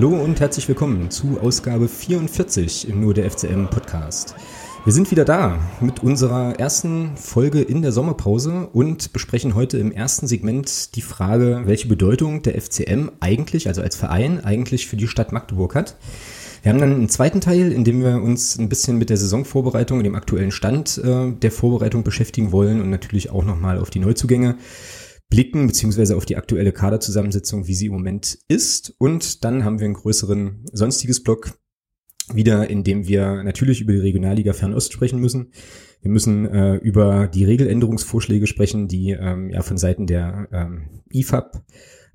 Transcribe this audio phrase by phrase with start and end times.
[0.00, 4.34] Hallo und herzlich willkommen zu Ausgabe 44 im Nur der FCM Podcast.
[4.84, 9.92] Wir sind wieder da mit unserer ersten Folge in der Sommerpause und besprechen heute im
[9.92, 15.06] ersten Segment die Frage, welche Bedeutung der FCM eigentlich, also als Verein, eigentlich für die
[15.06, 15.98] Stadt Magdeburg hat.
[16.62, 19.98] Wir haben dann einen zweiten Teil, in dem wir uns ein bisschen mit der Saisonvorbereitung
[19.98, 24.00] und dem aktuellen Stand äh, der Vorbereitung beschäftigen wollen und natürlich auch nochmal auf die
[24.00, 24.56] Neuzugänge
[25.30, 28.94] blicken, beziehungsweise auf die aktuelle Kaderzusammensetzung, wie sie im Moment ist.
[28.98, 31.54] Und dann haben wir einen größeren sonstiges Block,
[32.34, 35.52] wieder, in dem wir natürlich über die Regionalliga Fernost sprechen müssen.
[36.02, 41.62] Wir müssen äh, über die Regeländerungsvorschläge sprechen, die ähm, ja von Seiten der ähm, IFAB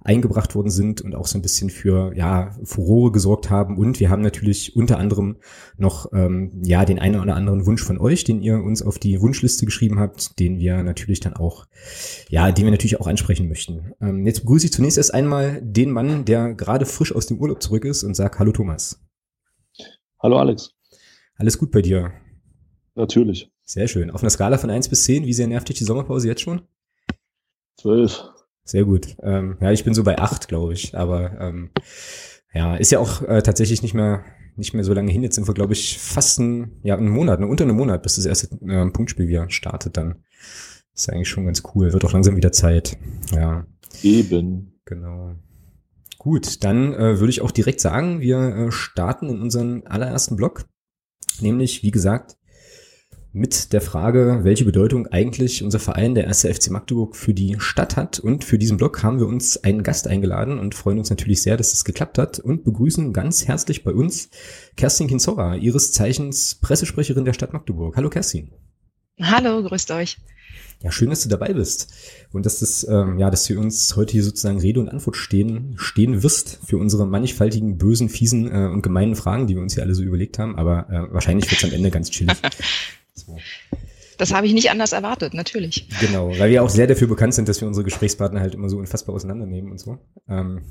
[0.06, 3.78] eingebracht worden sind und auch so ein bisschen für ja Furore gesorgt haben.
[3.78, 5.38] Und wir haben natürlich unter anderem
[5.78, 9.20] noch ähm, ja den einen oder anderen Wunsch von euch, den ihr uns auf die
[9.20, 11.66] Wunschliste geschrieben habt, den wir natürlich dann auch
[12.30, 13.94] ja, den wir natürlich auch ansprechen möchten.
[14.00, 17.62] Ähm, jetzt begrüße ich zunächst erst einmal den Mann, der gerade frisch aus dem Urlaub
[17.62, 19.02] zurück ist und sagt Hallo Thomas.
[20.20, 20.72] Hallo Alex.
[21.38, 22.14] Alles gut bei dir?
[22.94, 23.52] Natürlich.
[23.66, 24.12] Sehr schön.
[24.12, 26.62] Auf einer Skala von eins bis zehn, wie sehr nervt dich die Sommerpause jetzt schon?
[27.78, 28.35] Zwölf.
[28.66, 29.16] Sehr gut.
[29.22, 30.98] Ähm, ja, ich bin so bei acht, glaube ich.
[30.98, 31.70] Aber ähm,
[32.54, 34.26] ja, ist ja auch äh, tatsächlich nicht mehr
[34.58, 35.24] nicht mehr so lange hin.
[35.24, 38.16] Jetzt sind wir, glaube ich, fast ein, ja, einen Monat, ne, unter einem Monat, bis
[38.16, 40.24] das erste äh, Punktspiel wieder startet dann.
[40.94, 41.92] Ist eigentlich schon ganz cool.
[41.92, 42.98] Wird auch langsam wieder Zeit.
[43.34, 43.66] Ja.
[44.02, 44.80] Eben.
[44.86, 45.36] Genau.
[46.18, 50.66] Gut, dann äh, würde ich auch direkt sagen, wir äh, starten in unseren allerersten Block.
[51.42, 52.38] Nämlich, wie gesagt,
[53.36, 57.98] mit der Frage, welche Bedeutung eigentlich unser Verein, der erste FC Magdeburg, für die Stadt
[57.98, 58.18] hat.
[58.18, 61.58] Und für diesen Blog haben wir uns einen Gast eingeladen und freuen uns natürlich sehr,
[61.58, 64.30] dass das geklappt hat und begrüßen ganz herzlich bei uns
[64.78, 67.98] Kerstin Kinzora, ihres Zeichens Pressesprecherin der Stadt Magdeburg.
[67.98, 68.52] Hallo Kerstin.
[69.22, 70.18] Hallo, grüßt euch.
[70.82, 71.94] Ja, schön, dass du dabei bist
[72.32, 75.74] und dass das, ähm, ja, dass du uns heute hier sozusagen Rede und Antwort stehen,
[75.78, 79.84] stehen wirst für unsere mannigfaltigen, bösen, fiesen äh, und gemeinen Fragen, die wir uns hier
[79.84, 80.58] alle so überlegt haben.
[80.58, 82.38] Aber äh, wahrscheinlich wird es am Ende ganz chillig.
[83.26, 83.38] So.
[84.18, 85.90] Das habe ich nicht anders erwartet, natürlich.
[86.00, 88.78] Genau, weil wir auch sehr dafür bekannt sind, dass wir unsere Gesprächspartner halt immer so
[88.78, 89.98] unfassbar auseinandernehmen und so.
[90.30, 90.62] Ähm,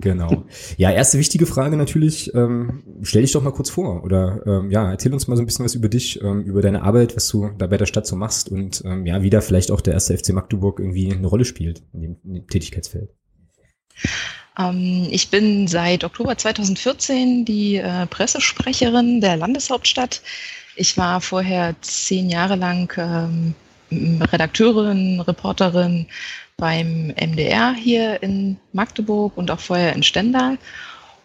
[0.00, 0.44] genau.
[0.76, 4.90] Ja, erste wichtige Frage natürlich, ähm, stell dich doch mal kurz vor oder ähm, ja,
[4.90, 7.50] erzähl uns mal so ein bisschen was über dich, ähm, über deine Arbeit, was du
[7.56, 10.16] da bei der Stadt so machst und ähm, ja, wie da vielleicht auch der erste
[10.16, 13.10] FC Magdeburg irgendwie eine Rolle spielt in dem, in dem Tätigkeitsfeld.
[14.58, 20.22] Ähm, ich bin seit Oktober 2014 die äh, Pressesprecherin der Landeshauptstadt.
[20.76, 23.54] Ich war vorher zehn Jahre lang ähm,
[23.90, 26.06] Redakteurin, Reporterin
[26.56, 30.58] beim MDR hier in Magdeburg und auch vorher in Stendal.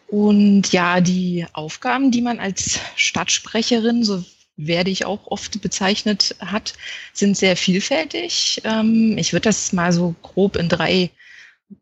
[0.07, 4.23] Und ja, die Aufgaben, die man als Stadtsprecherin, so
[4.57, 6.73] werde ich auch oft bezeichnet, hat,
[7.13, 8.61] sind sehr vielfältig.
[8.63, 11.09] Ähm, ich würde das mal so grob in drei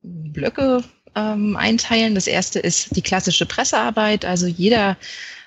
[0.01, 0.83] Blöcke
[1.15, 2.15] ähm, einteilen.
[2.15, 4.25] Das erste ist die klassische Pressearbeit.
[4.25, 4.97] Also jeder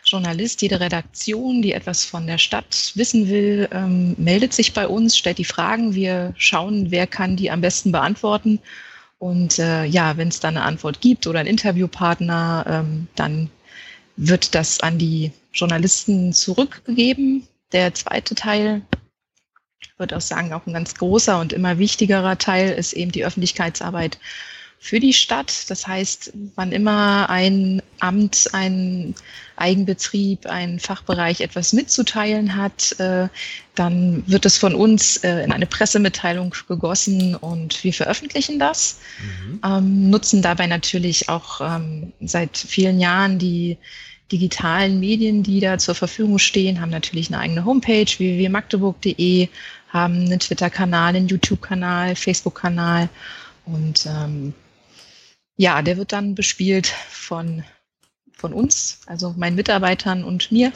[0.07, 5.17] Journalist, jede Redaktion, die etwas von der Stadt wissen will, ähm, meldet sich bei uns,
[5.17, 5.95] stellt die Fragen.
[5.95, 8.61] Wir schauen, wer kann die am besten beantworten.
[9.19, 13.51] Und äh, ja, wenn es dann eine Antwort gibt oder einen Interviewpartner, ähm, dann
[14.17, 17.47] wird das an die Journalisten zurückgegeben.
[17.73, 18.83] Der zweite Teil,
[19.99, 24.19] wird auch sagen, auch ein ganz großer und immer wichtigerer Teil ist eben die Öffentlichkeitsarbeit
[24.87, 25.69] für die Stadt.
[25.69, 29.17] Das heißt, wann immer ein Amt, ein
[29.57, 33.29] Eigenbetrieb, ein Fachbereich etwas mitzuteilen hat, äh,
[33.75, 39.61] dann wird es von uns äh, in eine Pressemitteilung gegossen und wir veröffentlichen das, mhm.
[39.65, 43.79] ähm, nutzen dabei natürlich auch ähm, seit vielen Jahren die
[44.31, 49.49] digitalen Medien, die da zur Verfügung stehen, haben natürlich eine eigene Homepage, www.magdeburg.de,
[49.89, 53.09] haben einen Twitter-Kanal, einen YouTube-Kanal, Facebook-Kanal
[53.65, 54.55] und ähm,
[55.57, 57.65] ja, der wird dann bespielt von,
[58.33, 60.73] von uns, also meinen Mitarbeitern und mir.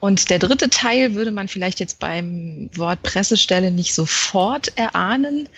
[0.00, 5.48] Und der dritte Teil würde man vielleicht jetzt beim Wort Pressestelle nicht sofort erahnen.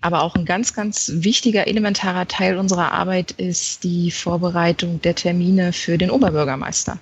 [0.00, 5.72] Aber auch ein ganz, ganz wichtiger, elementarer Teil unserer Arbeit ist die Vorbereitung der Termine
[5.72, 6.98] für den Oberbürgermeister,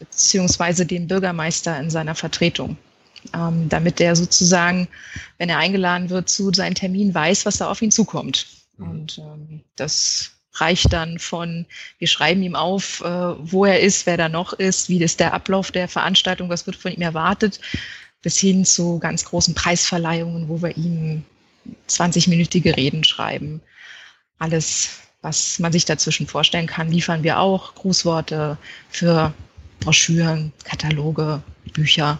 [0.00, 2.76] beziehungsweise den Bürgermeister in seiner Vertretung.
[3.32, 4.88] Ähm, damit der sozusagen,
[5.38, 8.46] wenn er eingeladen wird zu seinem Termin, weiß, was da auf ihn zukommt.
[8.76, 8.90] Mhm.
[8.90, 11.66] Und ähm, das reicht dann von,
[11.98, 15.34] wir schreiben ihm auf, äh, wo er ist, wer da noch ist, wie ist der
[15.34, 17.60] Ablauf der Veranstaltung, was wird von ihm erwartet,
[18.22, 21.24] bis hin zu ganz großen Preisverleihungen, wo wir ihm
[21.88, 23.60] 20-minütige Reden schreiben.
[24.38, 27.74] Alles, was man sich dazwischen vorstellen kann, liefern wir auch.
[27.74, 28.56] Grußworte
[28.90, 29.32] für
[29.80, 31.42] Broschüren, Kataloge,
[31.72, 32.18] Bücher.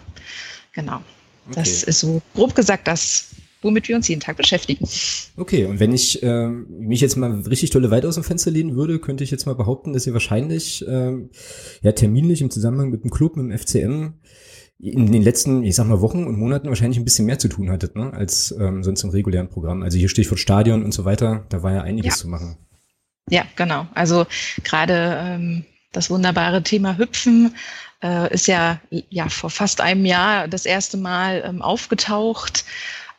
[0.73, 1.01] Genau.
[1.47, 1.55] Okay.
[1.55, 3.27] Das ist so grob gesagt das,
[3.65, 4.87] womit wir uns jeden Tag beschäftigen.
[5.35, 8.75] Okay, und wenn ich äh, mich jetzt mal richtig tolle weit aus dem Fenster lehnen
[8.75, 11.13] würde, könnte ich jetzt mal behaupten, dass ihr wahrscheinlich äh,
[11.81, 14.13] ja terminlich im Zusammenhang mit dem Club, mit dem FCM,
[14.77, 17.71] in den letzten, ich sag mal, Wochen und Monaten wahrscheinlich ein bisschen mehr zu tun
[17.71, 19.83] hattet, ne, als ähm, sonst im regulären Programm.
[19.83, 22.21] Also hier Stichwort Stadion und so weiter, da war ja einiges ja.
[22.21, 22.57] zu machen.
[23.29, 23.87] Ja, genau.
[23.95, 24.27] Also
[24.63, 27.55] gerade ähm, das wunderbare Thema Hüpfen
[28.03, 28.79] äh, ist ja,
[29.09, 32.65] ja vor fast einem Jahr das erste Mal ähm, aufgetaucht.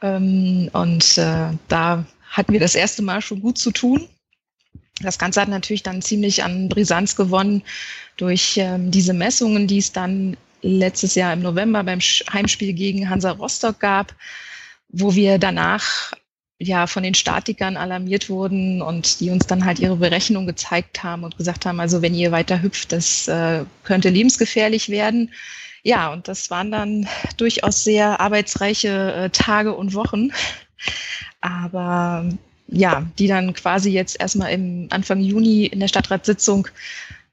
[0.06, 4.08] Ähm, und äh, da hatten wir das erste Mal schon gut zu tun.
[5.00, 7.62] Das Ganze hat natürlich dann ziemlich an Brisanz gewonnen
[8.16, 13.32] durch ähm, diese Messungen, die es dann letztes Jahr im November beim Heimspiel gegen Hansa
[13.32, 14.14] Rostock gab,
[14.88, 16.12] wo wir danach
[16.58, 21.24] ja von den Statikern alarmiert wurden und die uns dann halt ihre Berechnung gezeigt haben
[21.24, 25.30] und gesagt haben, also wenn ihr weiter hüpft, das äh, könnte lebensgefährlich werden.
[25.86, 27.06] Ja, und das waren dann
[27.36, 30.32] durchaus sehr arbeitsreiche äh, Tage und Wochen.
[31.40, 32.28] Aber
[32.66, 36.66] ja, die dann quasi jetzt erstmal im Anfang Juni in der Stadtratssitzung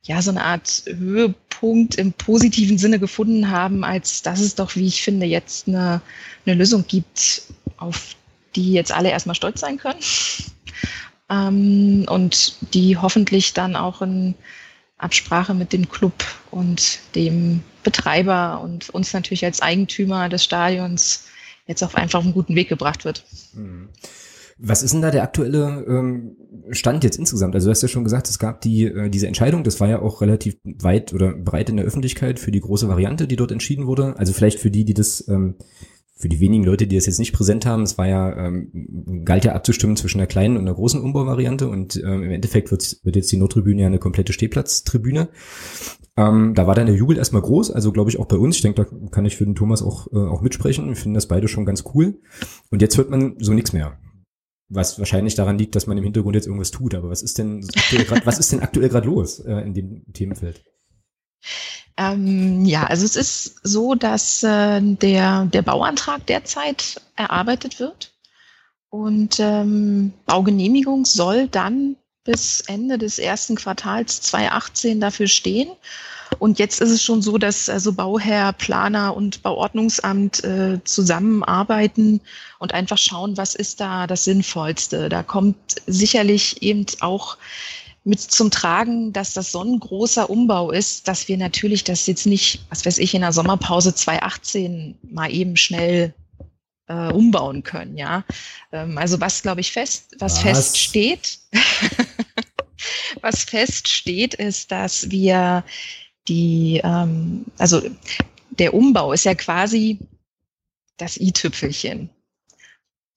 [0.03, 4.85] ja so eine Art Höhepunkt im positiven Sinne gefunden haben, als dass es doch, wie
[4.85, 6.03] ich finde, jetzt eine,
[6.45, 7.41] eine Lösung gibt,
[7.77, 8.15] auf
[8.55, 9.99] die jetzt alle erstmal stolz sein können
[11.31, 14.35] ähm, und die hoffentlich dann auch in
[15.03, 16.13] Absprache mit dem Club
[16.51, 21.25] und dem Betreiber und uns natürlich als Eigentümer des Stadions
[21.67, 23.25] jetzt auf einfach einen guten Weg gebracht wird.
[23.53, 23.89] Mhm.
[24.59, 26.37] Was ist denn da der aktuelle ähm,
[26.69, 27.55] Stand jetzt insgesamt?
[27.55, 29.99] Also du hast ja schon gesagt, es gab die äh, diese Entscheidung, das war ja
[29.99, 33.87] auch relativ weit oder breit in der Öffentlichkeit für die große Variante, die dort entschieden
[33.87, 34.15] wurde.
[34.17, 35.55] Also vielleicht für die, die das ähm,
[36.15, 39.45] für die wenigen Leute, die das jetzt nicht präsent haben, es war ja, ähm, galt
[39.45, 43.15] ja abzustimmen zwischen einer kleinen und einer großen Umbauvariante und ähm, im Endeffekt wird, wird
[43.15, 45.29] jetzt die Nordtribüne ja eine komplette Stehplatztribüne.
[46.15, 48.55] Ähm, da war dann der Jubel erstmal groß, also glaube ich auch bei uns.
[48.55, 50.87] Ich denke, da kann ich für den Thomas auch, äh, auch mitsprechen.
[50.87, 52.19] Wir finden das beide schon ganz cool.
[52.69, 53.97] Und jetzt hört man so nichts mehr.
[54.69, 56.93] Was wahrscheinlich daran liegt, dass man im Hintergrund jetzt irgendwas tut.
[56.93, 57.63] Aber was ist denn
[58.23, 60.63] was ist denn aktuell gerade los äh, in dem Themenfeld?
[61.97, 68.13] Ähm, ja, also es ist so, dass äh, der, der Bauantrag derzeit erarbeitet wird
[68.89, 75.69] und ähm, Baugenehmigung soll dann bis Ende des ersten Quartals 2018 dafür stehen.
[76.39, 82.21] Und jetzt ist es schon so, dass also Bauherr, Planer und Bauordnungsamt äh, zusammenarbeiten
[82.59, 85.09] und einfach schauen, was ist da das Sinnvollste.
[85.09, 85.57] Da kommt
[85.87, 87.37] sicherlich eben auch
[88.03, 92.25] mit zum Tragen, dass das so ein großer Umbau ist, dass wir natürlich das jetzt
[92.25, 96.13] nicht, was weiß ich, in der Sommerpause 2018 mal eben schnell
[96.87, 98.25] äh, umbauen können, ja.
[98.71, 100.41] Ähm, also was, glaube ich, fest, was, was?
[100.41, 101.39] fest steht,
[103.21, 105.63] was fest steht, ist, dass wir
[106.27, 107.81] die, ähm, also
[108.49, 109.99] der Umbau ist ja quasi
[110.97, 112.09] das i-Tüpfelchen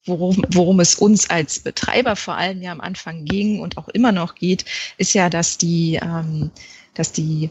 [0.07, 4.11] worum, worum es uns als Betreiber vor allem ja am Anfang ging und auch immer
[4.11, 4.65] noch geht,
[4.97, 6.51] ist ja, dass die, ähm,
[6.93, 7.49] dass die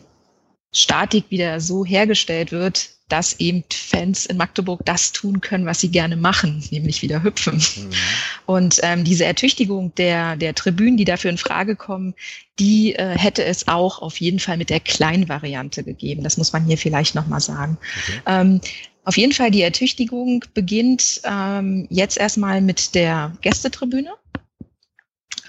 [0.73, 5.91] Statik wieder so hergestellt wird, dass eben Fans in Magdeburg das tun können, was sie
[5.91, 7.55] gerne machen, nämlich wieder hüpfen.
[7.56, 7.91] Mhm.
[8.46, 12.15] Und ähm, diese Ertüchtigung der, der Tribünen, die dafür in Frage kommen,
[12.58, 16.25] die äh, hätte es auch auf jeden Fall mit der Kleinvariante gegeben.
[16.25, 17.79] Das muss man hier vielleicht nochmal sagen.
[18.03, 18.20] Okay.
[18.27, 18.60] Ähm,
[19.06, 24.10] auf jeden Fall die Ertüchtigung beginnt ähm, jetzt erstmal mit der Gästetribüne,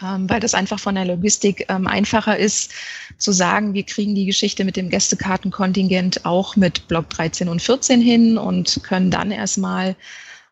[0.04, 2.72] ähm, weil das einfach von der Logistik ähm, einfacher ist
[3.18, 8.00] zu sagen, wir kriegen die Geschichte mit dem Gästekartenkontingent auch mit Block 13 und 14
[8.00, 9.96] hin und können dann erstmal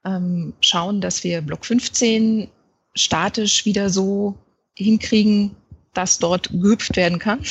[0.03, 2.49] ähm, schauen, dass wir Block 15
[2.95, 4.33] statisch wieder so
[4.75, 5.55] hinkriegen,
[5.93, 7.39] dass dort gehüpft werden kann.
[7.39, 7.45] Mhm.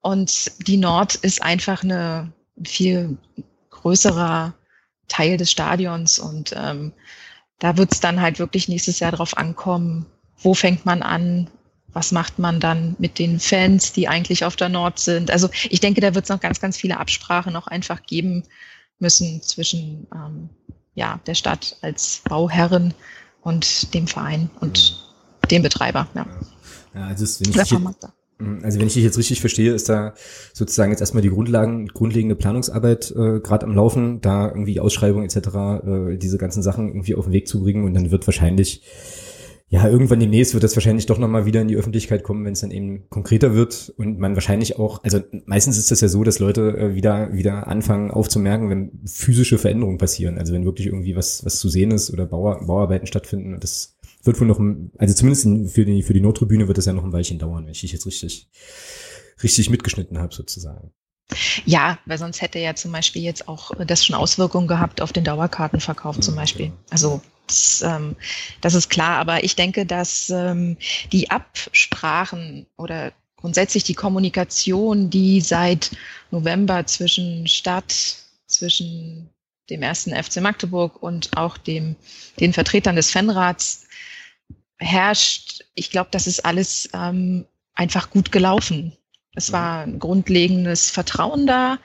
[0.00, 2.32] Und die Nord ist einfach eine
[2.64, 3.18] viel
[3.86, 4.52] größerer
[5.06, 6.92] Teil des Stadions und ähm,
[7.60, 10.06] da wird es dann halt wirklich nächstes Jahr drauf ankommen,
[10.38, 11.48] wo fängt man an,
[11.92, 15.30] was macht man dann mit den Fans, die eigentlich auf der Nord sind.
[15.30, 18.42] Also ich denke, da wird es noch ganz, ganz viele Absprachen noch einfach geben
[18.98, 20.50] müssen zwischen ähm,
[20.94, 22.92] ja, der Stadt als Bauherrin
[23.40, 24.96] und dem Verein und
[25.44, 25.48] mhm.
[25.48, 26.08] dem Betreiber.
[26.14, 26.26] Ja.
[26.92, 28.15] Ja, also es, wenn ich.
[28.38, 30.12] Also wenn ich dich jetzt richtig verstehe, ist da
[30.52, 35.36] sozusagen jetzt erstmal die Grundlagen, grundlegende Planungsarbeit äh, gerade am Laufen, da irgendwie Ausschreibung etc.,
[35.36, 37.84] äh, diese ganzen Sachen irgendwie auf den Weg zu bringen.
[37.84, 38.82] Und dann wird wahrscheinlich,
[39.68, 42.60] ja, irgendwann demnächst wird das wahrscheinlich doch nochmal wieder in die Öffentlichkeit kommen, wenn es
[42.60, 43.94] dann eben konkreter wird.
[43.96, 47.68] Und man wahrscheinlich auch, also meistens ist das ja so, dass Leute äh, wieder, wieder
[47.68, 52.12] anfangen aufzumerken, wenn physische Veränderungen passieren, also wenn wirklich irgendwie was, was zu sehen ist
[52.12, 53.54] oder Bauar Bauarbeiten stattfinden.
[53.54, 53.95] Und das
[54.26, 54.60] wird wohl noch,
[54.98, 57.72] also zumindest für die, für die Nottribüne wird das ja noch ein Weilchen dauern, wenn
[57.72, 58.48] ich dich jetzt richtig,
[59.42, 60.92] richtig mitgeschnitten habe sozusagen.
[61.64, 65.24] Ja, weil sonst hätte ja zum Beispiel jetzt auch das schon Auswirkungen gehabt auf den
[65.24, 66.72] Dauerkartenverkauf zum Beispiel.
[66.90, 68.16] Also Das, ähm,
[68.60, 70.76] das ist klar, aber ich denke, dass ähm,
[71.12, 75.90] die Absprachen oder grundsätzlich die Kommunikation, die seit
[76.30, 78.16] November zwischen Stadt,
[78.46, 79.30] zwischen
[79.70, 81.96] dem ersten FC Magdeburg und auch dem,
[82.40, 83.85] den Vertretern des Fanrats
[84.78, 88.92] herrscht, ich glaube, das ist alles ähm, einfach gut gelaufen.
[89.34, 91.78] Es war ein grundlegendes Vertrauen da,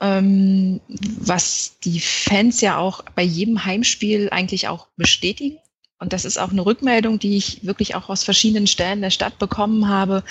[0.00, 5.58] ähm, was die Fans ja auch bei jedem Heimspiel eigentlich auch bestätigen.
[5.98, 9.38] Und das ist auch eine Rückmeldung, die ich wirklich auch aus verschiedenen Stellen der Stadt
[9.38, 10.24] bekommen habe,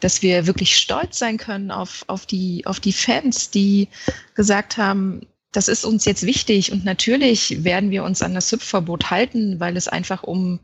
[0.00, 3.88] dass wir wirklich stolz sein können auf, auf, die, auf die Fans, die
[4.34, 9.10] gesagt haben, das ist uns jetzt wichtig und natürlich werden wir uns an das SIP-Verbot
[9.10, 10.60] halten, weil es einfach um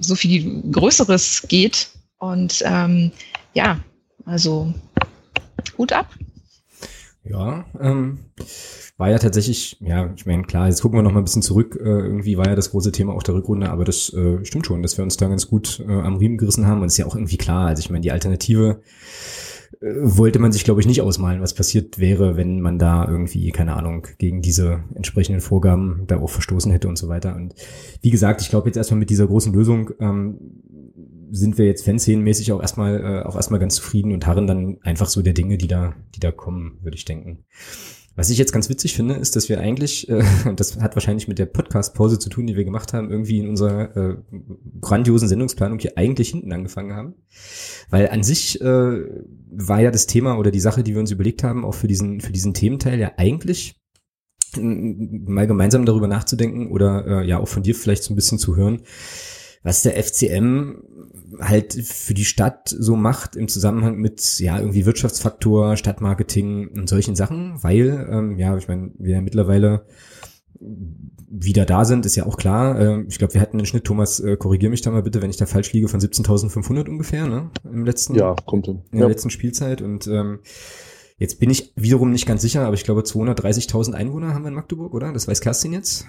[0.00, 1.88] so viel Größeres geht.
[2.18, 3.12] Und ähm,
[3.54, 3.80] ja,
[4.24, 4.72] also
[5.78, 6.08] Hut ab.
[7.28, 8.18] Ja, ähm,
[8.96, 11.76] war ja tatsächlich, ja, ich meine, klar, jetzt gucken wir noch mal ein bisschen zurück.
[11.78, 14.82] Äh, irgendwie war ja das große Thema auch der Rückrunde, aber das äh, stimmt schon,
[14.82, 16.80] dass wir uns da ganz gut äh, am Riemen gerissen haben.
[16.80, 17.66] Und ist ja auch irgendwie klar.
[17.66, 18.80] Also ich meine, die Alternative
[19.80, 23.74] wollte man sich, glaube ich, nicht ausmalen, was passiert wäre, wenn man da irgendwie, keine
[23.74, 27.34] Ahnung, gegen diese entsprechenden Vorgaben da auch verstoßen hätte und so weiter.
[27.34, 27.54] Und
[28.02, 30.38] wie gesagt, ich glaube jetzt erstmal mit dieser großen Lösung ähm,
[31.30, 35.08] sind wir jetzt fanszenenmäßig auch erstmal äh, auch erstmal ganz zufrieden und harren dann einfach
[35.08, 37.44] so der Dinge, die da, die da kommen, würde ich denken.
[38.16, 40.24] Was ich jetzt ganz witzig finde, ist, dass wir eigentlich, äh,
[40.56, 43.96] das hat wahrscheinlich mit der Podcast-Pause zu tun, die wir gemacht haben, irgendwie in unserer
[43.96, 44.16] äh,
[44.80, 47.14] grandiosen Sendungsplanung hier eigentlich hinten angefangen haben.
[47.90, 51.44] Weil an sich äh, war ja das Thema oder die Sache, die wir uns überlegt
[51.44, 53.76] haben, auch für diesen, für diesen Thementeil ja eigentlich
[54.58, 58.56] mal gemeinsam darüber nachzudenken oder äh, ja auch von dir vielleicht so ein bisschen zu
[58.56, 58.82] hören,
[59.62, 60.76] was der FCM
[61.40, 67.16] halt für die Stadt so macht im Zusammenhang mit ja irgendwie Wirtschaftsfaktor, Stadtmarketing und solchen
[67.16, 69.86] Sachen, weil ähm, ja, ich meine, wir ja mittlerweile
[71.28, 72.80] wieder da sind, ist ja auch klar.
[72.80, 75.30] Äh, ich glaube, wir hatten den Schnitt, Thomas, äh, korrigier mich da mal bitte, wenn
[75.30, 77.50] ich da falsch liege, von 17.500 ungefähr, ne?
[77.64, 78.82] Im letzten, ja, kommt hin.
[78.92, 80.40] In der letzten Spielzeit und ähm,
[81.18, 84.54] Jetzt bin ich wiederum nicht ganz sicher, aber ich glaube 230.000 Einwohner haben wir in
[84.54, 85.12] Magdeburg, oder?
[85.14, 86.06] Das weiß Kerstin jetzt.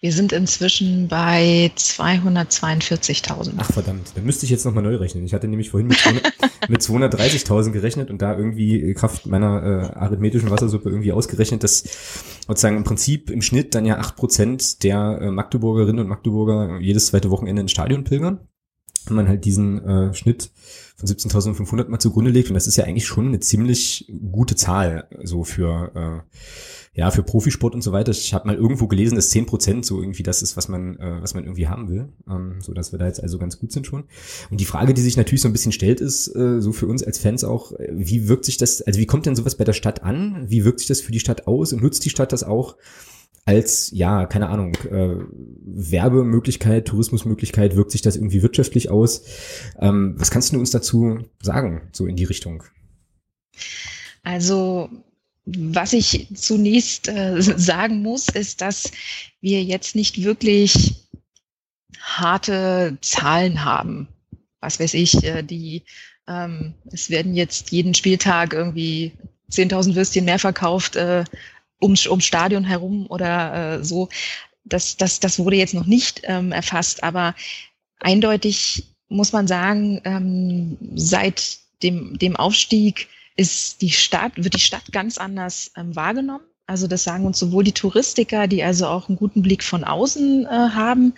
[0.00, 3.52] Wir sind inzwischen bei 242.000.
[3.56, 5.24] Ach verdammt, dann müsste ich jetzt nochmal neu rechnen.
[5.24, 5.98] Ich hatte nämlich vorhin mit,
[6.68, 11.84] mit 230.000 gerechnet und da irgendwie Kraft meiner äh, arithmetischen Wassersuppe irgendwie ausgerechnet, dass
[12.46, 17.06] sozusagen im Prinzip im Schnitt dann ja acht Prozent der äh, Magdeburgerinnen und Magdeburger jedes
[17.06, 18.40] zweite Wochenende ins Stadion pilgern.
[19.06, 20.50] Wenn man halt diesen äh, Schnitt
[20.96, 25.08] von 17.500 mal zugrunde legt und das ist ja eigentlich schon eine ziemlich gute Zahl
[25.22, 26.38] so für äh,
[26.96, 28.10] ja, für Profisport und so weiter.
[28.10, 31.20] Ich habe mal irgendwo gelesen, dass zehn Prozent so irgendwie das ist, was man, äh,
[31.20, 32.08] was man irgendwie haben will.
[32.26, 34.04] Ähm, so dass wir da jetzt also ganz gut sind schon.
[34.50, 37.02] Und die Frage, die sich natürlich so ein bisschen stellt, ist, äh, so für uns
[37.02, 39.74] als Fans auch, äh, wie wirkt sich das, also wie kommt denn sowas bei der
[39.74, 40.46] Stadt an?
[40.48, 42.76] Wie wirkt sich das für die Stadt aus und nutzt die Stadt das auch?
[43.46, 45.16] Als, ja, keine Ahnung, äh,
[45.64, 49.22] Werbemöglichkeit, Tourismusmöglichkeit, wirkt sich das irgendwie wirtschaftlich aus?
[49.78, 52.64] Ähm, was kannst du uns dazu sagen, so in die Richtung?
[54.24, 54.90] Also
[55.46, 58.90] was ich zunächst äh, sagen muss, ist, dass
[59.40, 61.06] wir jetzt nicht wirklich
[62.00, 64.08] harte Zahlen haben.
[64.60, 65.84] Was weiß ich, äh, die,
[66.26, 69.12] ähm, es werden jetzt jeden Spieltag irgendwie
[69.52, 71.22] 10.000 Würstchen mehr verkauft äh,
[71.80, 74.08] um, um Stadion herum oder äh, so.
[74.64, 77.34] Das, das, das wurde jetzt noch nicht ähm, erfasst, aber
[78.00, 84.90] eindeutig muss man sagen, ähm, seit dem, dem Aufstieg ist die Stadt, wird die Stadt
[84.92, 86.44] ganz anders ähm, wahrgenommen.
[86.68, 90.46] Also das sagen uns sowohl die Touristiker, die also auch einen guten Blick von außen
[90.46, 91.14] äh, haben,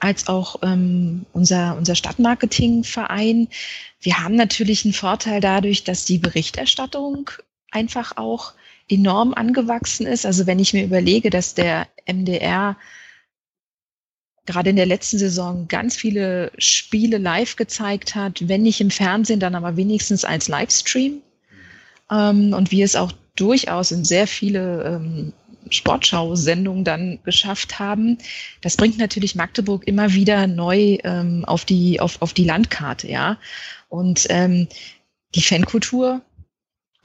[0.00, 3.46] als auch ähm, unser, unser Stadtmarketingverein.
[4.00, 7.30] Wir haben natürlich einen Vorteil dadurch, dass die Berichterstattung
[7.70, 8.54] einfach auch
[8.88, 10.26] enorm angewachsen ist.
[10.26, 12.76] Also wenn ich mir überlege, dass der MDR
[14.46, 19.40] gerade in der letzten Saison ganz viele Spiele live gezeigt hat, wenn nicht im Fernsehen,
[19.40, 21.20] dann aber wenigstens als Livestream
[22.10, 25.32] ähm, und wir es auch durchaus in sehr viele ähm,
[25.68, 28.16] Sportschau-Sendungen dann geschafft haben.
[28.62, 33.36] Das bringt natürlich Magdeburg immer wieder neu ähm, auf die auf, auf die Landkarte, ja.
[33.90, 36.22] Und die Fankultur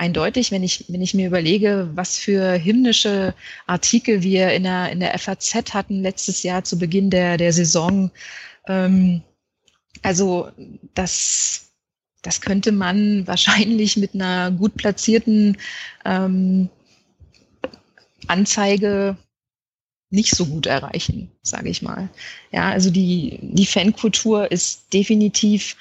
[0.04, 3.34] eindeutig, wenn ich wenn ich mir überlege, was für hymnische
[3.68, 8.12] Artikel wir in der in der FAZ hatten letztes Jahr zu Beginn der der Saison.
[8.68, 9.22] Ähm,
[10.02, 10.52] also
[10.94, 11.72] das
[12.22, 15.58] das könnte man wahrscheinlich mit einer gut platzierten
[16.06, 16.70] ähm,
[18.28, 19.18] Anzeige
[20.10, 22.10] nicht so gut erreichen, sage ich mal.
[22.52, 25.76] Ja, also die, die Fankultur ist definitiv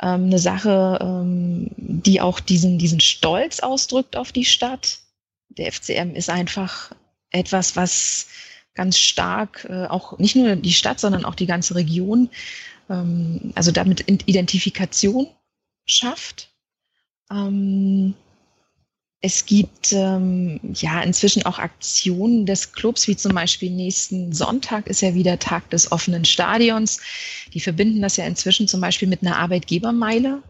[0.00, 5.00] ähm, eine Sache, ähm, die auch diesen, diesen Stolz ausdrückt auf die Stadt.
[5.48, 6.92] Der FCM ist einfach
[7.30, 8.28] etwas, was
[8.74, 12.30] ganz stark äh, auch nicht nur die Stadt, sondern auch die ganze Region,
[12.88, 15.26] ähm, also damit Identifikation
[15.84, 16.50] schafft.
[17.30, 18.14] Ähm,
[19.20, 25.00] es gibt ähm, ja inzwischen auch Aktionen des Clubs, wie zum Beispiel nächsten Sonntag ist
[25.00, 27.00] ja wieder Tag des offenen Stadions.
[27.52, 30.42] Die verbinden das ja inzwischen zum Beispiel mit einer Arbeitgebermeile.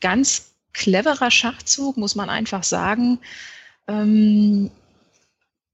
[0.00, 3.20] Ganz cleverer Schachzug, muss man einfach sagen.
[3.86, 4.70] Ähm,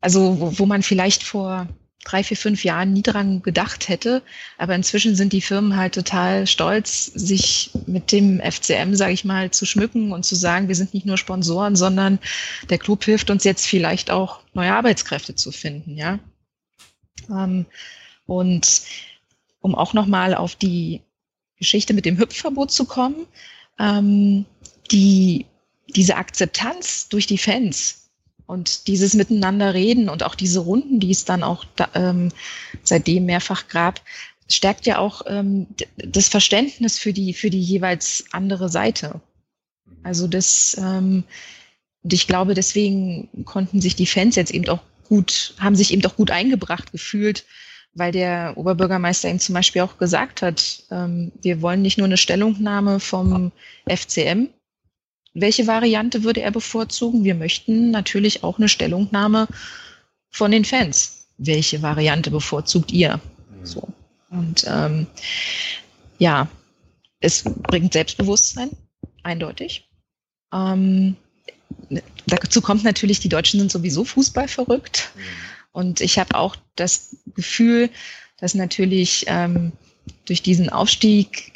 [0.02, 1.66] also wo, wo man vielleicht vor
[2.06, 4.22] drei, vier, fünf Jahren nie dran gedacht hätte.
[4.58, 9.50] Aber inzwischen sind die Firmen halt total stolz, sich mit dem FCM, sage ich mal,
[9.50, 12.20] zu schmücken und zu sagen, wir sind nicht nur Sponsoren, sondern
[12.70, 16.20] der Club hilft uns jetzt vielleicht auch neue Arbeitskräfte zu finden, ja.
[17.28, 17.66] Ähm,
[18.26, 18.82] und
[19.60, 21.02] um auch nochmal auf die
[21.58, 23.26] Geschichte mit dem Hüpfverbot zu kommen,
[23.80, 24.44] ähm,
[24.92, 25.46] die,
[25.88, 28.05] diese Akzeptanz durch die Fans,
[28.46, 32.30] und dieses Miteinander reden und auch diese Runden, die es dann auch da, ähm,
[32.82, 34.00] seitdem mehrfach gab,
[34.48, 39.20] stärkt ja auch ähm, das Verständnis für die, für die jeweils andere Seite.
[40.02, 41.24] Also das, ähm,
[42.02, 46.04] und ich glaube, deswegen konnten sich die Fans jetzt eben auch gut, haben sich eben
[46.04, 47.44] auch gut eingebracht gefühlt,
[47.94, 52.16] weil der Oberbürgermeister eben zum Beispiel auch gesagt hat, ähm, wir wollen nicht nur eine
[52.16, 53.50] Stellungnahme vom
[53.88, 54.48] FCM,
[55.38, 57.22] welche Variante würde er bevorzugen?
[57.22, 59.48] Wir möchten natürlich auch eine Stellungnahme
[60.30, 61.28] von den Fans.
[61.36, 63.16] Welche Variante bevorzugt ihr?
[63.16, 63.66] Mhm.
[63.66, 63.88] So.
[64.30, 65.06] Und ähm,
[66.18, 66.48] ja,
[67.20, 68.70] es bringt Selbstbewusstsein,
[69.22, 69.86] eindeutig.
[70.54, 71.16] Ähm,
[72.26, 75.10] dazu kommt natürlich, die Deutschen sind sowieso Fußball verrückt.
[75.14, 75.20] Mhm.
[75.72, 77.90] Und ich habe auch das Gefühl,
[78.38, 79.72] dass natürlich ähm,
[80.25, 81.52] durch diesen Aufstieg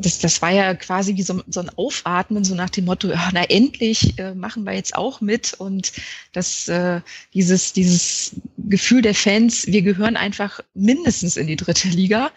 [0.00, 3.30] das, das war ja quasi wie so, so ein Aufatmen, so nach dem Motto, ja,
[3.32, 5.54] na endlich äh, machen wir jetzt auch mit.
[5.54, 5.92] Und
[6.32, 7.00] das, äh,
[7.34, 12.30] dieses, dieses Gefühl der Fans, wir gehören einfach mindestens in die dritte Liga,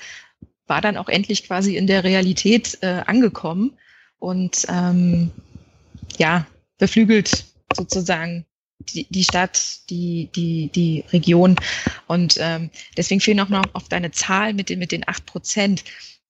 [0.67, 3.73] war dann auch endlich quasi in der Realität äh, angekommen
[4.19, 5.31] und ähm,
[6.17, 6.45] ja,
[6.77, 7.45] beflügelt
[7.75, 8.45] sozusagen
[8.79, 11.55] die, die Stadt, die, die, die Region.
[12.07, 15.83] Und ähm, deswegen fehlen noch mal auf deine Zahl mit den, mit den acht Prozent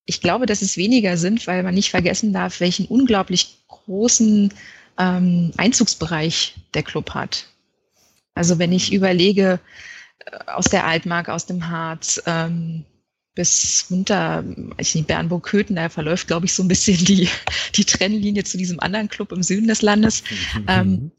[0.05, 4.53] ich glaube, dass es weniger sind, weil man nicht vergessen darf, welchen unglaublich großen
[4.97, 7.47] ähm, Einzugsbereich der Club hat.
[8.35, 9.59] Also wenn ich überlege,
[10.19, 12.85] äh, aus der Altmark, aus dem Harz ähm,
[13.35, 14.43] bis runter,
[14.77, 17.27] ich nicht, Bernburg-Köthen, da verläuft, glaube ich, so ein bisschen die,
[17.75, 20.23] die Trennlinie zu diesem anderen Club im Süden des Landes.
[20.53, 20.65] Mhm.
[20.67, 21.11] Ähm,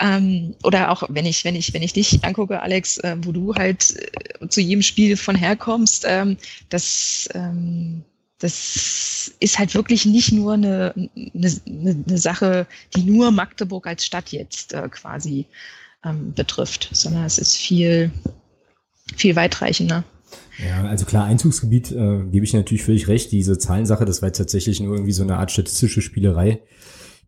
[0.00, 3.54] ähm, oder auch wenn ich, wenn ich, wenn ich dich angucke, Alex, äh, wo du
[3.54, 3.94] halt
[4.40, 6.36] äh, zu jedem Spiel von herkommst, ähm,
[6.68, 8.04] das ähm,
[8.42, 14.30] das ist halt wirklich nicht nur eine, eine, eine Sache, die nur Magdeburg als Stadt
[14.32, 15.46] jetzt äh, quasi
[16.04, 18.10] ähm, betrifft, sondern es ist viel,
[19.16, 20.02] viel weitreichender.
[20.58, 23.30] Ja, also klar, Einzugsgebiet äh, gebe ich natürlich völlig recht.
[23.30, 26.60] Diese Zahlensache, das war jetzt tatsächlich nur irgendwie so eine Art statistische Spielerei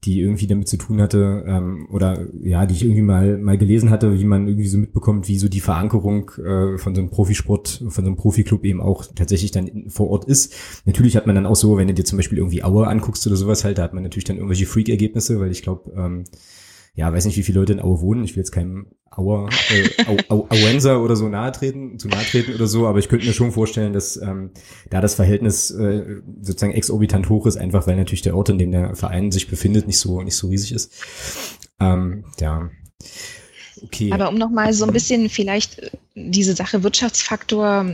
[0.05, 3.91] die irgendwie damit zu tun hatte, ähm, oder ja, die ich irgendwie mal, mal gelesen
[3.91, 7.83] hatte, wie man irgendwie so mitbekommt, wie so die Verankerung äh, von so einem Profisport,
[7.89, 10.55] von so einem Profiklub eben auch tatsächlich dann vor Ort ist.
[10.85, 13.37] Natürlich hat man dann auch so, wenn du dir zum Beispiel irgendwie Aue anguckst oder
[13.37, 16.25] sowas halt, da hat man natürlich dann irgendwelche Freak-Ergebnisse, weil ich glaube, ähm,
[16.95, 18.25] ja, weiß nicht, wie viele Leute in Aue wohnen.
[18.25, 22.25] Ich will jetzt keinem Auer, äh, Au, Au, Auenser oder so nahe treten, zu nahe
[22.25, 24.51] treten oder so, aber ich könnte mir schon vorstellen, dass ähm,
[24.91, 28.71] da das Verhältnis äh, sozusagen exorbitant hoch ist, einfach weil natürlich der Ort, in dem
[28.73, 30.93] der Verein sich befindet, nicht so nicht so riesig ist.
[31.81, 32.71] Ähm, ja.
[33.83, 34.13] Okay.
[34.13, 37.87] Aber um nochmal so ein bisschen vielleicht äh, diese Sache Wirtschaftsfaktor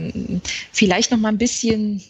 [0.71, 2.01] vielleicht nochmal ein bisschen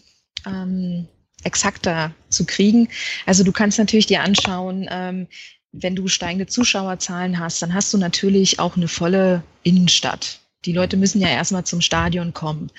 [0.46, 1.06] ähm,
[1.44, 2.88] exakter zu kriegen.
[3.26, 5.26] Also du kannst natürlich dir anschauen, ähm,
[5.72, 10.40] wenn du steigende Zuschauerzahlen hast, dann hast du natürlich auch eine volle Innenstadt.
[10.64, 12.70] Die Leute müssen ja erstmal zum Stadion kommen.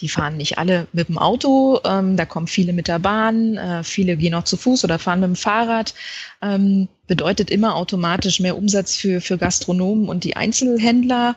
[0.00, 3.82] Die fahren nicht alle mit dem Auto, ähm, da kommen viele mit der Bahn, äh,
[3.82, 5.92] viele gehen auch zu Fuß oder fahren mit dem Fahrrad.
[6.40, 11.36] Ähm, bedeutet immer automatisch mehr Umsatz für, für Gastronomen und die Einzelhändler.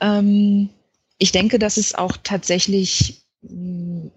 [0.00, 0.70] Ähm,
[1.18, 4.10] ich denke, dass es auch tatsächlich mh,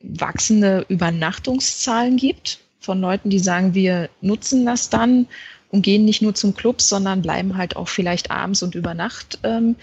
[0.00, 5.28] wachsende Übernachtungszahlen gibt von Leuten, die sagen, wir nutzen das dann
[5.72, 9.40] und gehen nicht nur zum Club, sondern bleiben halt auch vielleicht abends und über Nacht
[9.42, 9.74] ähm,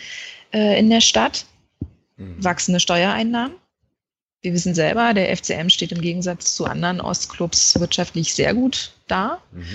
[0.53, 1.45] äh, in der Stadt.
[2.15, 2.41] Mhm.
[2.41, 3.55] Wachsende Steuereinnahmen.
[4.41, 9.39] Wir wissen selber, der FCM steht im Gegensatz zu anderen Ostclubs wirtschaftlich sehr gut da.
[9.51, 9.65] Mhm.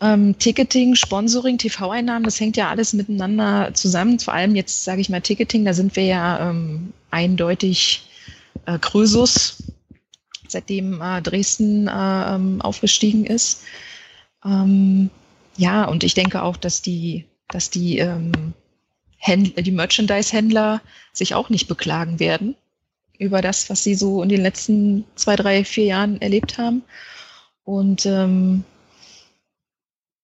[0.00, 4.18] Ähm, Ticketing, Sponsoring, TV-Einnahmen, das hängt ja alles miteinander zusammen.
[4.18, 8.08] Vor allem jetzt sage ich mal Ticketing, da sind wir ja ähm, eindeutig
[8.64, 9.62] äh, Krösus
[10.46, 11.90] seitdem äh, Dresden äh,
[12.34, 13.64] ähm, aufgestiegen ist.
[14.44, 15.10] Ähm,
[15.58, 18.54] ja, und ich denke auch, dass die, dass die ähm,
[19.18, 20.80] Händler, die Merchandise-Händler
[21.12, 22.54] sich auch nicht beklagen werden
[23.18, 26.82] über das, was sie so in den letzten zwei, drei, vier Jahren erlebt haben.
[27.64, 28.64] Und ähm,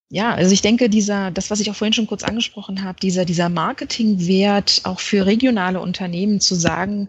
[0.09, 3.25] ja, also ich denke, dieser, das, was ich auch vorhin schon kurz angesprochen habe, dieser,
[3.25, 7.09] dieser Marketingwert auch für regionale Unternehmen zu sagen,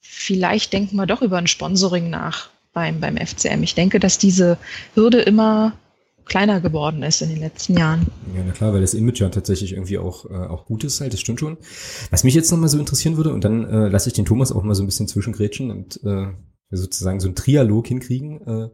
[0.00, 3.62] vielleicht denken wir doch über ein Sponsoring nach beim, beim FCM.
[3.62, 4.56] Ich denke, dass diese
[4.94, 5.74] Hürde immer
[6.26, 8.06] kleiner geworden ist in den letzten Jahren.
[8.34, 11.12] Ja, na klar, weil das Image ja tatsächlich irgendwie auch, äh, auch gut ist halt,
[11.12, 11.56] das stimmt schon.
[12.10, 14.62] Was mich jetzt nochmal so interessieren würde, und dann äh, lasse ich den Thomas auch
[14.62, 16.26] mal so ein bisschen zwischengrätschen und äh,
[16.70, 18.68] sozusagen so ein Trialog hinkriegen, äh,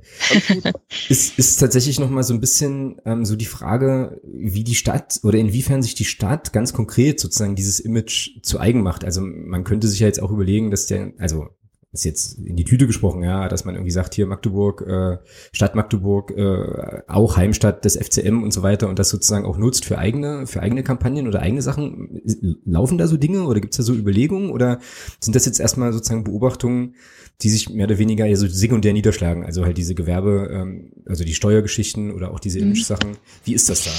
[1.09, 5.39] ist, ist tatsächlich nochmal so ein bisschen ähm, so die Frage, wie die Stadt oder
[5.39, 9.05] inwiefern sich die Stadt ganz konkret sozusagen dieses Image zu eigen macht.
[9.05, 11.49] Also man könnte sich ja jetzt auch überlegen, dass der, also
[11.93, 15.19] ist jetzt in die Tüte gesprochen, ja, dass man irgendwie sagt, hier Magdeburg, äh,
[15.53, 19.85] Stadt Magdeburg, äh, auch Heimstadt des FCM und so weiter und das sozusagen auch nutzt
[19.85, 22.23] für eigene, für eigene Kampagnen oder eigene Sachen.
[22.65, 24.81] Laufen da so Dinge oder gibt's da so Überlegungen oder
[25.21, 26.95] sind das jetzt erstmal sozusagen Beobachtungen,
[27.43, 29.45] die sich mehr oder weniger ja so sekundär niederschlagen?
[29.45, 32.69] Also halt diese Gewerbe, ähm, also die Steuergeschichten oder auch diese mhm.
[32.69, 33.19] Image-Sachen.
[33.45, 33.91] Wie ist das da?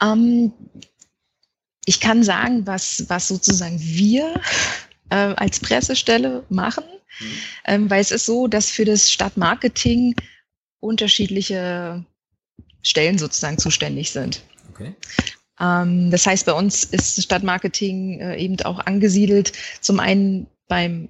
[0.00, 0.52] Um, ähm,
[1.88, 4.34] ich kann sagen, was, was sozusagen wir
[5.08, 6.84] äh, als Pressestelle machen,
[7.18, 7.26] mhm.
[7.64, 10.14] ähm, weil es ist so, dass für das Stadtmarketing
[10.80, 12.04] unterschiedliche
[12.82, 14.42] Stellen sozusagen zuständig sind.
[14.70, 14.94] Okay.
[15.58, 21.08] Ähm, das heißt, bei uns ist Stadtmarketing äh, eben auch angesiedelt, zum einen beim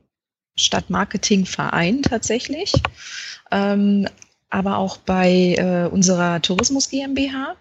[0.55, 2.73] Stadtmarketingverein tatsächlich,
[3.51, 4.07] ähm,
[4.49, 7.57] aber auch bei äh, unserer Tourismus GmbH.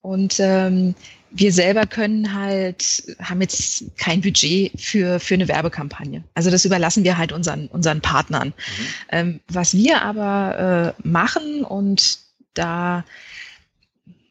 [0.00, 0.96] Und ähm,
[1.34, 6.24] wir selber können halt, haben jetzt kein Budget für, für eine Werbekampagne.
[6.34, 8.48] Also das überlassen wir halt unseren, unseren Partnern.
[8.48, 8.86] Mhm.
[9.10, 12.18] Ähm, was wir aber äh, machen und
[12.54, 13.04] da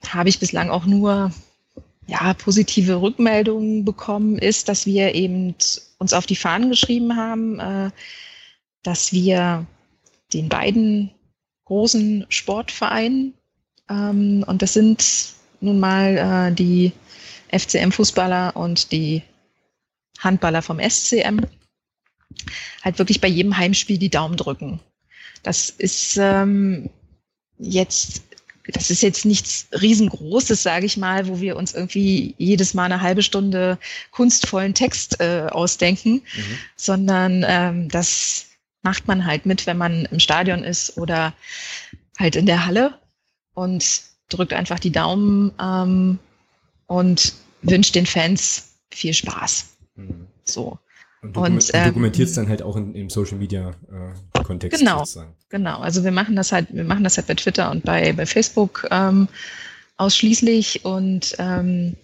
[0.08, 1.32] habe ich bislang auch nur
[2.08, 5.56] ja, positive Rückmeldungen bekommen, ist, dass wir eben
[5.98, 7.92] uns auf die Fahnen geschrieben haben, äh,
[8.84, 9.66] dass wir
[10.34, 11.12] den beiden
[11.66, 13.34] großen Sportvereinen,
[13.90, 16.92] ähm, und das sind nun mal äh, die
[17.52, 19.24] FCM-Fußballer und die
[20.20, 21.40] Handballer vom SCM
[22.84, 24.80] halt wirklich bei jedem Heimspiel die Daumen drücken.
[25.44, 26.90] Das ist ähm,
[27.58, 28.24] jetzt
[28.68, 33.02] das ist jetzt nichts riesengroßes, sage ich mal, wo wir uns irgendwie jedes Mal eine
[33.02, 33.80] halbe Stunde
[34.12, 36.58] kunstvollen Text äh, ausdenken, mhm.
[36.76, 38.46] sondern ähm, das
[38.84, 41.34] macht man halt mit, wenn man im Stadion ist oder
[42.18, 43.00] halt in der Halle.
[43.54, 44.02] Und
[44.34, 46.20] drückt einfach die Daumen ähm,
[46.88, 49.66] und wünscht den Fans viel Spaß.
[49.96, 50.28] Mhm.
[50.44, 50.80] So.
[51.22, 54.80] Und, dokum und ähm, dokumentierst dann halt auch in, im Social Media äh, Kontext.
[54.80, 55.36] Genau, sozusagen.
[55.50, 55.80] genau.
[55.80, 58.88] Also wir machen das halt, wir machen das halt bei Twitter und bei, bei Facebook
[58.90, 59.28] ähm,
[59.98, 61.96] ausschließlich und ähm,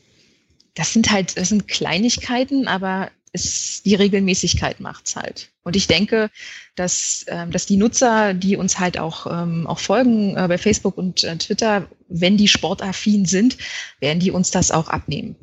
[0.75, 5.49] das sind halt, das sind Kleinigkeiten, aber es, die Regelmäßigkeit macht's halt.
[5.63, 6.29] Und ich denke,
[6.75, 10.97] dass, ähm, dass die Nutzer, die uns halt auch, ähm, auch folgen äh, bei Facebook
[10.97, 13.57] und äh, Twitter, wenn die sportaffin sind,
[13.99, 15.35] werden die uns das auch abnehmen.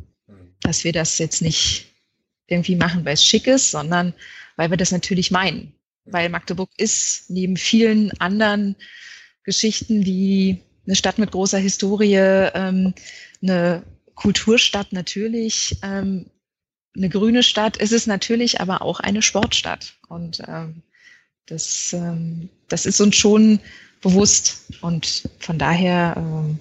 [0.60, 1.86] Dass wir das jetzt nicht
[2.46, 4.14] irgendwie machen, weil es schick ist, sondern
[4.56, 5.74] weil wir das natürlich meinen.
[6.04, 8.76] Weil Magdeburg ist neben vielen anderen
[9.42, 12.94] Geschichten, die eine Stadt mit großer Historie, ähm,
[13.42, 13.82] eine
[14.14, 16.26] Kulturstadt natürlich, ähm,
[16.96, 19.94] eine grüne Stadt ist es natürlich aber auch eine Sportstadt.
[20.08, 20.82] Und ähm,
[21.46, 23.60] das, ähm, das ist uns schon
[24.00, 24.72] bewusst.
[24.80, 26.58] Und von daher ähm,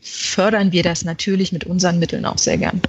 [0.00, 2.80] fördern wir das natürlich mit unseren Mitteln auch sehr gern.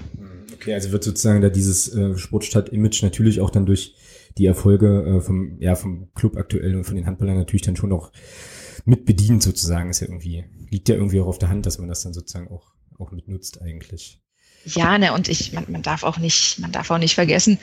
[0.54, 3.96] Okay, also wird sozusagen da dieses äh, Sportstadt-Image natürlich auch dann durch
[4.38, 7.92] die Erfolge äh, vom, ja, vom Club aktuell und von den Handballern natürlich dann schon
[7.92, 8.12] auch
[8.86, 9.90] mit bedient sozusagen.
[9.90, 12.48] Ist ja irgendwie, liegt ja irgendwie auch auf der Hand, dass man das dann sozusagen
[12.48, 14.22] auch, auch mitnutzt eigentlich.
[14.66, 17.60] Ja, ne, und ich, man, man darf auch nicht, man darf auch nicht vergessen,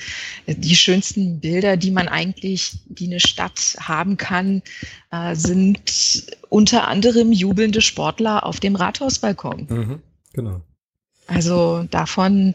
[0.46, 4.62] die schönsten Bilder, die man eigentlich, die eine Stadt haben kann,
[5.10, 9.66] äh, sind unter anderem jubelnde Sportler auf dem Rathausbalkon.
[9.68, 10.60] Mhm, genau.
[11.26, 12.54] Also davon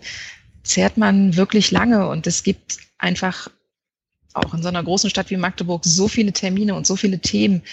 [0.64, 3.50] zehrt man wirklich lange und es gibt einfach
[4.34, 7.64] auch in so einer großen Stadt wie Magdeburg so viele Termine und so viele Themen,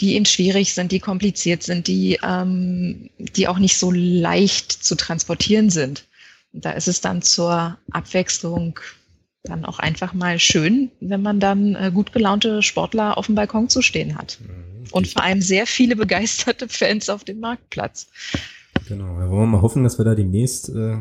[0.00, 4.96] die eben schwierig sind, die kompliziert sind, die, ähm, die auch nicht so leicht zu
[4.96, 6.04] transportieren sind.
[6.52, 8.78] Da ist es dann zur Abwechslung
[9.44, 13.68] dann auch einfach mal schön, wenn man dann äh, gut gelaunte Sportler auf dem Balkon
[13.68, 14.38] zu stehen hat.
[14.40, 14.84] Mhm.
[14.92, 18.08] Und vor allem sehr viele begeisterte Fans auf dem Marktplatz.
[18.88, 20.98] Genau, da wollen wir mal hoffen, dass wir da demnächst, äh,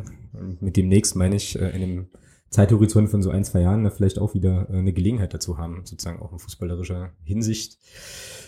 [0.62, 2.08] mit demnächst meine ich, äh, in einem
[2.50, 5.82] Zeithorizont von so ein, zwei Jahren da vielleicht auch wieder äh, eine Gelegenheit dazu haben,
[5.84, 7.78] sozusagen auch in fußballerischer Hinsicht,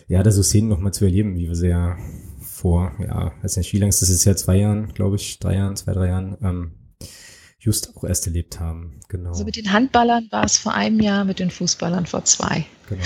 [0.07, 1.97] ja, da so Szenen nochmal zu erleben, wie wir sie ja
[2.39, 5.55] vor, ja, weiß nicht, wie lange ist das jetzt ja, zwei Jahren, glaube ich, drei
[5.55, 6.71] Jahren, zwei, drei Jahren, ähm,
[7.61, 8.99] just auch erst erlebt haben.
[9.07, 9.29] Genau.
[9.29, 12.65] Also mit den Handballern war es vor einem Jahr, mit den Fußballern vor zwei.
[12.89, 13.03] Genau.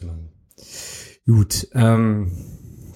[0.00, 0.14] genau.
[1.26, 2.32] Gut, ähm,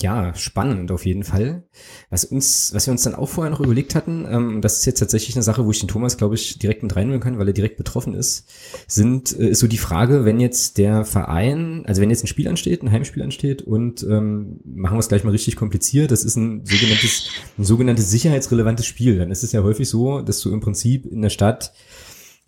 [0.02, 1.64] ja, spannend auf jeden Fall.
[2.10, 4.98] Was uns, was wir uns dann auch vorher noch überlegt hatten, ähm, das ist jetzt
[4.98, 7.52] tatsächlich eine Sache, wo ich den Thomas, glaube ich, direkt mit reinholen kann, weil er
[7.52, 8.48] direkt betroffen ist,
[8.86, 12.48] sind, äh, ist so die Frage, wenn jetzt der Verein, also wenn jetzt ein Spiel
[12.48, 16.36] ansteht, ein Heimspiel ansteht und ähm, machen wir es gleich mal richtig kompliziert, das ist
[16.36, 20.60] ein sogenanntes, ein sogenanntes sicherheitsrelevantes Spiel, dann ist es ja häufig so, dass du im
[20.60, 21.72] Prinzip in der Stadt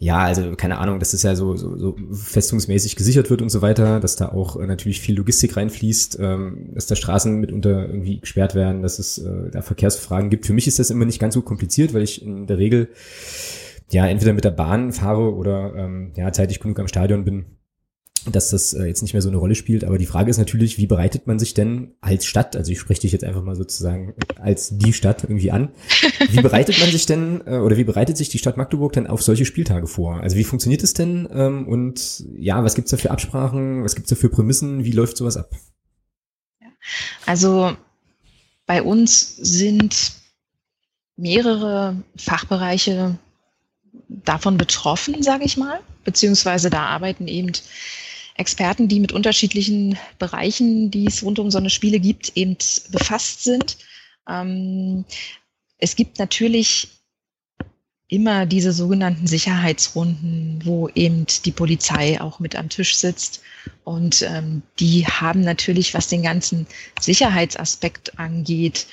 [0.02, 3.62] ja, also keine Ahnung, dass das ja so, so, so festungsmäßig gesichert wird und so
[3.62, 8.18] weiter, dass da auch äh, natürlich viel Logistik reinfließt, ähm, dass da Straßen mitunter irgendwie
[8.18, 10.44] gesperrt werden, dass es äh, da Verkehrsfragen gibt.
[10.44, 12.88] Für mich ist das immer nicht ganz so kompliziert, weil ich in der Regel
[13.92, 17.44] ja entweder mit der Bahn fahre oder ähm, ja zeitig genug am Stadion bin
[18.30, 19.84] dass das äh, jetzt nicht mehr so eine Rolle spielt.
[19.84, 23.02] Aber die Frage ist natürlich, wie bereitet man sich denn als Stadt, also ich spreche
[23.02, 25.70] dich jetzt einfach mal sozusagen als die Stadt irgendwie an,
[26.30, 29.22] wie bereitet man sich denn äh, oder wie bereitet sich die Stadt Magdeburg denn auf
[29.22, 30.20] solche Spieltage vor?
[30.20, 34.10] Also wie funktioniert es denn ähm, und ja, was gibt's da für Absprachen, was gibt's
[34.10, 35.50] da für Prämissen, wie läuft sowas ab?
[37.26, 37.76] Also
[38.66, 40.12] bei uns sind
[41.16, 43.18] mehrere Fachbereiche
[44.08, 47.52] davon betroffen, sage ich mal, beziehungsweise da arbeiten eben
[48.42, 52.56] Experten, die mit unterschiedlichen Bereichen, die es rund um so eine Spiele gibt, eben
[52.90, 53.78] befasst sind.
[54.28, 55.04] Ähm,
[55.78, 56.88] es gibt natürlich
[58.08, 63.40] immer diese sogenannten Sicherheitsrunden, wo eben die Polizei auch mit am Tisch sitzt.
[63.84, 66.66] Und ähm, die haben natürlich, was den ganzen
[67.00, 68.86] Sicherheitsaspekt angeht,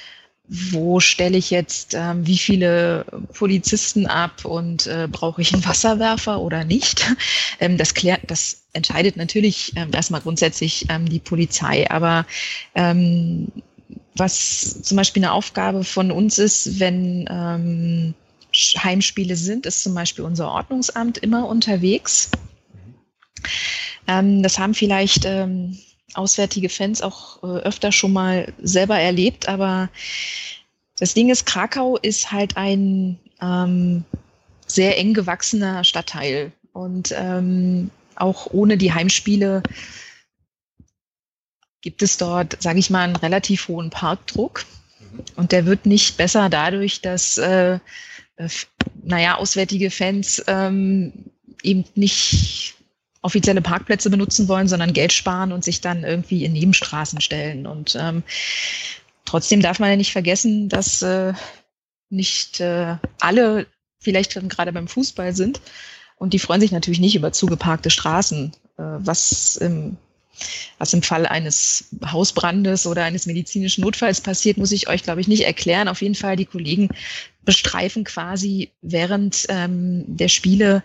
[0.50, 6.42] wo stelle ich jetzt ähm, wie viele Polizisten ab und äh, brauche ich einen Wasserwerfer
[6.42, 7.06] oder nicht?
[7.62, 11.90] Ähm, das klärt, das entscheidet natürlich ähm, erstmal grundsätzlich ähm, die Polizei.
[11.92, 12.26] Aber
[12.74, 13.50] ähm,
[14.16, 18.14] was zum Beispiel eine Aufgabe von uns ist, wenn ähm,
[18.56, 22.32] Heimspiele sind, ist zum Beispiel unser Ordnungsamt immer unterwegs.
[24.08, 25.78] Ähm, das haben vielleicht ähm,
[26.14, 29.90] auswärtige Fans auch äh, öfter schon mal selber erlebt, aber
[30.98, 34.04] das Ding ist, Krakau ist halt ein ähm,
[34.68, 39.64] sehr eng gewachsener Stadtteil und ähm, auch ohne die Heimspiele
[41.82, 44.66] gibt es dort, sage ich mal, einen relativ hohen Parkdruck.
[45.36, 47.80] Und der wird nicht besser dadurch, dass äh,
[48.36, 48.50] äh,
[49.04, 51.14] naja, auswärtige Fans ähm,
[51.64, 52.76] eben nicht
[53.22, 57.68] offizielle Parkplätze benutzen wollen, sondern Geld sparen und sich dann irgendwie in Nebenstraßen stellen.
[57.68, 58.24] Und ähm,
[59.26, 61.34] trotzdem darf man ja nicht vergessen, dass äh,
[62.10, 63.68] nicht äh, alle
[64.00, 65.62] vielleicht gerade beim Fußball sind.
[66.16, 69.98] Und die freuen sich natürlich nicht über zugeparkte Straßen, äh, was im
[70.78, 75.28] was im Fall eines Hausbrandes oder eines medizinischen Notfalls passiert, muss ich euch, glaube ich,
[75.28, 75.90] nicht erklären.
[75.90, 76.90] Auf jeden Fall, die Kollegen
[77.44, 80.84] bestreifen quasi während ähm, der Spiele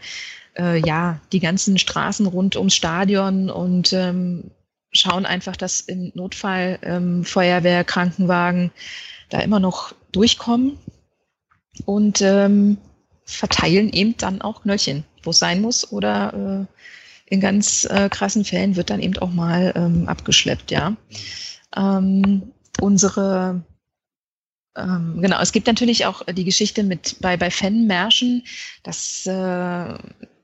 [0.58, 4.50] äh, ja die ganzen Straßen rund ums Stadion und ähm,
[4.92, 8.70] schauen einfach, dass im Notfall ähm, Feuerwehr, Krankenwagen
[9.28, 10.78] da immer noch durchkommen
[11.84, 12.78] und ähm,
[13.24, 18.44] verteilen eben dann auch Knöllchen, wo es sein muss oder äh, in ganz äh, krassen
[18.44, 20.96] Fällen wird dann eben auch mal ähm, abgeschleppt, ja.
[21.76, 23.64] Ähm, unsere
[24.76, 28.44] ähm, genau, es gibt natürlich auch die Geschichte mit bei, bei Fanmärschen,
[28.82, 29.94] dass äh,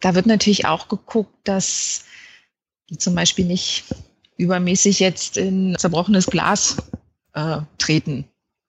[0.01, 2.05] da wird natürlich auch geguckt, dass
[2.89, 3.85] die zum Beispiel nicht
[4.37, 6.77] übermäßig jetzt in zerbrochenes Glas
[7.35, 8.25] äh, treten.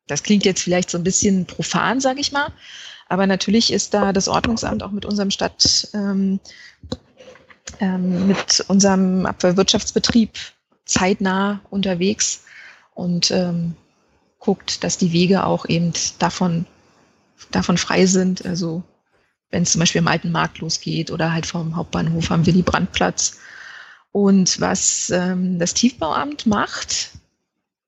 [0.07, 2.51] Das klingt jetzt vielleicht so ein bisschen profan, sage ich mal.
[3.07, 6.39] Aber natürlich ist da das Ordnungsamt auch mit unserem Stadt, ähm,
[7.79, 10.37] ähm, mit unserem Abwehrwirtschaftsbetrieb
[10.85, 12.43] zeitnah unterwegs
[12.93, 13.75] und ähm,
[14.39, 16.65] guckt, dass die Wege auch eben davon,
[17.51, 18.45] davon frei sind.
[18.45, 18.83] Also
[19.51, 23.39] wenn es zum Beispiel am Alten Markt losgeht oder halt vom Hauptbahnhof am Willy-Brandt-Platz.
[24.11, 27.11] Und was ähm, das Tiefbauamt macht,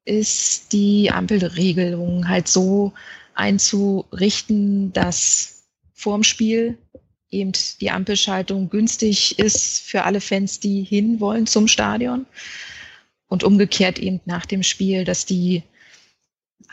[0.06, 2.94] ist die Ampelregelung halt so
[3.34, 6.78] einzurichten, dass vorm Spiel
[7.30, 12.26] eben die Ampelschaltung günstig ist für alle Fans, die hinwollen zum Stadion.
[13.28, 15.64] Und umgekehrt eben nach dem Spiel, dass die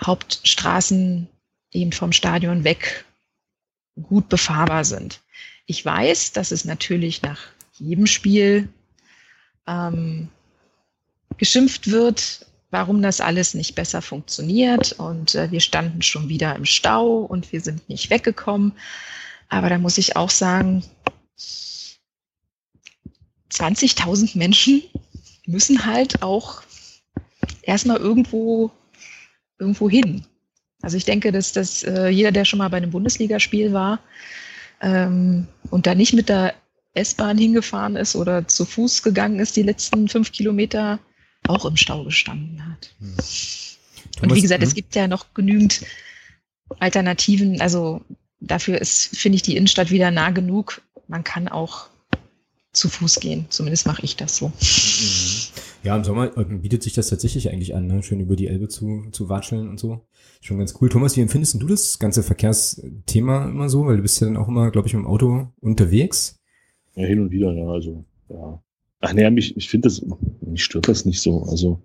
[0.05, 1.29] Hauptstraßen
[1.73, 3.07] eben vom Stadion weg
[4.03, 5.21] gut befahrbar sind.
[5.67, 7.41] Ich weiß, dass es natürlich nach
[7.79, 8.69] jedem Spiel
[9.67, 10.29] ähm,
[11.39, 16.65] geschimpft wird, warum das alles nicht besser funktioniert und äh, wir standen schon wieder im
[16.65, 18.73] Stau und wir sind nicht weggekommen.
[19.49, 20.85] Aber da muss ich auch sagen,
[23.51, 24.83] 20.000 Menschen
[25.47, 26.63] müssen halt auch
[27.63, 28.71] erstmal irgendwo
[29.59, 30.25] irgendwo hin.
[30.83, 34.01] Also ich denke, dass, dass äh, jeder, der schon mal bei einem Bundesligaspiel war
[34.81, 36.55] ähm, und da nicht mit der
[36.95, 40.99] S-Bahn hingefahren ist oder zu Fuß gegangen ist, die letzten fünf Kilometer
[41.47, 42.95] auch im Stau gestanden hat.
[42.99, 43.15] Hm.
[44.23, 44.77] Und wie gesagt, es hm?
[44.77, 45.83] gibt ja noch genügend
[46.79, 47.61] Alternativen.
[47.61, 48.03] Also
[48.41, 50.83] dafür ist, finde ich, die Innenstadt wieder nah genug.
[51.09, 51.89] Man kann auch
[52.73, 53.47] zu Fuß gehen.
[53.51, 54.49] Zumindest mache ich das so.
[54.49, 54.53] Mhm.
[55.83, 58.03] Ja, im Sommer äh, bietet sich das tatsächlich eigentlich an, ne?
[58.03, 60.01] schön über die Elbe zu, zu watscheln und so.
[60.43, 60.89] Schon ganz cool.
[60.89, 63.87] Thomas, wie empfindest du das ganze Verkehrsthema immer so?
[63.87, 66.39] Weil du bist ja dann auch immer, glaube ich, mit dem Auto unterwegs.
[66.97, 67.67] Ja, hin und wieder, ja.
[67.67, 68.63] Also, ja.
[69.01, 70.05] Ach nee, mich, ich finde das,
[70.43, 71.45] mich stört das nicht so.
[71.45, 71.83] Also,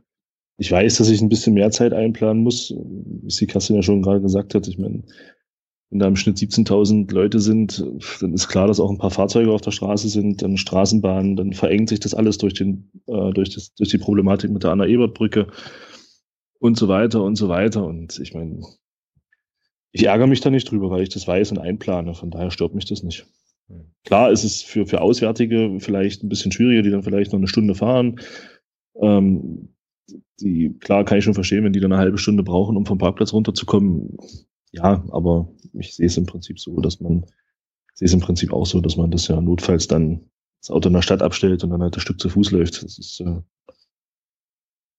[0.58, 4.02] ich weiß, dass ich ein bisschen mehr Zeit einplanen muss, wie die Kasse ja schon
[4.02, 4.68] gerade gesagt hat.
[4.68, 5.04] Ich meine,
[5.90, 7.86] wenn da im Schnitt 17.000 Leute sind,
[8.20, 11.54] dann ist klar, dass auch ein paar Fahrzeuge auf der Straße sind, dann Straßenbahnen, dann
[11.54, 15.48] verengt sich das alles durch, den, äh, durch, das, durch die Problematik mit der Anna-Ebert-Brücke
[16.60, 17.86] und so weiter und so weiter.
[17.86, 18.62] Und ich meine,
[19.92, 22.14] ich ärgere mich da nicht drüber, weil ich das weiß und einplane.
[22.16, 23.28] Von daher stört mich das nicht.
[23.68, 23.92] Hm.
[24.04, 27.48] Klar ist es für, für Auswärtige vielleicht ein bisschen schwieriger, die dann vielleicht noch eine
[27.48, 28.20] Stunde fahren.
[29.00, 29.70] Ähm,
[30.40, 32.98] die, klar kann ich schon verstehen, wenn die dann eine halbe Stunde brauchen, um vom
[32.98, 34.18] Parkplatz runterzukommen.
[34.72, 37.26] Ja, aber ich sehe es im Prinzip so, dass man,
[37.94, 40.30] sehe es im Prinzip auch so, dass man das ja notfalls dann
[40.62, 42.84] das Auto in der Stadt abstellt und dann halt das Stück zu Fuß läuft.
[42.84, 43.42] Das ist äh,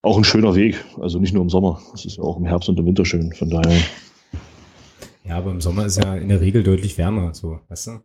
[0.03, 0.85] auch ein schöner Weg.
[1.01, 1.83] Also nicht nur im Sommer.
[1.93, 3.33] Das ist ja auch im Herbst und im Winter schön.
[3.33, 3.81] Von daher.
[5.25, 8.01] Ja, aber im Sommer ist ja in der Regel deutlich wärmer, so, weißt du?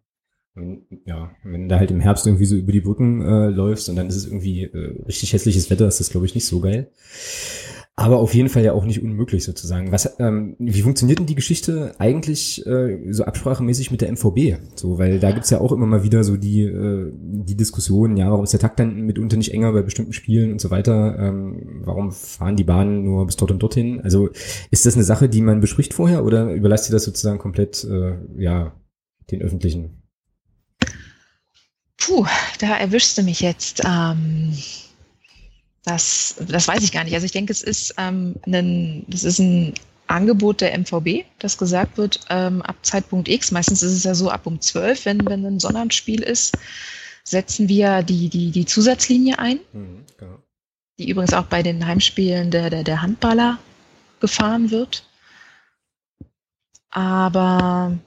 [0.55, 3.95] Und, ja, wenn du halt im Herbst irgendwie so über die Brücken äh, läufst und
[3.95, 6.91] dann ist es irgendwie äh, richtig hässliches Wetter, ist das, glaube ich, nicht so geil.
[7.97, 9.91] Aber auf jeden Fall ja auch nicht unmöglich sozusagen.
[9.91, 14.57] Was, ähm, wie funktioniert denn die Geschichte eigentlich äh, so absprachemäßig mit der MVB?
[14.75, 18.31] So, weil da gibt's ja auch immer mal wieder so die, äh, die Diskussion, ja,
[18.31, 21.19] warum ist der Takt dann mitunter nicht enger bei bestimmten Spielen und so weiter?
[21.19, 23.99] Ähm, warum fahren die Bahnen nur bis dort und dorthin?
[24.01, 24.29] Also
[24.71, 28.15] ist das eine Sache, die man bespricht vorher oder überlasst ihr das sozusagen komplett äh,
[28.37, 28.73] ja,
[29.29, 30.01] den öffentlichen
[31.97, 32.25] Puh,
[32.59, 33.83] da erwischst du mich jetzt.
[33.85, 34.57] Ähm,
[35.83, 37.13] das, das weiß ich gar nicht.
[37.13, 39.73] Also ich denke, es ist ähm, ein, das ist ein
[40.07, 44.29] Angebot der MVB, das gesagt wird, ähm, ab Zeitpunkt X, meistens ist es ja so
[44.29, 46.57] ab um 12, wenn, wenn ein Sonnabendspiel ist,
[47.23, 50.37] setzen wir die, die, die Zusatzlinie ein, mhm, genau.
[50.99, 53.57] die übrigens auch bei den Heimspielen der, der, der Handballer
[54.19, 55.07] gefahren wird.
[56.89, 57.97] Aber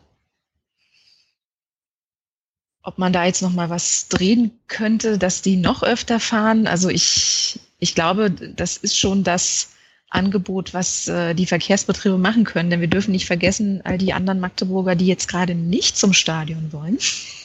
[2.84, 6.66] ob man da jetzt noch mal was drehen könnte, dass die noch öfter fahren.
[6.66, 9.70] Also ich, ich glaube, das ist schon das
[10.10, 12.70] Angebot, was äh, die Verkehrsbetriebe machen können.
[12.70, 16.72] Denn wir dürfen nicht vergessen, all die anderen Magdeburger, die jetzt gerade nicht zum Stadion
[16.72, 16.98] wollen.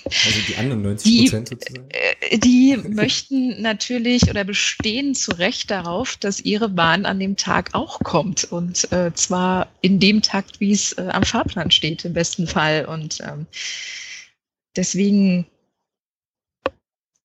[0.05, 1.89] Also die anderen 90 Prozent sozusagen?
[1.89, 7.69] Äh, die möchten natürlich oder bestehen zu Recht darauf, dass ihre Bahn an dem Tag
[7.73, 8.43] auch kommt.
[8.43, 12.85] Und äh, zwar in dem Takt, wie es äh, am Fahrplan steht, im besten Fall.
[12.85, 13.47] Und ähm,
[14.75, 15.45] deswegen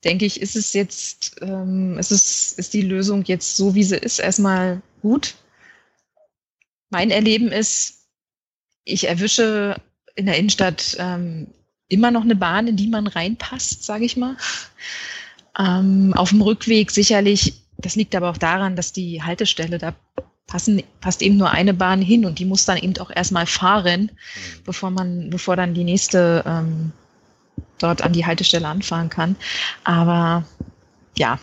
[0.04, 3.96] denke ich, ist es jetzt, ähm, ist, es, ist die Lösung jetzt so, wie sie
[3.96, 5.34] ist, erstmal gut.
[6.90, 8.06] Mein Erleben ist,
[8.84, 9.80] ich erwische
[10.14, 11.48] in der Innenstadt ähm,
[11.88, 14.36] immer noch eine Bahn, in die man reinpasst, sage ich mal.
[15.58, 19.94] Ähm, auf dem Rückweg sicherlich, das liegt aber auch daran, dass die Haltestelle, da
[20.46, 24.02] passen, passt eben nur eine Bahn hin und die muss dann eben auch erstmal fahren,
[24.02, 24.62] mhm.
[24.64, 26.92] bevor man, bevor dann die nächste ähm,
[27.78, 29.36] dort an die Haltestelle anfahren kann.
[29.84, 30.44] Aber
[31.16, 31.38] ja,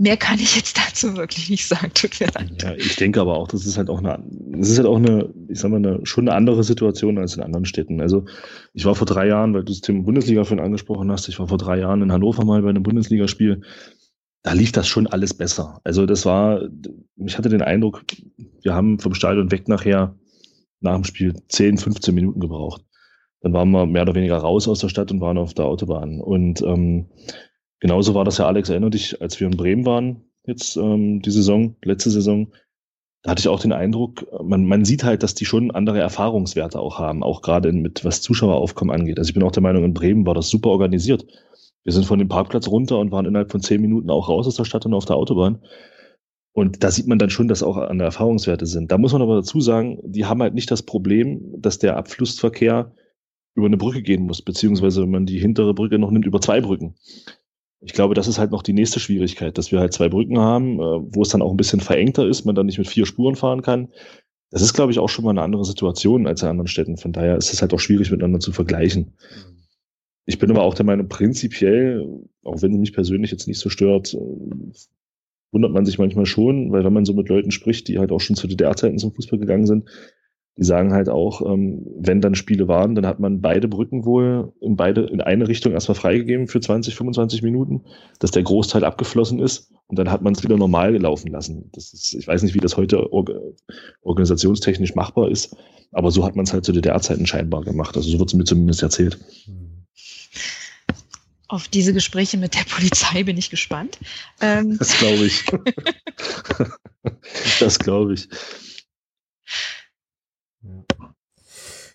[0.00, 1.92] mehr kann ich jetzt dazu wirklich nicht sagen.
[1.94, 2.62] Tut mir leid.
[2.62, 5.32] Ja, ich denke aber auch, das ist halt auch eine, das ist halt auch eine,
[5.48, 8.00] ich sag mal, eine, schon eine andere Situation als in anderen Städten.
[8.00, 8.24] Also
[8.72, 11.48] ich war vor drei Jahren, weil du das Thema Bundesliga vorhin angesprochen hast, ich war
[11.48, 13.60] vor drei Jahren in Hannover mal bei einem Bundesligaspiel.
[14.42, 15.80] Da lief das schon alles besser.
[15.84, 16.62] Also das war,
[17.16, 18.02] ich hatte den Eindruck,
[18.62, 20.14] wir haben vom Stadion weg nachher
[20.80, 22.82] nach dem Spiel 10, 15 Minuten gebraucht.
[23.40, 26.20] Dann waren wir mehr oder weniger raus aus der Stadt und waren auf der Autobahn.
[26.20, 27.06] Und ähm,
[27.80, 31.30] genauso war das ja, Alex, erinnert dich, als wir in Bremen waren, jetzt ähm, die
[31.30, 32.52] Saison, letzte Saison,
[33.22, 36.80] da hatte ich auch den Eindruck, man, man sieht halt, dass die schon andere Erfahrungswerte
[36.80, 39.18] auch haben, auch gerade mit was Zuschaueraufkommen angeht.
[39.18, 41.26] Also ich bin auch der Meinung, in Bremen war das super organisiert.
[41.84, 44.56] Wir sind von dem Parkplatz runter und waren innerhalb von zehn Minuten auch raus aus
[44.56, 45.60] der Stadt und auf der Autobahn.
[46.52, 48.90] Und da sieht man dann schon, dass auch andere Erfahrungswerte sind.
[48.90, 52.92] Da muss man aber dazu sagen, die haben halt nicht das Problem, dass der Abflussverkehr
[53.54, 56.60] über eine Brücke gehen muss, beziehungsweise wenn man die hintere Brücke noch nimmt, über zwei
[56.60, 56.94] Brücken.
[57.80, 60.74] Ich glaube, das ist halt noch die nächste Schwierigkeit, dass wir halt zwei Brücken haben,
[60.78, 63.36] äh, wo es dann auch ein bisschen verengter ist, man dann nicht mit vier Spuren
[63.36, 63.88] fahren kann.
[64.50, 66.96] Das ist, glaube ich, auch schon mal eine andere Situation als in anderen Städten.
[66.96, 69.14] Von daher ist es halt auch schwierig miteinander zu vergleichen.
[70.26, 72.06] Ich bin aber auch der Meinung, prinzipiell,
[72.44, 74.16] auch wenn es mich persönlich jetzt nicht so stört,
[75.52, 78.20] wundert man sich manchmal schon, weil wenn man so mit Leuten spricht, die halt auch
[78.20, 79.88] schon zu DDR-Zeiten zum Fußball gegangen sind,
[80.56, 84.52] die sagen halt auch, ähm, wenn dann Spiele waren, dann hat man beide Brücken wohl
[84.60, 87.82] in beide, in eine Richtung erstmal freigegeben für 20, 25 Minuten,
[88.18, 91.70] dass der Großteil abgeflossen ist und dann hat man es wieder normal laufen lassen.
[91.72, 93.30] Das ist, ich weiß nicht, wie das heute org
[94.02, 95.56] organisationstechnisch machbar ist,
[95.92, 97.96] aber so hat man es halt zu DDR-Zeiten scheinbar gemacht.
[97.96, 99.18] Also so wird es mir zumindest erzählt.
[101.48, 103.98] Auf diese Gespräche mit der Polizei bin ich gespannt.
[104.40, 104.78] Ähm.
[104.78, 105.44] Das glaube ich.
[107.60, 108.28] das glaube ich.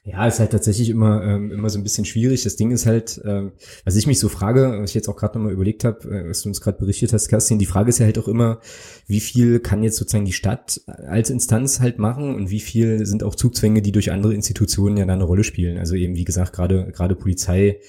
[0.07, 2.43] Ja, ist halt tatsächlich immer, ähm, immer so ein bisschen schwierig.
[2.43, 3.53] Das Ding ist halt, ähm,
[3.85, 6.43] was ich mich so frage, was ich jetzt auch gerade nochmal überlegt habe, äh, was
[6.43, 8.59] du uns gerade berichtet hast, Kerstin, die Frage ist ja halt auch immer,
[9.07, 13.23] wie viel kann jetzt sozusagen die Stadt als Instanz halt machen und wie viel sind
[13.23, 15.79] auch Zugzwänge, die durch andere Institutionen ja da eine Rolle spielen.
[15.79, 17.79] Also eben, wie gesagt, gerade gerade Polizei,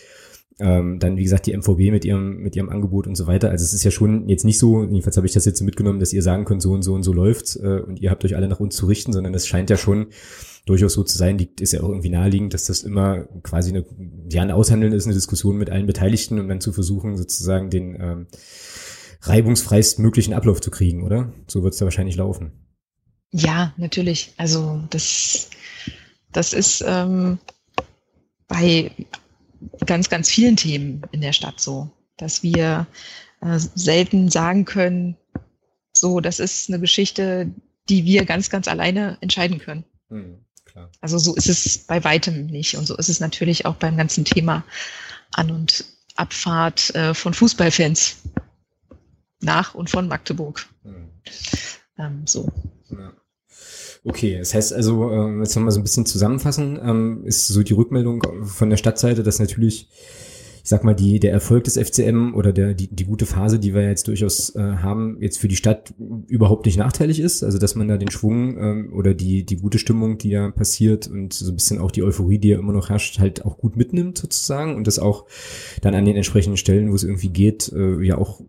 [0.58, 3.50] ähm, dann, wie gesagt, die MVB mit ihrem, mit ihrem Angebot und so weiter.
[3.50, 6.14] Also es ist ja schon jetzt nicht so, jedenfalls habe ich das jetzt mitgenommen, dass
[6.14, 8.48] ihr sagen könnt, so und so und so läuft's äh, und ihr habt euch alle
[8.48, 10.06] nach uns zu richten, sondern es scheint ja schon
[10.64, 13.84] durchaus so zu sein, liegt, ist ja auch irgendwie naheliegend, dass das immer quasi eine,
[14.30, 17.96] ja, ein Aushandeln ist, eine Diskussion mit allen Beteiligten, um dann zu versuchen, sozusagen den
[18.00, 18.26] ähm,
[19.22, 21.32] reibungsfreist möglichen Ablauf zu kriegen, oder?
[21.48, 22.52] So wird es da wahrscheinlich laufen.
[23.30, 24.32] Ja, natürlich.
[24.38, 25.50] Also das,
[26.32, 27.38] das ist ähm,
[28.48, 28.90] bei
[29.86, 32.86] ganz, ganz vielen Themen in der Stadt so, dass wir
[33.40, 35.16] äh, selten sagen können,
[35.92, 37.50] so, das ist eine Geschichte,
[37.88, 39.84] die wir ganz, ganz alleine entscheiden können.
[40.08, 40.46] Hm
[40.76, 40.90] klar.
[41.00, 42.76] Also so ist es bei weitem nicht.
[42.76, 44.64] Und so ist es natürlich auch beim ganzen Thema
[45.32, 48.22] An- und Abfahrt äh, von Fußballfans
[49.40, 50.66] nach und von Magdeburg.
[50.82, 51.10] Mhm.
[51.98, 52.50] Ähm, so.
[52.90, 53.12] Ja.
[54.08, 57.72] Okay, das heißt also, äh, jetzt nochmal so ein bisschen zusammenfassen, ähm, ist so die
[57.72, 59.88] Rückmeldung von der Stadtseite, dass natürlich
[60.66, 63.72] ich sag mal, die, der Erfolg des FCM oder der, die, die gute Phase, die
[63.72, 65.94] wir jetzt durchaus äh, haben, jetzt für die Stadt
[66.26, 67.44] überhaupt nicht nachteilig ist.
[67.44, 71.06] Also, dass man da den Schwung ähm, oder die, die gute Stimmung, die da passiert
[71.06, 73.76] und so ein bisschen auch die Euphorie, die ja immer noch herrscht, halt auch gut
[73.76, 75.26] mitnimmt sozusagen und das auch
[75.82, 78.40] dann an den entsprechenden Stellen, wo es irgendwie geht, äh, ja auch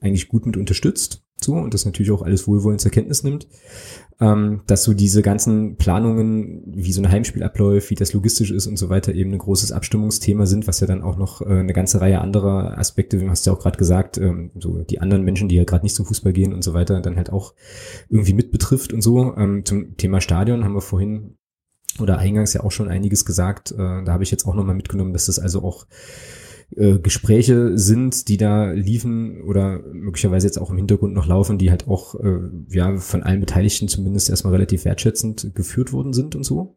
[0.00, 1.25] eigentlich gut mit unterstützt.
[1.42, 3.46] So, und das natürlich auch alles wohlwollend zur Kenntnis nimmt
[4.18, 8.66] ähm, dass so diese ganzen Planungen, wie so ein Heimspiel abläuft, wie das logistisch ist
[8.66, 11.74] und so weiter, eben ein großes Abstimmungsthema sind, was ja dann auch noch äh, eine
[11.74, 15.22] ganze Reihe anderer Aspekte, wie hast du ja auch gerade gesagt, ähm, so die anderen
[15.22, 17.54] Menschen, die ja gerade nicht zum Fußball gehen und so weiter, dann halt auch
[18.08, 19.36] irgendwie mit betrifft und so.
[19.36, 21.36] Ähm, zum Thema Stadion haben wir vorhin
[22.00, 23.72] oder eingangs ja auch schon einiges gesagt.
[23.72, 25.86] Äh, da habe ich jetzt auch nochmal mitgenommen, dass das also auch
[26.74, 31.70] äh, Gespräche sind, die da liefen oder möglicherweise jetzt auch im Hintergrund noch laufen, die
[31.70, 32.40] halt auch äh,
[32.70, 36.76] ja von allen Beteiligten zumindest erstmal relativ wertschätzend geführt worden sind und so.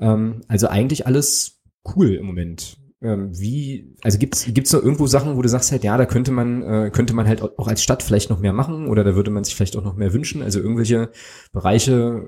[0.00, 1.60] Ähm, also eigentlich alles
[1.94, 2.76] cool im Moment.
[3.02, 6.32] Ähm, wie, also gibt's gibt's noch irgendwo Sachen, wo du sagst halt, ja, da könnte
[6.32, 9.30] man äh, könnte man halt auch als Stadt vielleicht noch mehr machen oder da würde
[9.30, 10.42] man sich vielleicht auch noch mehr wünschen.
[10.42, 11.10] Also irgendwelche
[11.52, 12.24] Bereiche,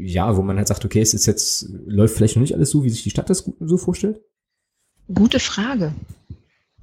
[0.00, 2.82] ja, wo man halt sagt, okay, es ist jetzt läuft vielleicht noch nicht alles so,
[2.82, 4.22] wie sich die Stadt das so vorstellt.
[5.14, 5.94] Gute Frage.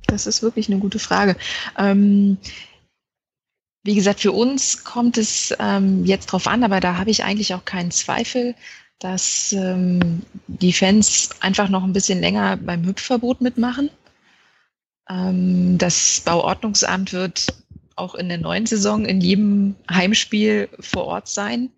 [0.08, 1.36] Das ist wirklich eine gute Frage.
[1.78, 2.38] Ähm,
[3.84, 7.54] wie gesagt, für uns kommt es ähm, jetzt drauf an, aber da habe ich eigentlich
[7.54, 8.56] auch keinen Zweifel,
[9.00, 13.90] dass ähm, die Fans einfach noch ein bisschen länger beim Hüpfverbot mitmachen.
[15.10, 17.54] Ähm, das Bauordnungsamt wird
[17.96, 21.70] auch in der neuen Saison in jedem Heimspiel vor Ort sein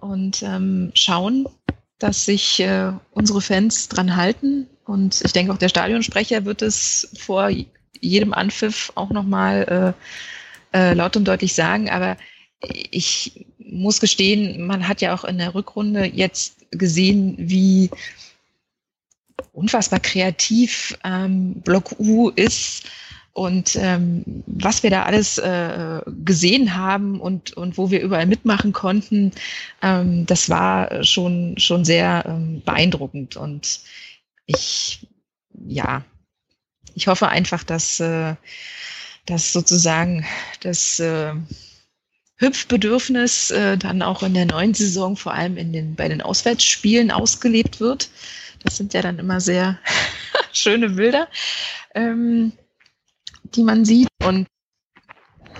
[0.00, 1.46] und ähm, schauen,
[1.98, 4.66] dass sich äh, unsere Fans dran halten.
[4.90, 7.48] Und ich denke auch der Stadionsprecher wird es vor
[8.00, 9.94] jedem Anpfiff auch nochmal
[10.74, 11.88] äh, äh, laut und deutlich sagen.
[11.88, 12.16] Aber
[12.90, 17.88] ich muss gestehen, man hat ja auch in der Rückrunde jetzt gesehen, wie
[19.52, 22.90] unfassbar kreativ ähm, Block U ist
[23.32, 28.72] und ähm, was wir da alles äh, gesehen haben und, und wo wir überall mitmachen
[28.72, 29.30] konnten,
[29.82, 33.36] ähm, das war schon, schon sehr ähm, beeindruckend.
[33.36, 33.80] Und
[34.50, 35.06] ich,
[35.52, 36.04] ja,
[36.94, 38.34] ich hoffe einfach, dass, äh,
[39.26, 40.26] dass sozusagen
[40.60, 41.32] das äh,
[42.36, 47.10] Hüpfbedürfnis äh, dann auch in der neuen Saison, vor allem in den, bei den Auswärtsspielen,
[47.10, 48.10] ausgelebt wird.
[48.64, 49.78] Das sind ja dann immer sehr
[50.52, 51.28] schöne Bilder.
[51.94, 52.52] Ähm,
[53.54, 54.08] die man sieht.
[54.22, 54.46] Und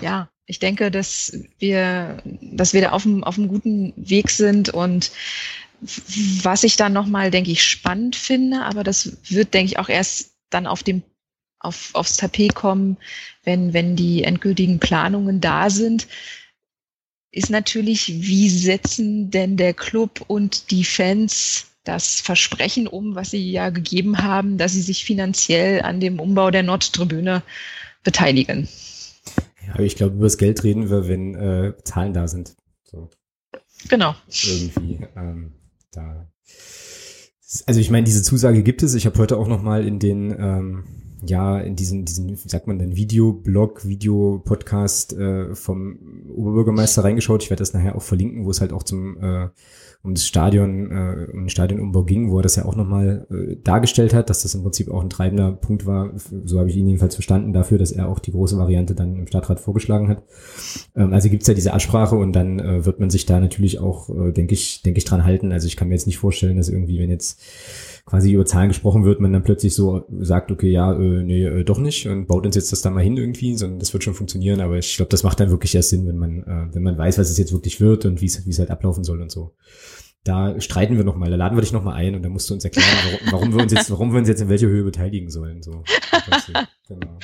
[0.01, 4.69] ja, ich denke, dass wir, dass wir da auf einem, auf einem guten Weg sind
[4.69, 5.11] und
[5.81, 10.31] was ich dann nochmal, denke ich, spannend finde, aber das wird, denke ich, auch erst
[10.49, 11.01] dann auf dem,
[11.59, 12.97] auf, aufs Tapet kommen,
[13.43, 16.07] wenn, wenn die endgültigen Planungen da sind,
[17.31, 23.51] ist natürlich, wie setzen denn der Club und die Fans das Versprechen um, was sie
[23.51, 27.41] ja gegeben haben, dass sie sich finanziell an dem Umbau der Nordtribüne
[28.03, 28.67] beteiligen.
[29.73, 32.55] aber ich glaube, über das Geld reden wir, wenn äh, Zahlen da sind.
[32.83, 33.09] So.
[33.89, 34.15] Genau.
[34.27, 34.99] Irgendwie.
[35.15, 35.53] Ähm,
[35.91, 36.29] da.
[37.65, 38.93] Also ich meine, diese Zusage gibt es.
[38.93, 40.83] Ich habe heute auch noch mal in den ähm,
[41.25, 45.99] ja, in diesen, diesen, wie sagt man denn, Videoblog, Videopodcast äh, vom
[46.35, 47.43] Oberbürgermeister reingeschaut.
[47.43, 49.49] Ich werde das nachher auch verlinken, wo es halt auch zum äh,
[50.03, 53.55] um das Stadion, äh, um den Stadionumbau ging, wo er das ja auch nochmal äh,
[53.63, 56.11] dargestellt hat, dass das im Prinzip auch ein treibender Punkt war,
[56.43, 59.27] so habe ich ihn jedenfalls verstanden, dafür, dass er auch die große Variante dann im
[59.27, 60.23] Stadtrat vorgeschlagen hat.
[60.95, 64.09] Ähm, also gibt's ja diese Absprache und dann äh, wird man sich da natürlich auch,
[64.09, 65.51] äh, denke ich, denke ich, dran halten.
[65.51, 67.39] Also ich kann mir jetzt nicht vorstellen, dass irgendwie, wenn jetzt
[68.05, 71.63] quasi über Zahlen gesprochen wird, man dann plötzlich so sagt, okay, ja, äh, nee, äh,
[71.63, 74.13] doch nicht und baut uns jetzt das da mal hin irgendwie, sondern das wird schon
[74.13, 76.97] funktionieren, aber ich glaube, das macht dann wirklich erst Sinn, wenn man, äh, wenn man
[76.97, 79.31] weiß, was es jetzt wirklich wird und wie es wie es halt ablaufen soll und
[79.31, 79.53] so.
[80.23, 82.63] Da streiten wir nochmal, da laden wir dich nochmal ein und dann musst du uns
[82.63, 85.63] erklären, warum, warum wir uns jetzt, warum wir uns jetzt in welcher Höhe beteiligen sollen.
[85.63, 85.83] So.
[86.87, 87.17] Genau.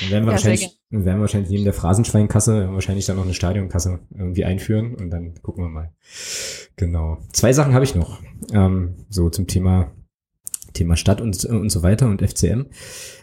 [0.00, 3.24] Dann werden wir, ja, wahrscheinlich, dann werden wir wahrscheinlich neben der Phrasenschweinkasse wahrscheinlich dann noch
[3.24, 5.92] eine Stadionkasse irgendwie einführen und dann gucken wir mal.
[6.76, 7.18] Genau.
[7.32, 8.20] Zwei Sachen habe ich noch.
[8.52, 9.92] Ähm, so zum Thema
[10.72, 12.66] Thema Stadt und, und so weiter und FCM.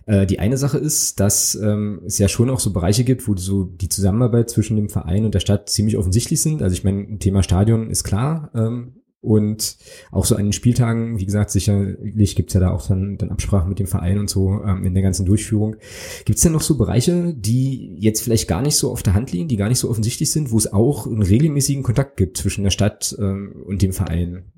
[0.06, 3.36] Äh, die eine Sache ist, dass ähm, es ja schon auch so Bereiche gibt, wo
[3.36, 6.62] so die Zusammenarbeit zwischen dem Verein und der Stadt ziemlich offensichtlich sind.
[6.62, 8.52] Also ich meine, Thema Stadion ist klar.
[8.54, 9.78] Ähm, und
[10.12, 13.68] auch so an den Spieltagen, wie gesagt, sicherlich gibt's ja da auch dann, dann Absprachen
[13.68, 15.76] mit dem Verein und so ähm, in der ganzen Durchführung.
[16.24, 19.50] Gibt's denn noch so Bereiche, die jetzt vielleicht gar nicht so auf der Hand liegen,
[19.50, 22.72] die gar nicht so offensichtlich sind, wo es auch einen regelmäßigen Kontakt gibt zwischen der
[22.72, 24.54] Stadt ähm, und dem Verein?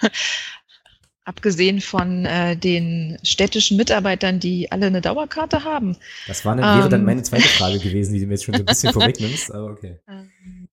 [1.30, 5.96] Abgesehen von äh, den städtischen Mitarbeitern, die alle eine Dauerkarte haben.
[6.26, 8.54] Das war eine, wäre ähm, dann meine zweite Frage gewesen, die du mir jetzt schon
[8.54, 10.00] so ein bisschen vorwegnimmst, aber okay.
[10.08, 10.68] Ähm,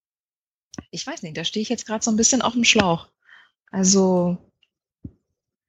[0.90, 3.06] ich weiß nicht, da stehe ich jetzt gerade so ein bisschen auf dem Schlauch.
[3.70, 4.36] Also.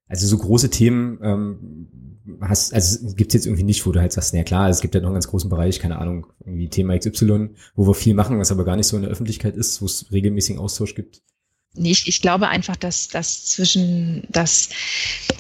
[0.08, 4.34] Also so große Themen ähm, hast, also gibt's jetzt irgendwie nicht, wo du halt sagst,
[4.34, 7.52] na klar, es gibt ja noch einen ganz großen Bereich, keine Ahnung, irgendwie Thema XY,
[7.76, 10.12] wo wir viel machen, was aber gar nicht so in der Öffentlichkeit ist, wo es
[10.12, 11.22] regelmäßigen Austausch gibt.
[11.74, 14.70] Nee, ich, ich glaube einfach, dass das zwischen das,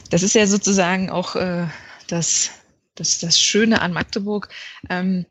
[0.09, 1.67] das ist ja sozusagen auch äh,
[2.07, 2.51] das,
[2.95, 4.49] das, das Schöne an Magdeburg.
[4.89, 5.25] Ähm,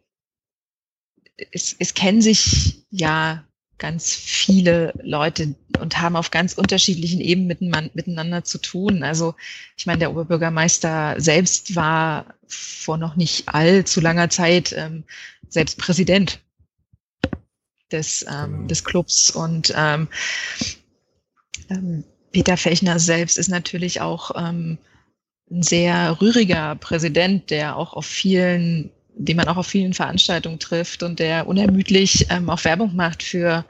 [1.53, 3.45] es, es kennen sich ja
[3.79, 9.05] ganz viele Leute und haben auf ganz unterschiedlichen Ebenen miteinander zu tun.
[9.05, 9.35] Also
[9.77, 15.05] ich meine, der Oberbürgermeister selbst war vor noch nicht allzu langer Zeit ähm,
[15.49, 16.41] selbst Präsident
[17.93, 18.67] des, ähm, genau.
[18.67, 20.09] des Clubs und ähm,
[22.33, 24.79] Peter Fechner selbst ist natürlich auch ähm,
[25.51, 31.03] ein sehr rühriger Präsident, der auch auf vielen, den man auch auf vielen Veranstaltungen trifft
[31.03, 33.65] und der unermüdlich ähm, auch Werbung macht für,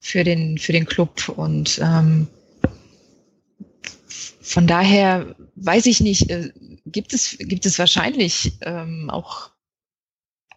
[0.00, 1.28] für, den, für den Club.
[1.28, 2.26] Und ähm,
[4.40, 6.50] von daher weiß ich nicht, äh,
[6.86, 9.50] gibt es, gibt es wahrscheinlich ähm, auch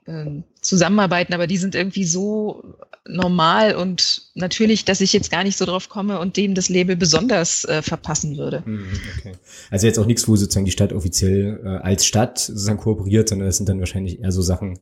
[0.08, 2.76] ähm, zusammenarbeiten, aber die sind irgendwie so
[3.06, 6.96] normal und natürlich, dass ich jetzt gar nicht so drauf komme und dem das Label
[6.96, 8.64] besonders äh, verpassen würde.
[8.66, 8.88] Mhm,
[9.18, 9.34] okay.
[9.70, 13.48] Also jetzt auch nichts, wo sozusagen die Stadt offiziell äh, als Stadt sozusagen kooperiert, sondern
[13.48, 14.80] das sind dann wahrscheinlich eher so Sachen,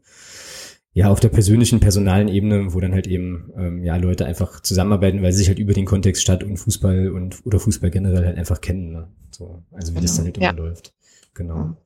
[0.94, 5.22] ja, auf der persönlichen, personalen Ebene, wo dann halt eben ähm, ja Leute einfach zusammenarbeiten,
[5.22, 8.38] weil sie sich halt über den Kontext Stadt und Fußball und oder Fußball generell halt
[8.38, 8.92] einfach kennen.
[8.92, 9.08] Ne?
[9.32, 10.02] So, also wie genau.
[10.02, 10.52] das dann halt immer ja.
[10.52, 10.94] läuft.
[11.34, 11.78] Genau.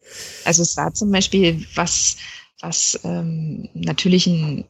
[0.43, 2.17] Also es war zum Beispiel was
[2.61, 4.65] was ähm, natürlich ein,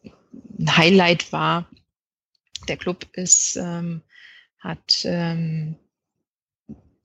[0.60, 1.68] ein, Highlight war.
[2.68, 4.02] Der Club ist, ähm,
[4.60, 5.76] hat ähm,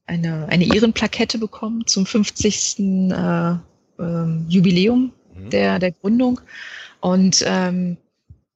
[0.06, 2.78] eine, eine Ehrenplakette bekommen zum 50.
[2.78, 3.56] Äh,
[4.00, 5.50] ähm, Jubiläum mhm.
[5.50, 6.40] der, der Gründung.
[7.00, 7.96] Und ähm,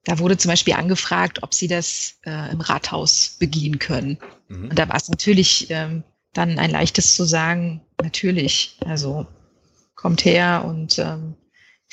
[0.05, 4.19] da wurde zum Beispiel angefragt, ob sie das äh, im Rathaus begehen können.
[4.49, 4.71] Mhm.
[4.71, 9.27] Und da war es natürlich ähm, dann ein leichtes zu sagen, natürlich, also
[9.95, 11.35] kommt her und ähm,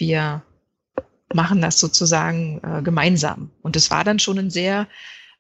[0.02, 0.44] wir
[1.34, 3.52] machen das sozusagen äh, gemeinsam.
[3.62, 4.88] Und es war dann schon ein sehr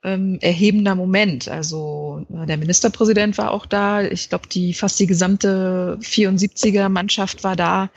[0.03, 1.49] ähm, erhebender Moment.
[1.49, 4.01] Also äh, der Ministerpräsident war auch da.
[4.03, 7.89] Ich glaube, die fast die gesamte 74er Mannschaft war da,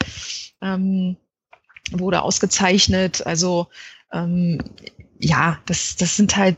[0.61, 1.17] ähm,
[1.93, 3.25] wurde ausgezeichnet.
[3.25, 3.69] Also
[4.12, 4.61] ähm,
[5.21, 6.57] ja, das, das sind halt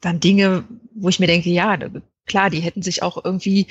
[0.00, 0.64] dann Dinge,
[0.94, 1.76] wo ich mir denke, ja,
[2.28, 3.66] klar, die hätten sich auch irgendwie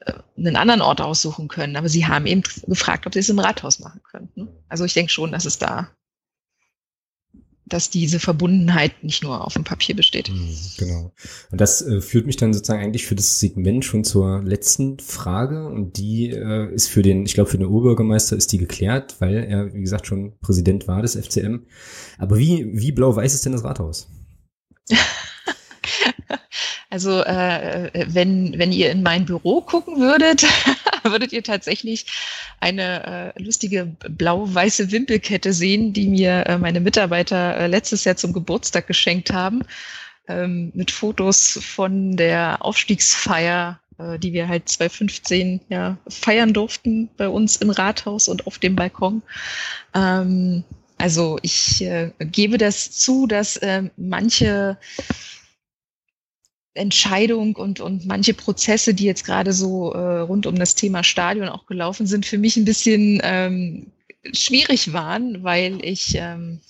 [0.00, 3.38] äh, einen anderen Ort aussuchen können, aber sie haben eben gefragt, ob sie es im
[3.38, 4.48] Rathaus machen könnten.
[4.68, 5.90] Also ich denke schon, dass es da,
[7.66, 10.30] dass diese Verbundenheit nicht nur auf dem Papier besteht.
[10.30, 11.12] Mhm, genau.
[11.50, 15.66] Und das äh, führt mich dann sozusagen eigentlich für das Segment schon zur letzten Frage
[15.66, 19.34] und die äh, ist für den, ich glaube für den Oberbürgermeister ist die geklärt, weil
[19.34, 21.66] er, wie gesagt, schon Präsident war des FCM.
[22.18, 24.08] Aber wie, wie blau-weiß ist denn das Rathaus?
[26.90, 30.44] Also äh, wenn, wenn ihr in mein Büro gucken würdet,
[31.04, 32.06] würdet ihr tatsächlich
[32.58, 38.32] eine äh, lustige blau-weiße Wimpelkette sehen, die mir äh, meine Mitarbeiter äh, letztes Jahr zum
[38.32, 39.62] Geburtstag geschenkt haben,
[40.26, 47.28] ähm, mit Fotos von der Aufstiegsfeier, äh, die wir halt 2015 ja, feiern durften bei
[47.28, 49.22] uns im Rathaus und auf dem Balkon.
[49.94, 50.64] Ähm,
[50.98, 54.76] also ich äh, gebe das zu, dass äh, manche
[56.74, 61.48] Entscheidung und, und manche Prozesse, die jetzt gerade so äh, rund um das Thema Stadion
[61.48, 63.86] auch gelaufen sind, für mich ein bisschen ähm,
[64.32, 66.60] schwierig waren, weil ich ähm,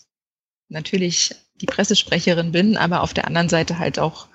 [0.68, 4.28] natürlich die Pressesprecherin bin, aber auf der anderen Seite halt auch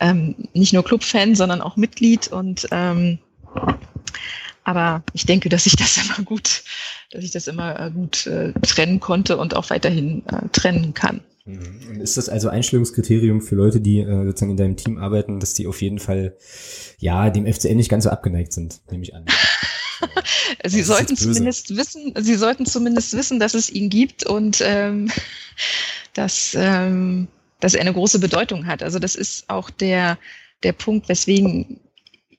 [0.00, 3.18] ähm, nicht nur Clubfan, sondern auch Mitglied und ähm,
[4.64, 6.64] aber ich denke, dass ich das immer gut,
[7.10, 11.20] dass ich das immer äh, gut äh, trennen konnte und auch weiterhin äh, trennen kann.
[11.44, 12.00] Mhm.
[12.00, 15.66] Ist das also Einstellungskriterium für Leute, die äh, sozusagen in deinem Team arbeiten, dass die
[15.66, 16.36] auf jeden Fall
[16.98, 19.26] ja dem FCN nicht ganz so abgeneigt sind, nehme ich an.
[20.64, 25.10] sie sollten zumindest wissen, sie sollten zumindest wissen, dass es ihn gibt und ähm,
[26.14, 27.28] dass, ähm,
[27.60, 28.82] dass er eine große Bedeutung hat.
[28.82, 30.18] Also das ist auch der,
[30.62, 31.80] der Punkt, weswegen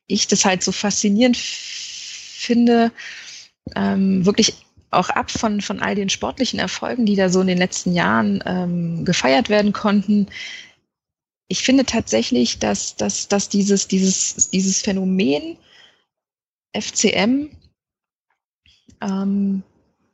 [0.07, 2.91] ich das halt so faszinierend finde,
[3.75, 4.64] ähm, wirklich
[4.95, 8.43] auch ab von, von all den sportlichen Erfolgen, die da so in den letzten Jahren
[8.45, 10.27] ähm, gefeiert werden konnten.
[11.47, 15.57] Ich finde tatsächlich, dass, dass, dass dieses, dieses, dieses Phänomen
[16.73, 17.49] FCM
[19.01, 19.63] ähm,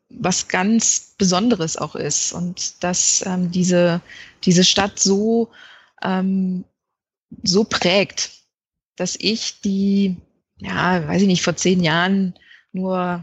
[0.10, 4.02] was ganz Besonderes auch ist und dass ähm, diese,
[4.44, 5.50] diese Stadt so,
[6.04, 6.66] ähm,
[7.44, 8.32] so prägt,
[8.98, 10.18] dass ich die,
[10.58, 12.34] ja, weiß ich nicht, vor zehn Jahren
[12.74, 13.22] nur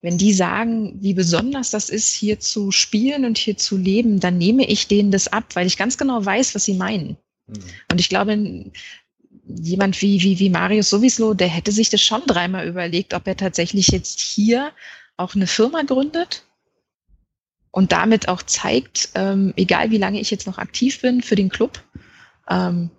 [0.01, 4.37] wenn die sagen, wie besonders das ist, hier zu spielen und hier zu leben, dann
[4.37, 7.17] nehme ich denen das ab, weil ich ganz genau weiß, was sie meinen.
[7.47, 7.63] Mhm.
[7.91, 8.71] Und ich glaube,
[9.45, 13.37] jemand wie, wie, wie Marius sowieso, der hätte sich das schon dreimal überlegt, ob er
[13.37, 14.71] tatsächlich jetzt hier
[15.17, 16.45] auch eine Firma gründet
[17.69, 21.49] und damit auch zeigt, ähm, egal wie lange ich jetzt noch aktiv bin für den
[21.49, 21.83] Club,
[22.49, 22.89] ähm,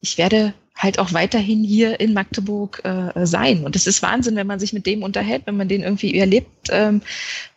[0.00, 3.64] ich werde halt auch weiterhin hier in Magdeburg äh, sein.
[3.64, 6.68] Und es ist Wahnsinn, wenn man sich mit dem unterhält, wenn man den irgendwie erlebt
[6.70, 7.02] ähm,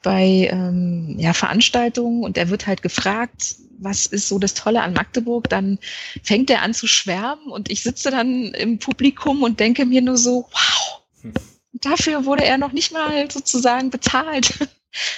[0.01, 4.93] bei ähm, ja, Veranstaltungen und er wird halt gefragt, was ist so das Tolle an
[4.93, 5.77] Magdeburg, dann
[6.23, 10.17] fängt er an zu schwärmen und ich sitze dann im Publikum und denke mir nur
[10.17, 11.33] so, wow,
[11.73, 14.67] dafür wurde er noch nicht mal sozusagen bezahlt.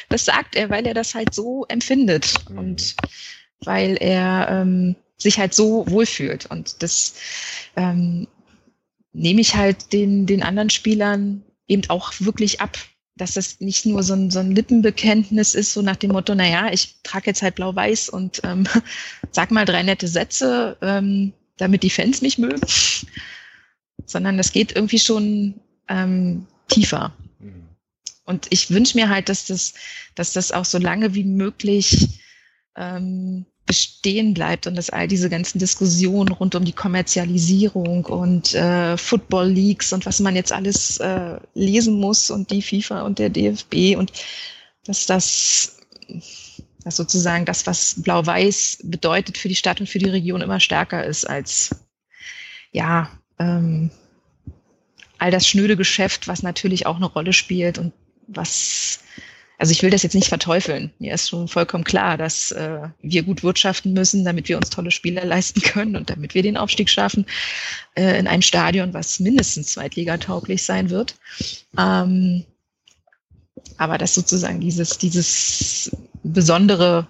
[0.08, 2.58] Das sagt er, weil er das halt so empfindet mhm.
[2.60, 2.96] und
[3.62, 6.46] weil er ähm, sich halt so wohlfühlt.
[6.48, 7.16] Und das
[7.76, 8.28] ähm,
[9.14, 12.78] nehme ich halt den, den anderen Spielern eben auch wirklich ab,
[13.16, 16.72] dass das nicht nur so ein, so ein Lippenbekenntnis ist, so nach dem Motto, naja,
[16.72, 18.68] ich trage jetzt halt blau-weiß und ähm,
[19.32, 22.62] sag mal drei nette Sätze, ähm, damit die Fans mich mögen,
[24.06, 27.14] sondern das geht irgendwie schon ähm, tiefer.
[27.40, 27.68] Mhm.
[28.26, 29.74] Und ich wünsche mir halt, dass das,
[30.16, 32.20] dass das auch so lange wie möglich
[32.76, 38.96] ähm, bestehen bleibt und dass all diese ganzen Diskussionen rund um die Kommerzialisierung und äh,
[38.98, 43.32] Football Leagues und was man jetzt alles äh, lesen muss und die FIFA und der
[43.32, 44.14] DFB und
[44.86, 45.78] dass das
[46.84, 51.04] dass sozusagen das, was Blau-Weiß bedeutet für die Stadt und für die Region immer stärker
[51.04, 51.76] ist als
[52.74, 53.10] ja
[53.40, 53.90] ähm,
[55.18, 57.92] all das schnöde Geschäft, was natürlich auch eine Rolle spielt und
[58.28, 59.00] was
[59.58, 60.92] also ich will das jetzt nicht verteufeln.
[61.00, 64.92] Mir ist schon vollkommen klar, dass äh, wir gut wirtschaften müssen, damit wir uns tolle
[64.92, 67.26] Spieler leisten können und damit wir den Aufstieg schaffen
[67.96, 71.16] äh, in ein Stadion, was mindestens zweitligatauglich sein wird.
[71.78, 72.46] Ähm,
[73.78, 77.08] aber dass sozusagen dieses, dieses Besondere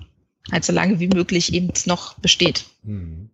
[0.51, 2.65] halt so lange wie möglich eben noch besteht.
[2.83, 3.29] Hm.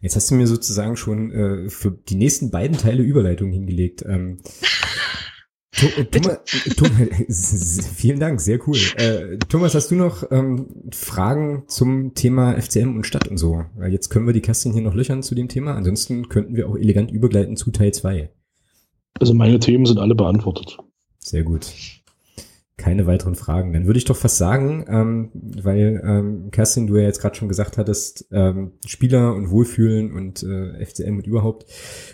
[0.00, 4.02] Jetzt hast du mir sozusagen schon äh, für die nächsten beiden Teile Überleitung hingelegt.
[4.06, 4.38] Ähm,
[5.69, 5.69] äh, Thomas, äh, Thomas,
[7.96, 8.76] vielen Dank, sehr cool.
[8.96, 13.64] Äh, Thomas, hast du noch ähm, Fragen zum Thema FCM und Stadt und so?
[13.76, 15.74] Weil jetzt können wir die Kästchen hier noch löchern zu dem Thema.
[15.74, 18.30] Ansonsten könnten wir auch elegant übergleiten zu Teil 2.
[19.18, 20.78] Also meine Themen sind alle beantwortet.
[21.18, 21.72] Sehr gut.
[22.80, 23.72] Keine weiteren Fragen.
[23.72, 27.48] Dann würde ich doch fast sagen, ähm, weil ähm, Kerstin, du ja jetzt gerade schon
[27.48, 31.66] gesagt hattest, ähm, Spieler und Wohlfühlen und äh, FCM und überhaupt,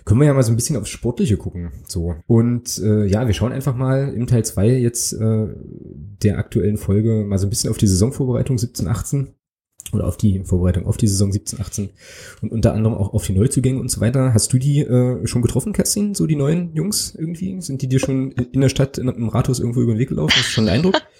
[0.05, 1.71] können wir ja mal so ein bisschen aufs Sportliche gucken.
[1.87, 2.17] So.
[2.27, 5.47] Und äh, ja, wir schauen einfach mal im Teil zwei jetzt äh,
[6.23, 9.29] der aktuellen Folge mal so ein bisschen auf die Saisonvorbereitung 17, 18
[9.93, 11.91] oder auf die Vorbereitung auf die Saison 17, 18
[12.43, 14.33] und unter anderem auch auf die Neuzugänge und so weiter.
[14.35, 17.61] Hast du die äh, schon getroffen, Kerstin, so die neuen Jungs irgendwie?
[17.61, 20.35] Sind die dir schon in der Stadt, in, im Rathaus irgendwo über den Weg gelaufen?
[20.37, 21.03] Hast du schon einen Eindruck?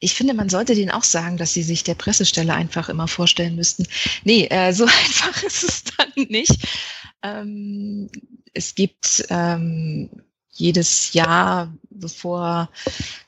[0.00, 3.56] Ich finde, man sollte denen auch sagen, dass sie sich der Pressestelle einfach immer vorstellen
[3.56, 3.84] müssten.
[4.22, 6.68] Nee, äh, so einfach ist es dann nicht.
[7.22, 8.08] Ähm,
[8.54, 10.08] es gibt ähm,
[10.50, 12.70] jedes Jahr, bevor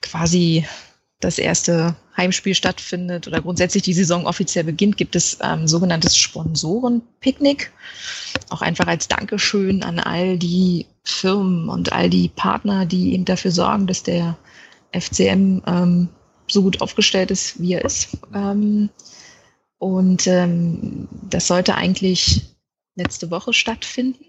[0.01, 0.65] quasi
[1.21, 7.71] das erste Heimspiel stattfindet oder grundsätzlich die Saison offiziell beginnt, gibt es ähm, sogenanntes Sponsorenpicknick.
[8.49, 13.51] Auch einfach als Dankeschön an all die Firmen und all die Partner, die eben dafür
[13.51, 14.37] sorgen, dass der
[14.93, 16.09] FCM ähm,
[16.49, 18.17] so gut aufgestellt ist, wie er ist.
[18.35, 18.89] Ähm,
[19.79, 22.57] und ähm, das sollte eigentlich
[22.97, 24.25] letzte Woche stattfinden.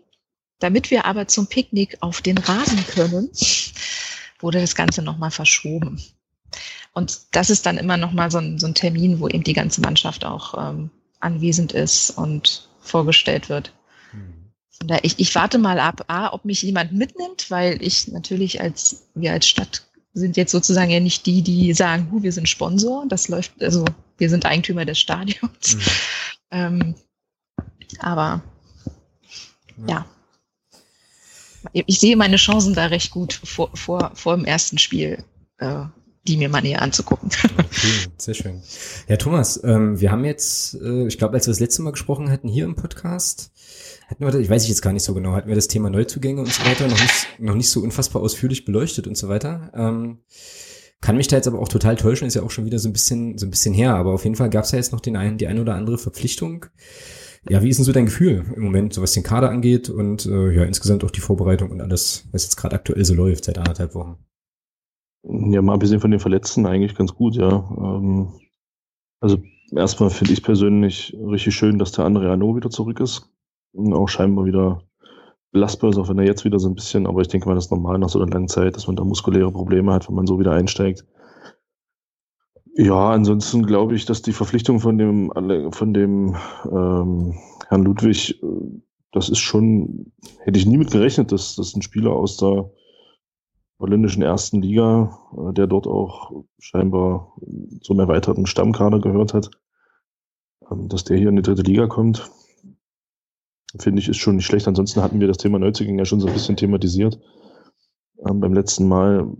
[0.59, 3.29] Damit wir aber zum Picknick auf den Rasen können,
[4.39, 6.01] wurde das Ganze nochmal verschoben.
[6.93, 9.53] Und das ist dann immer noch mal so ein, so ein Termin, wo eben die
[9.53, 10.89] ganze Mannschaft auch ähm,
[11.19, 13.73] anwesend ist und vorgestellt wird.
[14.11, 14.51] Mhm.
[15.03, 19.31] Ich, ich warte mal ab, A, ob mich jemand mitnimmt, weil ich natürlich als, wir
[19.31, 23.05] als Stadt sind jetzt sozusagen ja nicht die, die sagen, hu, wir sind Sponsor.
[23.07, 23.85] Das läuft, also
[24.17, 25.75] wir sind Eigentümer des Stadions.
[25.75, 25.81] Mhm.
[26.51, 26.95] Ähm,
[27.99, 28.41] aber
[29.87, 29.87] ja.
[29.87, 30.05] ja.
[31.73, 35.23] Ich sehe meine Chancen da recht gut vor, vor, vor dem ersten Spiel
[35.59, 35.85] äh,
[36.27, 37.29] die mir mal näher anzugucken.
[37.57, 38.61] Okay, sehr schön.
[39.07, 42.29] Ja, Thomas, ähm, wir haben jetzt, äh, ich glaube, als wir das letzte Mal gesprochen
[42.29, 43.51] hatten hier im Podcast,
[44.07, 45.89] hatten wir, das, ich weiß ich jetzt gar nicht so genau, hatten wir das Thema
[45.89, 49.71] Neuzugänge und so weiter noch nicht, noch nicht so unfassbar ausführlich beleuchtet und so weiter.
[49.73, 50.19] Ähm,
[51.01, 52.93] kann mich da jetzt aber auch total täuschen, ist ja auch schon wieder so ein
[52.93, 55.15] bisschen, so ein bisschen her, aber auf jeden Fall gab es ja jetzt noch den
[55.15, 56.67] einen, die eine oder andere Verpflichtung.
[57.49, 60.27] Ja, wie ist denn so dein Gefühl im Moment, so was den Kader angeht und
[60.27, 63.57] äh, ja, insgesamt auch die Vorbereitung und alles, was jetzt gerade aktuell so läuft seit
[63.57, 64.17] anderthalb Wochen?
[65.23, 67.49] Ja, mal abgesehen von den Verletzten eigentlich ganz gut, ja.
[67.77, 68.29] Ähm,
[69.19, 69.37] also
[69.71, 73.29] erstmal finde ich persönlich richtig schön, dass der andere Arno wieder zurück ist.
[73.73, 74.83] Und auch scheinbar wieder
[75.51, 77.65] belastbar ist, auch wenn er jetzt wieder so ein bisschen, aber ich denke mal, das
[77.65, 80.27] ist normal nach so einer langen Zeit, dass man da muskuläre Probleme hat, wenn man
[80.27, 81.05] so wieder einsteigt.
[82.75, 85.31] Ja, ansonsten glaube ich, dass die Verpflichtung von dem,
[85.71, 87.35] von dem ähm,
[87.67, 88.47] Herrn Ludwig, äh,
[89.11, 92.71] das ist schon, hätte ich nie mit gerechnet, dass, dass ein Spieler aus der
[93.81, 97.35] holländischen ersten Liga, äh, der dort auch scheinbar
[97.81, 99.51] zum erweiterten Stammkader gehört hat,
[100.71, 102.29] ähm, dass der hier in die dritte Liga kommt,
[103.79, 104.67] finde ich, ist schon nicht schlecht.
[104.67, 107.19] Ansonsten hatten wir das Thema Neuzugänge ja schon so ein bisschen thematisiert
[108.25, 109.35] ähm, beim letzten Mal.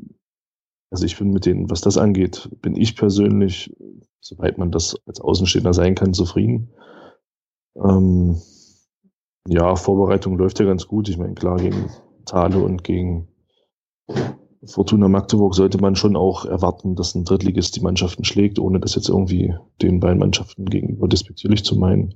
[0.90, 3.74] Also ich bin mit denen, was das angeht, bin ich persönlich,
[4.20, 6.74] soweit man das als Außenstehender sein kann, zufrieden.
[7.76, 8.42] Ähm,
[9.48, 11.08] ja, Vorbereitung läuft ja ganz gut.
[11.08, 11.90] Ich meine, klar, gegen
[12.26, 13.31] Thale und gegen
[14.66, 18.96] Fortuna Magdeburg sollte man schon auch erwarten, dass ein Drittligist die Mannschaften schlägt, ohne das
[18.96, 22.16] jetzt irgendwie den beiden Mannschaften gegenüber despektierlich zu meinen.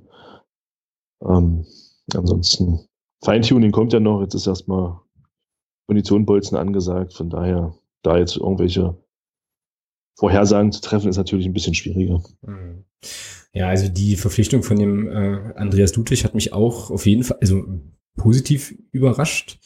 [1.22, 1.66] Ähm,
[2.14, 2.86] ansonsten,
[3.24, 5.00] Feintuning kommt ja noch, jetzt ist erstmal
[5.88, 8.96] Munitionbolzen angesagt, von daher, da jetzt irgendwelche
[10.16, 12.22] Vorhersagen zu treffen, ist natürlich ein bisschen schwieriger.
[12.42, 12.84] Mhm.
[13.52, 17.38] Ja, also die Verpflichtung von dem äh, Andreas Ludwig hat mich auch auf jeden Fall,
[17.40, 17.64] also
[18.16, 19.58] positiv überrascht.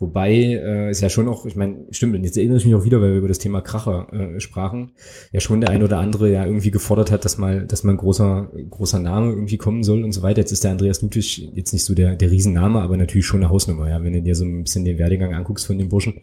[0.00, 2.84] Wobei äh, ist ja schon auch, ich meine, stimmt, und jetzt erinnere ich mich auch
[2.84, 4.92] wieder, weil wir über das Thema Kracher äh, sprachen,
[5.30, 7.98] ja schon der ein oder andere ja irgendwie gefordert hat, dass mal, dass mal ein
[7.98, 10.40] großer, großer Name irgendwie kommen soll und so weiter.
[10.40, 13.50] Jetzt ist der Andreas Ludwig jetzt nicht so der, der Riesenname, aber natürlich schon eine
[13.50, 16.14] Hausnummer, ja, wenn du dir so ein bisschen den Werdegang anguckst von dem Burschen.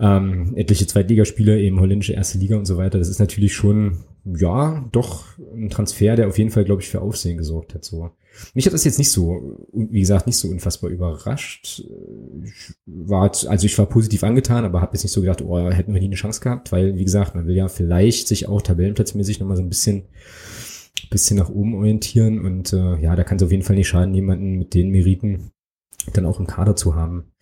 [0.00, 2.98] Ähm, etliche Zweitligaspieler, eben holländische erste Liga und so weiter.
[2.98, 5.24] Das ist natürlich schon, ja, doch
[5.54, 7.84] ein Transfer, der auf jeden Fall, glaube ich, für Aufsehen gesorgt hat.
[7.84, 8.10] So.
[8.54, 11.84] Mich hat das jetzt nicht so, wie gesagt, nicht so unfassbar überrascht.
[12.44, 15.92] Ich war, also ich war positiv angetan, aber habe jetzt nicht so gedacht, oh, hätten
[15.94, 19.40] wir nie eine Chance gehabt, weil, wie gesagt, man will ja vielleicht sich auch tabellenplatzmäßig
[19.40, 20.04] nochmal so ein bisschen,
[21.10, 24.14] bisschen nach oben orientieren und äh, ja, da kann es auf jeden Fall nicht schaden,
[24.14, 25.50] jemanden mit den Meriten
[26.12, 27.32] dann auch im Kader zu haben.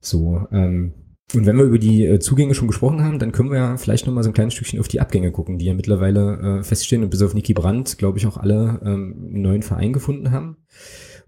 [0.00, 0.94] So, ähm,
[1.32, 4.06] und wenn wir über die äh, Zugänge schon gesprochen haben, dann können wir ja vielleicht
[4.06, 7.10] nochmal so ein kleines Stückchen auf die Abgänge gucken, die ja mittlerweile äh, feststehen und
[7.10, 10.58] bis auf Niki Brandt, glaube ich, auch alle ähm, einen neuen Verein gefunden haben.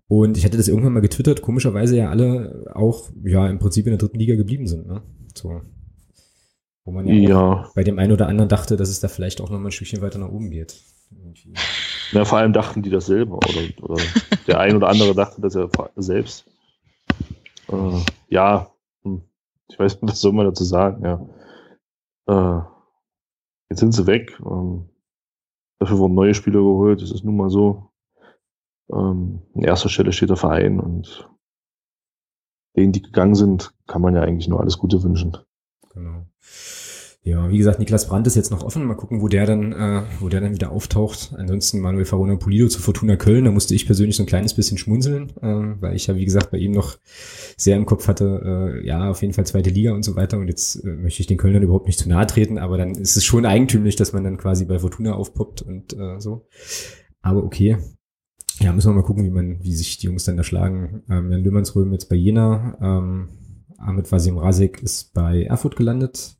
[0.06, 3.92] Und ich hatte das irgendwann mal getwittert, komischerweise ja alle auch, ja, im Prinzip in
[3.92, 5.02] der dritten Liga geblieben sind, ne?
[5.34, 5.62] So.
[6.84, 7.70] Wo man ja, ja.
[7.74, 10.20] bei dem einen oder anderen dachte, dass es da vielleicht auch nochmal ein Stückchen weiter
[10.20, 10.76] nach oben geht.
[11.10, 11.54] Irgendwie.
[12.12, 14.02] Ja, vor allem dachten die das selber, oder, oder
[14.46, 16.44] der ein oder andere dachte das ja selbst.
[17.68, 18.70] Äh, ja,
[19.68, 21.26] ich weiß nicht, was soll man dazu sagen, ja.
[22.28, 22.76] Äh,
[23.68, 24.38] Jetzt sind sie weg.
[24.40, 24.88] Ähm,
[25.78, 27.02] dafür wurden neue Spieler geholt.
[27.02, 27.90] Das ist nun mal so.
[28.90, 31.28] Ähm, an erster Stelle steht der Verein und
[32.76, 35.36] denen, die gegangen sind, kann man ja eigentlich nur alles Gute wünschen.
[35.92, 36.26] Genau.
[37.26, 38.84] Ja, wie gesagt, Niklas Brandt ist jetzt noch offen.
[38.84, 41.34] Mal gucken, wo der dann, äh, wo der dann wieder auftaucht.
[41.36, 43.46] Ansonsten Manuel Farona Pulido zu Fortuna Köln.
[43.46, 46.52] Da musste ich persönlich so ein kleines bisschen schmunzeln, äh, weil ich ja, wie gesagt,
[46.52, 46.98] bei ihm noch
[47.56, 50.38] sehr im Kopf hatte, äh, ja, auf jeden Fall zweite Liga und so weiter.
[50.38, 53.16] Und jetzt äh, möchte ich den Kölnern überhaupt nicht zu nahe treten, aber dann ist
[53.16, 56.46] es schon eigentümlich, dass man dann quasi bei Fortuna aufpoppt und äh, so.
[57.22, 57.76] Aber okay.
[58.60, 61.02] Ja, müssen wir mal gucken, wie man, wie sich die Jungs dann da schlagen.
[61.10, 62.78] Ähm, Jan Löhmannsröhm jetzt bei Jena.
[62.80, 63.30] Ähm,
[63.78, 66.36] Ahmed Vasim Rasek ist bei Erfurt gelandet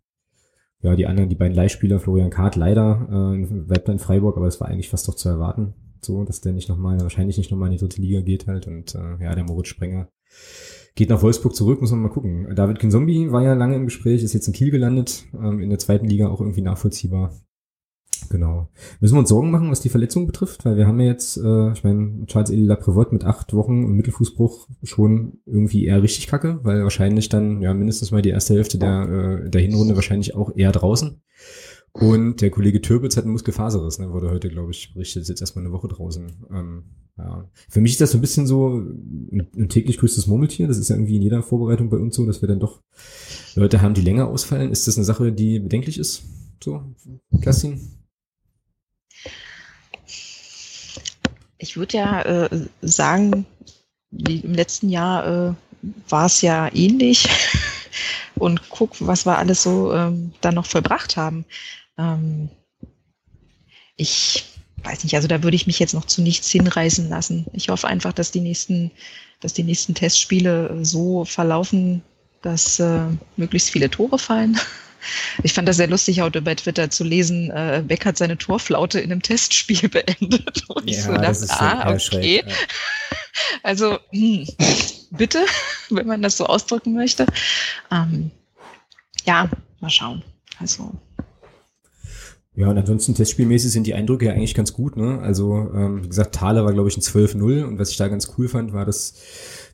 [0.87, 4.61] ja, die anderen, die beiden Leihspieler, Florian Kahrt leider äh, in Waldland Freiburg, aber es
[4.61, 7.73] war eigentlich fast doch zu erwarten, so, dass der nicht nochmal, wahrscheinlich nicht nochmal in
[7.73, 10.09] die dritte Liga geht halt und äh, ja, der Moritz Sprenger
[10.95, 12.55] geht nach Wolfsburg zurück, muss man mal gucken.
[12.55, 15.79] David Kinzombie war ja lange im Gespräch, ist jetzt in Kiel gelandet, ähm, in der
[15.79, 17.35] zweiten Liga auch irgendwie nachvollziehbar.
[18.31, 18.69] Genau.
[19.01, 21.73] Müssen wir uns Sorgen machen, was die Verletzung betrifft, weil wir haben ja jetzt, äh,
[21.73, 26.61] ich meine, Charles Eli Laprevot mit acht Wochen und Mittelfußbruch schon irgendwie eher richtig kacke,
[26.63, 30.55] weil wahrscheinlich dann ja mindestens mal die erste Hälfte der, äh, der Hinrunde wahrscheinlich auch
[30.57, 31.21] eher draußen.
[31.93, 35.41] Und der Kollege Türbitz hat einen Muskelfaserriss, ne, wurde heute, glaube ich, berichtet, ist jetzt
[35.41, 36.31] erstmal eine Woche draußen.
[36.53, 36.85] Ähm,
[37.17, 37.49] ja.
[37.71, 40.69] Für mich ist das so ein bisschen so ein, täglich größtes Murmeltier.
[40.69, 42.83] Das ist ja irgendwie in jeder Vorbereitung bei uns so, dass wir dann doch
[43.55, 44.71] Leute haben, die länger ausfallen.
[44.71, 46.25] Ist das eine Sache, die bedenklich ist?
[46.63, 46.83] So,
[47.41, 47.81] Kerstin?
[51.59, 53.47] Ich würde ja äh, sagen,
[54.11, 55.55] wie im letzten Jahr äh,
[56.09, 57.29] war es ja ähnlich.
[58.35, 61.47] Und guck, was wir alles so ähm, dann noch vollbracht haben.
[61.97, 62.51] Ähm,
[63.97, 64.45] ich
[64.83, 67.47] weiß nicht, also da würde ich mich jetzt noch zu nichts hinreißen lassen.
[67.53, 68.91] Ich hoffe einfach, dass die nächsten,
[69.41, 72.03] dass die nächsten Testspiele so verlaufen,
[72.43, 74.61] dass äh, möglichst viele Tore fallen
[75.43, 79.01] ich fand das sehr lustig, heute bei Twitter zu lesen, äh, Beck hat seine Torflaute
[79.01, 80.65] in einem Testspiel beendet.
[80.69, 82.01] Und ich ja, so dachte, ah, okay.
[82.01, 82.55] Schräg, ja.
[83.63, 84.47] Also, hm,
[85.11, 85.45] bitte,
[85.91, 87.27] wenn man das so ausdrücken möchte.
[87.93, 88.31] Ähm,
[89.25, 89.49] ja,
[89.81, 90.23] mal schauen.
[90.59, 90.93] Also.
[92.57, 94.97] Ja, und ansonsten testspielmäßig sind die Eindrücke ja eigentlich ganz gut.
[94.97, 95.19] Ne?
[95.21, 97.65] Also, ähm, wie gesagt, Thaler war, glaube ich, ein 12-0.
[97.65, 99.15] Und was ich da ganz cool fand, war, dass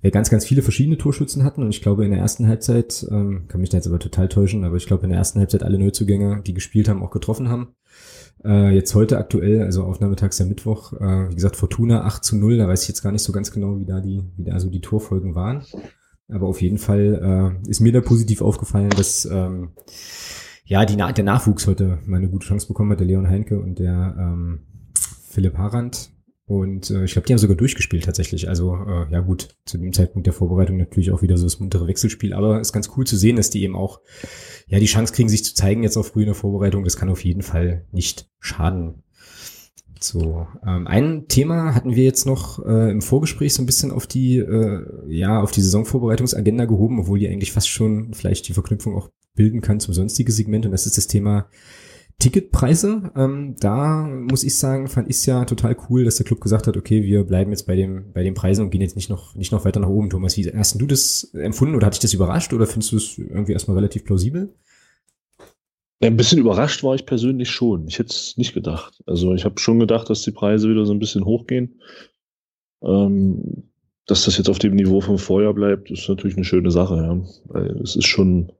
[0.03, 3.45] wir ganz, ganz viele verschiedene Torschützen hatten und ich glaube in der ersten Halbzeit, ähm,
[3.47, 5.78] kann mich da jetzt aber total täuschen, aber ich glaube in der ersten Halbzeit alle
[5.78, 7.68] Neuzugänge, die gespielt haben, auch getroffen haben.
[8.45, 12.57] Äh, jetzt heute aktuell, also Aufnahmetags der Mittwoch, äh, wie gesagt, Fortuna 8 zu 0,
[12.59, 14.68] da weiß ich jetzt gar nicht so ganz genau, wie da die, wie da so
[14.68, 15.64] die Torfolgen waren.
[16.28, 19.70] Aber auf jeden Fall äh, ist mir da positiv aufgefallen, dass ähm,
[20.65, 23.79] ja die, der Nachwuchs heute mal eine gute Chance bekommen hat, der Leon Heinke und
[23.79, 24.61] der ähm,
[25.29, 26.11] Philipp Harand.
[26.45, 28.49] Und äh, ich glaube, die haben sogar durchgespielt tatsächlich.
[28.49, 31.87] Also äh, ja gut, zu dem Zeitpunkt der Vorbereitung natürlich auch wieder so das muntere
[31.87, 32.35] Wechselspiel.
[32.35, 34.01] Aber ist ganz cool zu sehen, dass die eben auch
[34.67, 36.85] ja die Chance kriegen, sich zu zeigen jetzt auf früh in der Vorbereitung.
[36.85, 39.03] Das kann auf jeden Fall nicht schaden.
[40.01, 44.09] So, ähm, ein Thema hatten wir jetzt noch äh, im Vorgespräch so ein bisschen auf
[44.09, 48.97] die, äh, ja, auf die Saisonvorbereitungsagenda gehoben, obwohl die eigentlich fast schon vielleicht die Verknüpfung
[48.97, 50.66] auch bilden kann zum sonstigen Segment.
[50.66, 51.49] Und das ist das Thema
[52.18, 56.41] Ticketpreise, ähm, da muss ich sagen, fand ich es ja total cool, dass der Club
[56.41, 59.11] gesagt hat, okay, wir bleiben jetzt bei dem, bei den Preisen und gehen jetzt nicht
[59.11, 60.09] noch, nicht noch weiter nach oben.
[60.09, 63.18] Thomas, wie hast du das empfunden oder hat dich das überrascht oder findest du es
[63.18, 64.55] irgendwie erstmal relativ plausibel?
[66.01, 67.87] ein bisschen überrascht war ich persönlich schon.
[67.87, 69.03] Ich hätte es nicht gedacht.
[69.07, 71.80] Also ich habe schon gedacht, dass die Preise wieder so ein bisschen hochgehen.
[72.83, 73.68] Ähm,
[74.07, 76.97] dass das jetzt auf dem Niveau vom Vorjahr bleibt, ist natürlich eine schöne Sache.
[76.97, 77.22] Ja.
[77.47, 78.53] Weil es ist schon,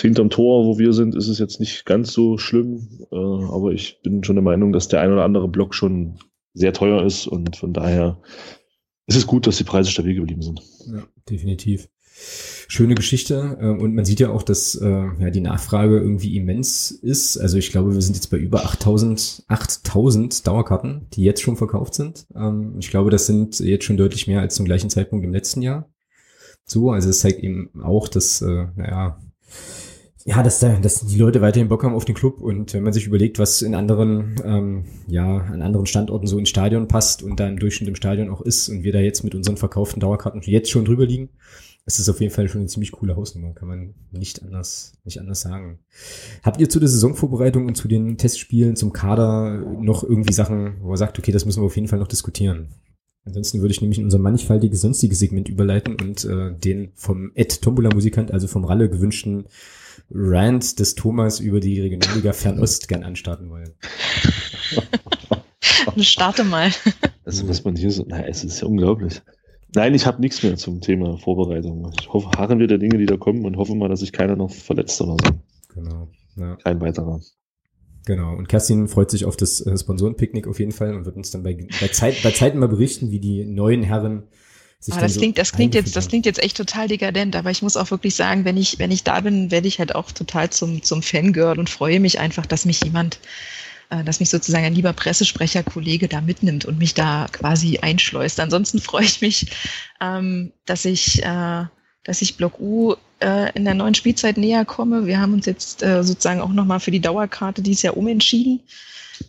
[0.00, 2.88] hinterm Tor, wo wir sind, ist es jetzt nicht ganz so schlimm.
[3.10, 6.18] Äh, aber ich bin schon der Meinung, dass der ein oder andere Block schon
[6.54, 8.20] sehr teuer ist und von daher
[9.06, 10.62] ist es gut, dass die Preise stabil geblieben sind.
[10.86, 11.88] Ja, definitiv.
[12.68, 16.90] Schöne Geschichte äh, und man sieht ja auch, dass äh, ja die Nachfrage irgendwie immens
[16.90, 17.36] ist.
[17.36, 21.94] Also ich glaube, wir sind jetzt bei über 8000 8000 Dauerkarten, die jetzt schon verkauft
[21.94, 22.26] sind.
[22.34, 25.62] Ähm, ich glaube, das sind jetzt schon deutlich mehr als zum gleichen Zeitpunkt im letzten
[25.62, 25.90] Jahr.
[26.64, 29.20] So, also es zeigt eben auch, dass äh, naja
[30.26, 32.92] ja, dass, da, dass die Leute weiterhin Bock haben auf den Club und wenn man
[32.92, 37.38] sich überlegt, was in anderen, ähm, ja, an anderen Standorten so ins Stadion passt und
[37.38, 40.42] da im Durchschnitt im Stadion auch ist und wir da jetzt mit unseren verkauften Dauerkarten
[40.42, 41.28] jetzt schon drüber liegen,
[41.86, 45.20] ist es auf jeden Fall schon eine ziemlich coole Hausnummer, kann man nicht anders, nicht
[45.20, 45.78] anders sagen.
[46.42, 50.90] Habt ihr zu der Saisonvorbereitung und zu den Testspielen, zum Kader noch irgendwie Sachen, wo
[50.94, 52.74] ihr sagt, okay, das müssen wir auf jeden Fall noch diskutieren?
[53.24, 57.62] Ansonsten würde ich nämlich in unser mannigfaltiges sonstiges Segment überleiten und äh, den vom Ed
[57.62, 59.46] Tombola Musikant, also vom Ralle gewünschten
[60.10, 63.74] Rant des Thomas über die Regionalliga Fernost gern anstarten wollen.
[66.00, 66.70] Starte mal.
[67.24, 69.20] Also, was man hier so, na, es ist ja unglaublich.
[69.74, 71.92] Nein, ich habe nichts mehr zum Thema Vorbereitung.
[72.00, 74.36] Ich hoffe, harren wir der Dinge, die da kommen und hoffe mal, dass sich keiner
[74.36, 75.32] noch verletzt oder so.
[75.74, 76.08] Genau.
[76.36, 76.56] Ja.
[76.56, 77.20] Kein weiterer.
[78.06, 78.36] Genau.
[78.36, 81.42] Und Kerstin freut sich auf das äh, Sponsorenpicknick auf jeden Fall und wird uns dann
[81.42, 84.22] bei, bei, Zeit, bei Zeiten mal berichten, wie die neuen Herren
[84.78, 87.50] sich ah, das so klingt, das klingt jetzt, das klingt jetzt echt total dekadent, aber
[87.50, 90.12] ich muss auch wirklich sagen, wenn ich, wenn ich da bin, werde ich halt auch
[90.12, 93.18] total zum, zum Fangirl und freue mich einfach, dass mich jemand
[93.90, 98.40] äh, dass mich sozusagen ein lieber Pressesprecher-Kollege da mitnimmt und mich da quasi einschleust.
[98.40, 99.46] Ansonsten freue ich mich,
[100.00, 101.64] ähm, dass ich, äh,
[102.04, 105.06] dass ich Block U äh, in der neuen Spielzeit näher komme.
[105.06, 108.60] Wir haben uns jetzt äh, sozusagen auch nochmal für die Dauerkarte dieses Jahr umentschieden.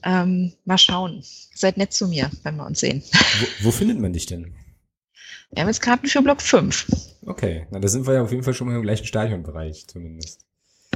[0.04, 1.24] Ähm, mal schauen.
[1.54, 3.04] Seid nett zu mir, wenn wir uns sehen.
[3.62, 4.54] Wo, wo findet man dich denn?
[5.52, 6.88] Wir haben jetzt Karten für Block 5.
[7.26, 10.42] Okay, na da sind wir ja auf jeden Fall schon mal im gleichen Stadionbereich zumindest.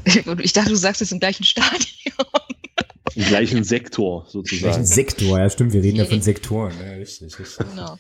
[0.40, 2.16] Ich dachte, du sagst es im gleichen Stadion.
[3.16, 4.56] Im gleichen Sektor sozusagen.
[4.56, 6.74] Im gleichen Sektor, ja stimmt, wir reden ja von Sektoren.
[6.82, 7.68] Ja, richtig, richtig.
[7.70, 7.98] Genau.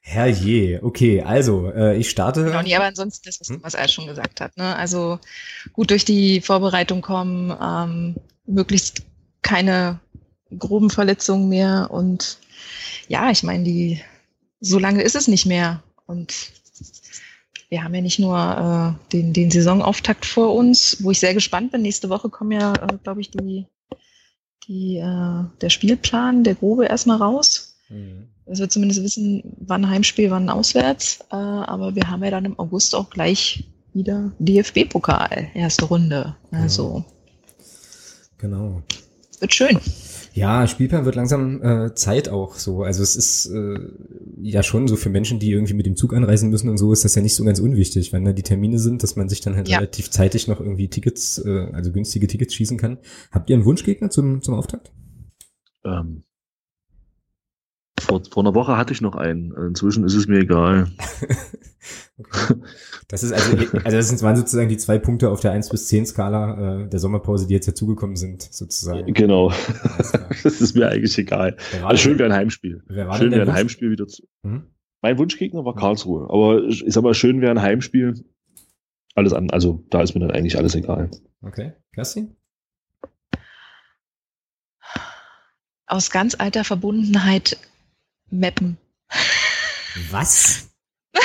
[0.00, 2.44] Herrje, okay, also äh, ich starte.
[2.44, 3.58] Genau, nee, aber ansonsten das, was, hm?
[3.62, 4.56] was er schon gesagt hat.
[4.56, 4.76] Ne?
[4.76, 5.18] Also
[5.72, 8.14] gut durch die Vorbereitung kommen, ähm,
[8.46, 9.02] möglichst
[9.42, 9.98] keine
[10.56, 12.38] groben Verletzungen mehr und
[13.08, 14.00] ja, ich meine, die
[14.64, 16.34] so lange ist es nicht mehr und
[17.68, 21.72] wir haben ja nicht nur äh, den, den Saisonauftakt vor uns, wo ich sehr gespannt
[21.72, 21.82] bin.
[21.82, 23.66] Nächste Woche kommen ja, äh, glaube ich, die
[24.68, 27.76] die, äh, der Spielplan, der grobe erstmal raus.
[27.88, 28.28] Mhm.
[28.46, 31.20] Dass wir zumindest wissen, wann Heimspiel, wann auswärts.
[31.30, 36.36] Äh, aber wir haben ja dann im August auch gleich wieder DFB-Pokal, erste Runde.
[36.50, 37.04] Also.
[38.38, 38.82] Genau.
[39.40, 39.78] Wird schön.
[40.36, 42.82] Ja, Spielplan wird langsam äh, Zeit auch so.
[42.82, 43.78] Also es ist äh,
[44.42, 47.04] ja schon so für Menschen, die irgendwie mit dem Zug anreisen müssen und so, ist
[47.04, 49.54] das ja nicht so ganz unwichtig, wenn da die Termine sind, dass man sich dann
[49.54, 49.78] halt ja.
[49.78, 52.98] relativ zeitig noch irgendwie Tickets, äh, also günstige Tickets schießen kann.
[53.30, 54.92] Habt ihr einen Wunschgegner zum, zum Auftakt?
[55.84, 56.24] Ähm,
[58.04, 59.52] vor, vor einer Woche hatte ich noch einen.
[59.52, 60.88] Inzwischen ist es mir egal.
[62.18, 62.54] okay.
[63.08, 66.06] Das ist also, also das waren sozusagen die zwei Punkte auf der 1 bis 10
[66.06, 69.12] Skala äh, der Sommerpause, die jetzt dazugekommen sind, sozusagen.
[69.12, 69.52] Genau.
[70.42, 71.56] das ist mir eigentlich egal.
[71.82, 72.82] Also schön wäre ein Heimspiel.
[72.88, 73.52] schön wäre ein Wunsch?
[73.52, 74.26] Heimspiel wieder zu.
[74.42, 74.64] Mhm.
[75.02, 78.24] Mein Wunschgegner war Karlsruhe, aber ich sag mal, schön wäre ein Heimspiel.
[79.14, 81.10] Alles an, also da ist mir dann eigentlich alles egal.
[81.42, 81.74] Okay.
[81.92, 82.36] Kerstin?
[85.86, 87.58] Aus ganz alter Verbundenheit
[88.30, 88.78] Mappen.
[90.10, 90.68] Was?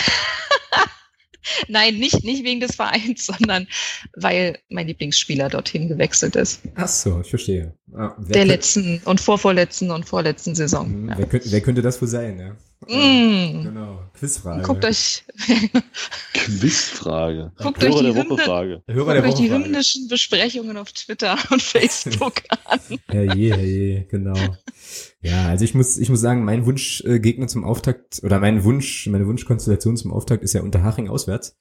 [1.68, 3.68] Nein, nicht, nicht wegen des Vereins, sondern
[4.16, 6.62] weil mein Lieblingsspieler dorthin gewechselt ist.
[6.76, 7.74] Ach so, ich verstehe.
[7.93, 11.10] Ah, Der letzten und vorvorletzten und vorletzten Saison.
[11.10, 11.18] Ja.
[11.18, 12.39] wer, könnte, wer, könnte, das wohl sein?
[12.39, 12.56] Ja?
[12.88, 13.64] Mm.
[13.64, 14.64] Genau, Quizfrage.
[14.64, 15.24] Guckt euch
[16.34, 17.52] Quizfrage.
[17.58, 21.62] Guckt Hörer euch die, Hymne, Hörer guckt der euch die hymnischen Besprechungen auf Twitter und
[21.62, 22.80] Facebook an.
[23.08, 24.38] Herrje, herrje, genau.
[25.22, 29.28] Ja, also ich muss, ich muss sagen, mein Wunschgegner zum Auftakt oder mein Wunsch, meine
[29.28, 31.58] Wunschkonstellation zum Auftakt ist ja Unterhaching auswärts.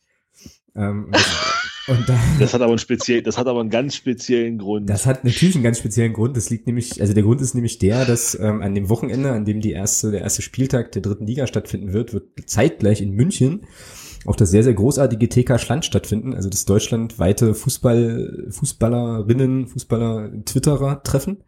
[0.77, 1.11] Ähm,
[2.39, 4.89] das hat aber einen speziell, das hat aber einen ganz speziellen Grund.
[4.89, 6.37] Das hat natürlich einen ganz speziellen Grund.
[6.37, 9.45] Das liegt nämlich, also der Grund ist nämlich der, dass ähm, an dem Wochenende, an
[9.45, 13.63] dem die erste, der erste Spieltag der dritten Liga stattfinden wird, wird zeitgleich in München
[14.27, 21.03] auch das sehr, sehr großartige TK Schland stattfinden, also das deutschlandweite Fußball, Fußballerinnen, Fußballer Twitterer
[21.03, 21.45] treffen,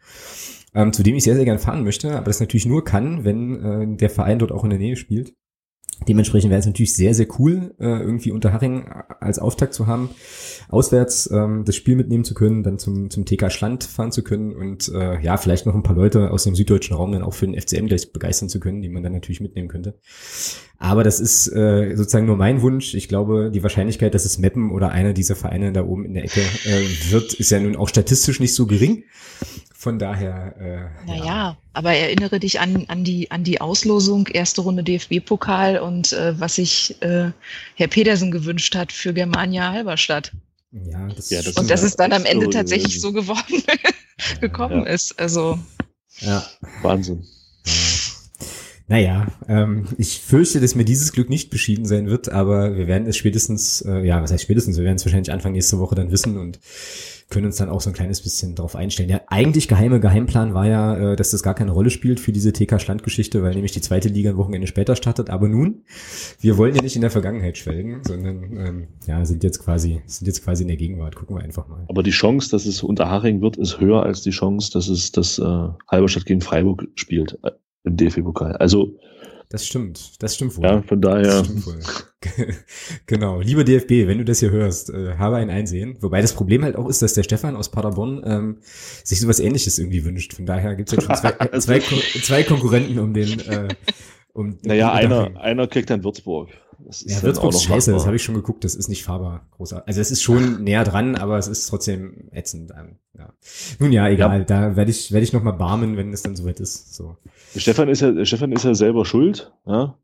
[0.74, 3.64] ähm, zu dem ich sehr, sehr gerne fahren möchte, aber das natürlich nur kann, wenn
[3.64, 5.34] äh, der Verein dort auch in der Nähe spielt.
[6.08, 8.86] Dementsprechend wäre es natürlich sehr, sehr cool, äh, irgendwie Unterhaching
[9.20, 10.10] als Auftakt zu haben,
[10.68, 14.54] auswärts ähm, das Spiel mitnehmen zu können, dann zum, zum TK Schland fahren zu können
[14.56, 17.46] und äh, ja, vielleicht noch ein paar Leute aus dem süddeutschen Raum dann auch für
[17.46, 19.94] den FCM gleich begeistern zu können, die man dann natürlich mitnehmen könnte.
[20.78, 22.94] Aber das ist äh, sozusagen nur mein Wunsch.
[22.94, 26.24] Ich glaube, die Wahrscheinlichkeit, dass es Meppen oder einer dieser Vereine da oben in der
[26.24, 29.04] Ecke äh, wird, ist ja nun auch statistisch nicht so gering.
[29.80, 30.54] Von daher.
[30.60, 31.56] Äh, naja, ja.
[31.72, 36.56] aber erinnere dich an, an, die, an die Auslosung, erste Runde DFB-Pokal und äh, was
[36.56, 37.30] sich äh,
[37.76, 40.32] Herr Pedersen gewünscht hat für Germania Halberstadt.
[40.70, 43.62] Ja, das, ja, das und dass es dann am Ende tatsächlich so geworden
[44.42, 44.92] gekommen ja.
[44.92, 45.18] ist.
[45.18, 45.58] Also.
[46.18, 46.44] Ja.
[46.82, 47.24] Wahnsinn.
[48.86, 53.08] Naja, ähm, ich fürchte, dass mir dieses Glück nicht beschieden sein wird, aber wir werden
[53.08, 56.10] es spätestens, äh, ja, was heißt spätestens, wir werden es wahrscheinlich Anfang nächste Woche dann
[56.10, 56.58] wissen und
[57.30, 59.08] können uns dann auch so ein kleines bisschen darauf einstellen.
[59.08, 62.52] Der eigentlich geheime Geheimplan war ja, äh, dass das gar keine Rolle spielt für diese
[62.52, 65.30] TK-Schland-Geschichte, weil nämlich die zweite Liga ein Wochenende später startet.
[65.30, 65.82] Aber nun,
[66.40, 70.26] wir wollen ja nicht in der Vergangenheit schwelgen, sondern ähm, ja, sind jetzt quasi, sind
[70.26, 71.14] jetzt quasi in der Gegenwart.
[71.14, 71.84] Gucken wir einfach mal.
[71.88, 75.12] Aber die Chance, dass es unter Haching wird, ist höher als die Chance, dass es
[75.12, 77.52] das äh, Halberstadt gegen Freiburg spielt äh,
[77.84, 78.56] im DFB-Pokal.
[78.56, 78.96] Also
[79.50, 80.64] das stimmt, das stimmt wohl.
[80.64, 81.42] Ja, von daher.
[83.06, 83.40] genau.
[83.40, 85.96] Lieber DFB, wenn du das hier hörst, äh, habe ein Einsehen.
[86.00, 88.58] Wobei das Problem halt auch ist, dass der Stefan aus Paderborn ähm,
[89.02, 90.34] sich sowas ähnliches irgendwie wünscht.
[90.34, 93.40] Von daher gibt es jetzt schon zwei, zwei, zwei, Konkurrenten um den.
[93.40, 93.68] Äh,
[94.32, 96.50] um naja, einer, einer kriegt dann Würzburg.
[96.90, 99.46] Das ist ja, Würzburg ist scheiße, das habe ich schon geguckt, das ist nicht fahrbar.
[99.52, 99.86] Großartig.
[99.86, 102.72] Also es ist schon näher dran, aber es ist trotzdem ätzend.
[103.16, 103.32] Ja.
[103.78, 104.44] Nun ja, egal, ja.
[104.44, 106.92] da werde ich, werde ich noch mal barmen, wenn es dann soweit ist.
[106.92, 107.16] So.
[107.54, 109.98] Stefan ist ja, Stefan ist ja selber schuld, ja.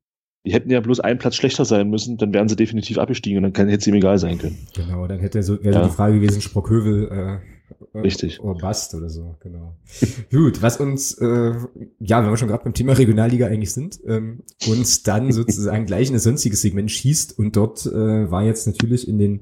[0.44, 3.42] Die hätten ja bloß einen Platz schlechter sein müssen, dann wären sie definitiv abgestiegen und
[3.42, 4.56] dann kann, hätte es ihm egal sein können.
[4.76, 5.82] Genau, dann hätte so, wäre ja.
[5.82, 7.55] so die Frage gewesen, Sprockhövel, äh,
[7.94, 8.40] Richtig.
[8.40, 9.76] Oder Bast oder so, genau.
[10.30, 11.54] Gut, was uns, äh,
[11.98, 16.08] ja, wenn wir schon gerade beim Thema Regionalliga eigentlich sind, ähm, uns dann sozusagen gleich
[16.08, 19.40] in ein sonstiges Segment schießt und dort äh, war jetzt natürlich in den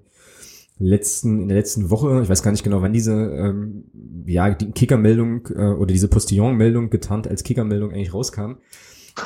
[0.79, 3.85] letzten, in der letzten Woche, ich weiß gar nicht genau, wann diese, ähm,
[4.27, 8.57] ja, die Kickermeldung äh, oder diese Postillon-Meldung getarnt als Kickermeldung eigentlich rauskam,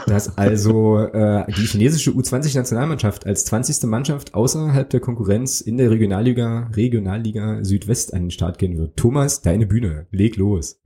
[0.06, 3.84] dass also äh, die chinesische U20-Nationalmannschaft als 20.
[3.84, 8.96] Mannschaft außerhalb der Konkurrenz in der Regionalliga, Regionalliga Südwest an den Start gehen wird.
[8.96, 10.80] Thomas, deine Bühne, leg los.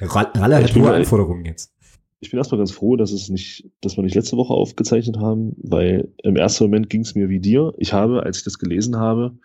[0.00, 1.72] Ralle hat hohe Anforderungen jetzt.
[2.20, 5.56] Ich bin erstmal ganz froh, dass es nicht, dass wir nicht letzte Woche aufgezeichnet haben,
[5.56, 7.72] weil im ersten Moment ging es mir wie dir.
[7.78, 9.38] Ich habe, als ich das gelesen habe,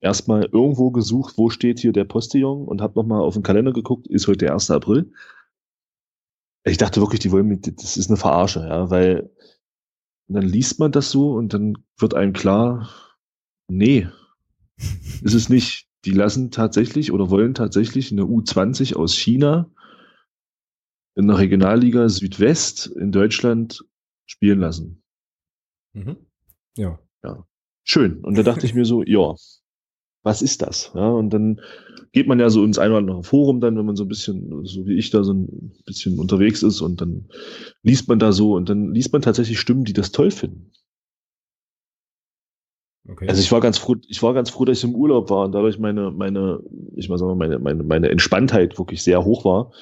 [0.00, 4.06] erstmal irgendwo gesucht, wo steht hier der Postillon und habe nochmal auf den Kalender geguckt,
[4.06, 4.70] ist heute der 1.
[4.70, 5.10] April.
[6.64, 9.30] Ich dachte wirklich, die wollen mit, das ist eine Verarsche, ja, weil
[10.28, 12.90] dann liest man das so und dann wird einem klar,
[13.68, 14.08] nee,
[15.22, 15.88] ist es nicht.
[16.04, 19.70] Die lassen tatsächlich oder wollen tatsächlich eine U20 aus China
[21.14, 23.84] in der Regionalliga Südwest in Deutschland
[24.26, 25.02] spielen lassen.
[25.92, 26.16] Mhm.
[26.76, 26.98] Ja.
[27.22, 27.46] Ja.
[27.84, 28.24] Schön.
[28.24, 29.34] Und da dachte ich mir so, ja,
[30.22, 30.92] was ist das?
[30.94, 31.60] Ja, und dann
[32.12, 34.64] geht man ja so ins ein oder andere Forum dann, wenn man so ein bisschen,
[34.64, 37.26] so wie ich da so ein bisschen unterwegs ist und dann
[37.82, 40.72] liest man da so und dann liest man tatsächlich Stimmen, die das toll finden.
[43.08, 43.26] Okay.
[43.28, 45.52] Also ich war ganz froh, ich war ganz froh, dass ich im Urlaub war und
[45.52, 46.60] dadurch meine, meine,
[46.94, 49.72] ich mal sagen, meine, meine, meine Entspanntheit wirklich sehr hoch war.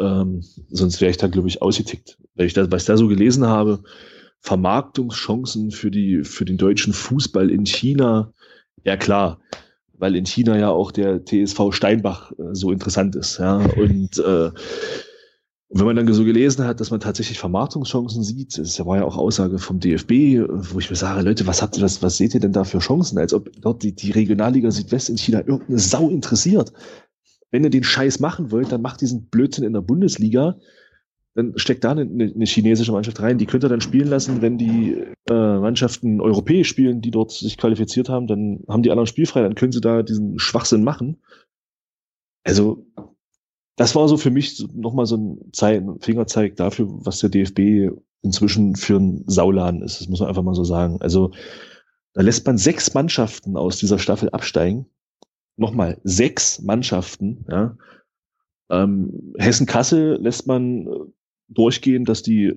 [0.00, 2.18] Ähm, sonst wäre ich da, glaube ich, ausgetickt.
[2.36, 3.82] Weil ich das, was ich da so gelesen habe,
[4.40, 8.32] Vermarktungschancen für die, für den deutschen Fußball in China,
[8.84, 9.40] ja klar,
[9.94, 13.38] weil in China ja auch der TSV Steinbach äh, so interessant ist.
[13.38, 14.50] Ja, und äh,
[15.70, 19.18] wenn man dann so gelesen hat, dass man tatsächlich Vermarktungschancen sieht, das war ja auch
[19.18, 22.40] Aussage vom DFB, wo ich mir sage, Leute, was habt ihr, was, was seht ihr
[22.40, 23.18] denn da für Chancen?
[23.18, 26.72] Als ob dort die, die Regionalliga Südwest in China irgendeine Sau interessiert.
[27.50, 30.56] Wenn ihr den Scheiß machen wollt, dann macht diesen Blödsinn in der Bundesliga
[31.34, 33.38] dann steckt da eine, eine, chinesische Mannschaft rein.
[33.38, 37.56] Die könnt ihr dann spielen lassen, wenn die äh, Mannschaften europäisch spielen, die dort sich
[37.56, 41.22] qualifiziert haben, dann haben die anderen spielfrei, dann können sie da diesen Schwachsinn machen.
[42.44, 42.86] Also,
[43.76, 48.74] das war so für mich nochmal so ein, ein Fingerzeig dafür, was der DFB inzwischen
[48.74, 50.00] für ein Sauladen ist.
[50.00, 51.00] Das muss man einfach mal so sagen.
[51.00, 51.30] Also,
[52.14, 54.86] da lässt man sechs Mannschaften aus dieser Staffel absteigen.
[55.56, 57.76] Nochmal, sechs Mannschaften, ja.
[58.70, 61.12] Ähm, Hessen-Kassel lässt man
[61.48, 62.54] durchgehen, dass die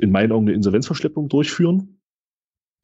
[0.00, 2.00] in meinen Augen eine Insolvenzverschleppung durchführen.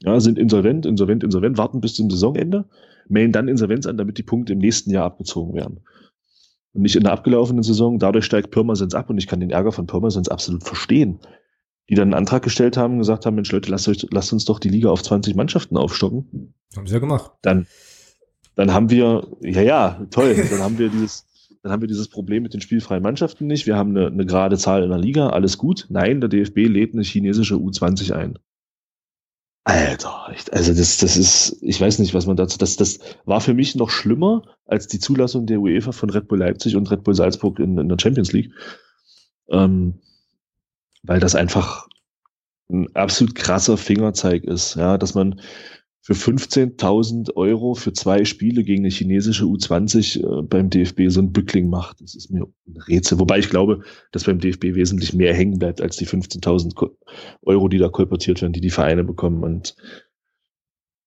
[0.02, 2.68] Ja, sind insolvent, insolvent, insolvent, warten bis zum Saisonende,
[3.08, 5.80] melden dann Insolvenz an, damit die Punkte im nächsten Jahr abgezogen werden.
[6.72, 7.98] Und nicht in der abgelaufenen Saison.
[7.98, 11.18] Dadurch steigt Pirmasens ab und ich kann den Ärger von Pirmasens absolut verstehen.
[11.90, 14.44] Die dann einen Antrag gestellt haben und gesagt haben, Mensch Leute, lasst, euch, lasst uns
[14.44, 16.54] doch die Liga auf 20 Mannschaften aufstocken.
[16.76, 17.32] Haben sie ja gemacht.
[17.42, 17.66] Dann,
[18.54, 21.26] dann haben wir, ja, ja, toll, dann haben wir dieses,
[21.62, 23.66] dann haben wir dieses Problem mit den spielfreien Mannschaften nicht.
[23.66, 25.86] Wir haben eine, eine gerade Zahl in der Liga, alles gut.
[25.90, 28.38] Nein, der DFB lädt eine chinesische U20 ein.
[29.64, 33.52] Alter, also das, das ist, ich weiß nicht, was man dazu, das, das war für
[33.52, 37.14] mich noch schlimmer als die Zulassung der UEFA von Red Bull Leipzig und Red Bull
[37.14, 38.52] Salzburg in, in der Champions League,
[39.50, 40.00] ähm,
[41.02, 41.86] weil das einfach
[42.70, 45.40] ein absolut krasser Fingerzeig ist, ja, dass man
[46.10, 51.32] für 15.000 Euro für zwei Spiele gegen eine chinesische U20 äh, beim DFB so ein
[51.32, 52.00] Bückling macht.
[52.00, 53.20] Das ist mir ein Rätsel.
[53.20, 56.90] Wobei ich glaube, dass beim DFB wesentlich mehr hängen bleibt als die 15.000
[57.42, 59.44] Euro, die da kolportiert werden, die die Vereine bekommen.
[59.44, 59.76] Und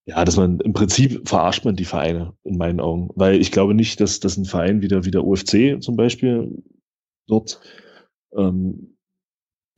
[0.05, 3.73] ja, dass man im Prinzip verarscht man die Vereine in meinen Augen, weil ich glaube
[3.73, 6.63] nicht, dass, dass ein Verein wieder wie der UFC zum Beispiel
[7.27, 7.59] dort
[8.38, 8.92] ähm,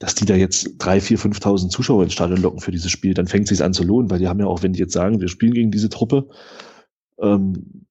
[0.05, 3.25] dass die da jetzt drei, vier, 5.000 Zuschauer ins Stadion locken für dieses Spiel, dann
[3.25, 5.19] fängt es sich an zu lohnen, weil die haben ja auch, wenn die jetzt sagen,
[5.19, 6.29] wir spielen gegen diese Truppe,
[7.19, 7.87] ähm,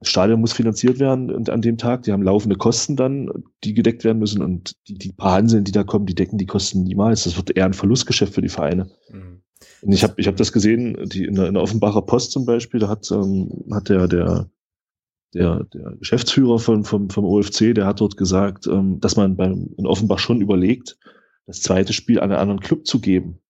[0.00, 3.28] das Stadion muss finanziert werden an dem Tag, die haben laufende Kosten dann,
[3.64, 6.46] die gedeckt werden müssen und die, die paar Hanseln, die da kommen, die decken die
[6.46, 7.24] Kosten niemals.
[7.24, 8.88] Das wird eher ein Verlustgeschäft für die Vereine.
[9.10, 9.42] Mhm.
[9.82, 12.46] Und ich habe ich hab das gesehen, die in der, in der Offenbacher Post zum
[12.46, 14.48] Beispiel, da hat, ähm, hat der, der,
[15.34, 19.68] der, der Geschäftsführer von, vom, vom OFC, der hat dort gesagt, ähm, dass man beim,
[19.76, 20.96] in Offenbach schon überlegt,
[21.48, 23.40] das zweite Spiel an einen anderen Club zu geben.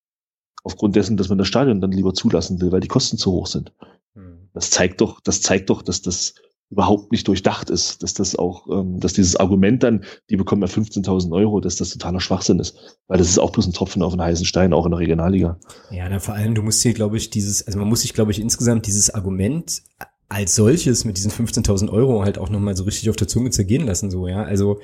[0.63, 3.49] Aufgrund dessen, dass man das Stadion dann lieber zulassen will, weil die Kosten zu hoch
[3.49, 3.73] sind.
[4.15, 4.49] Hm.
[4.55, 6.35] Das zeigt doch, das zeigt doch, dass das
[6.71, 10.69] überhaupt nicht durchdacht ist, dass das auch, ähm, dass dieses Argument dann, die bekommen ja
[10.69, 14.13] 15.000 Euro, dass das totaler Schwachsinn ist, weil das ist auch bloß ein Tropfen auf
[14.13, 15.59] einen heißen Stein, auch in der Regionalliga.
[15.91, 18.31] Ja, na, vor allem, du musst hier, glaube ich, dieses, also man muss sich, glaube
[18.31, 19.83] ich, insgesamt dieses Argument
[20.29, 23.87] als solches mit diesen 15.000 Euro halt auch nochmal so richtig auf der Zunge zergehen
[23.87, 24.79] lassen, so, ja, also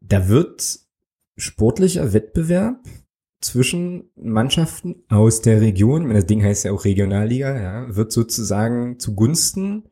[0.00, 0.83] da wird
[1.36, 2.76] sportlicher Wettbewerb
[3.40, 9.84] zwischen Mannschaften aus der Region, das Ding heißt ja auch Regionalliga, ja, wird sozusagen zugunsten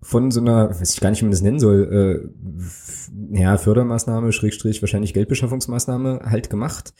[0.00, 2.30] von so einer, weiß ich gar nicht, wie man das nennen soll,
[3.32, 6.94] äh, ja, Fördermaßnahme, Schrägstrich, wahrscheinlich Geldbeschaffungsmaßnahme halt gemacht.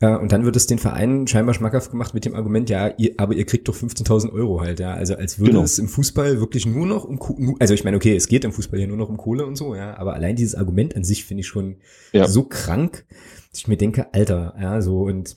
[0.00, 3.14] Äh, und dann wird es den Vereinen scheinbar schmackhaft gemacht mit dem Argument, ja, ihr,
[3.18, 4.94] aber ihr kriegt doch 15.000 Euro halt, ja.
[4.94, 5.62] Also als würde genau.
[5.62, 8.80] es im Fußball wirklich nur noch um, also ich meine, okay, es geht im Fußball
[8.80, 11.42] ja nur noch um Kohle und so, ja, aber allein dieses Argument an sich finde
[11.42, 11.76] ich schon
[12.12, 12.26] ja.
[12.26, 13.04] so krank,
[13.50, 15.36] dass ich mir denke, Alter, ja, so und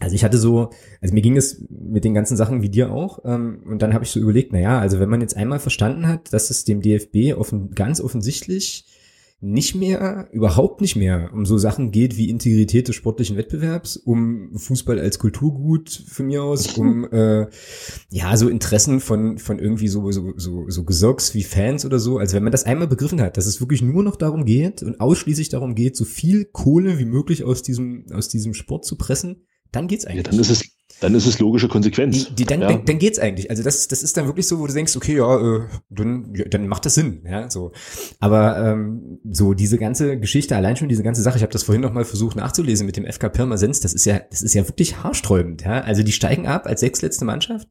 [0.00, 0.70] also ich hatte so,
[1.00, 4.02] also mir ging es mit den ganzen Sachen wie dir auch, ähm, und dann habe
[4.02, 6.82] ich so überlegt, na ja, also wenn man jetzt einmal verstanden hat, dass es dem
[6.82, 8.84] DFB offen, ganz offensichtlich
[9.44, 14.56] nicht mehr, überhaupt nicht mehr um so Sachen geht wie Integrität des sportlichen Wettbewerbs, um
[14.56, 17.48] Fußball als Kulturgut von mir aus, um äh,
[18.08, 22.18] ja so Interessen von von irgendwie so so so, so Gesocks wie Fans oder so.
[22.18, 25.00] Also wenn man das einmal begriffen hat, dass es wirklich nur noch darum geht und
[25.00, 29.42] ausschließlich darum geht, so viel Kohle wie möglich aus diesem aus diesem Sport zu pressen,
[29.72, 30.24] dann geht's eigentlich.
[30.24, 30.70] Ja, dann ist es
[31.02, 32.28] dann ist es logische Konsequenz.
[32.28, 32.68] Die, die dann, ja.
[32.68, 33.50] dann, dann geht's eigentlich.
[33.50, 35.60] Also das, das ist dann wirklich so, wo du denkst, okay, ja, äh,
[35.90, 37.72] dann, ja, dann macht das Sinn, ja, so.
[38.20, 41.82] Aber ähm, so diese ganze Geschichte, allein schon diese ganze Sache, ich habe das vorhin
[41.82, 45.02] noch mal versucht nachzulesen mit dem FK Pirmasens, das ist ja, das ist ja wirklich
[45.02, 45.80] haarsträubend, ja.
[45.80, 47.68] Also die steigen ab als sechsletzte Mannschaft.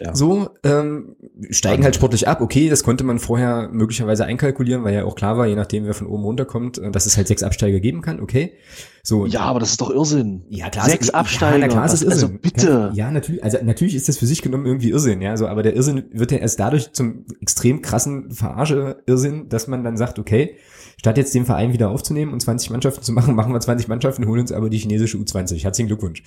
[0.00, 0.14] Ja.
[0.14, 1.16] So, ähm,
[1.50, 2.40] steigen halt sportlich ab.
[2.40, 5.94] Okay, das konnte man vorher möglicherweise einkalkulieren, weil ja auch klar war, je nachdem, wer
[5.94, 8.20] von oben runterkommt, äh, dass es halt sechs Absteiger geben kann.
[8.20, 8.54] Okay.
[9.02, 9.26] So.
[9.26, 10.42] Ja, aber das ist doch Irrsinn.
[10.48, 10.86] Ja, klar.
[10.88, 11.58] Sechs Absteiger.
[11.58, 12.28] Ja, na klar, ist also Irrsinn.
[12.28, 12.90] Also bitte.
[12.94, 13.44] Ja, natürlich.
[13.44, 15.36] Also natürlich ist das für sich genommen irgendwie Irrsinn, ja.
[15.36, 19.96] So, aber der Irrsinn wird ja erst dadurch zum extrem krassen Verarsche-Irrsinn, dass man dann
[19.96, 20.56] sagt, okay,
[21.04, 24.26] statt jetzt den Verein wieder aufzunehmen und 20 Mannschaften zu machen, machen wir 20 Mannschaften,
[24.26, 25.62] holen uns aber die chinesische U20.
[25.62, 26.22] Herzlichen Glückwunsch.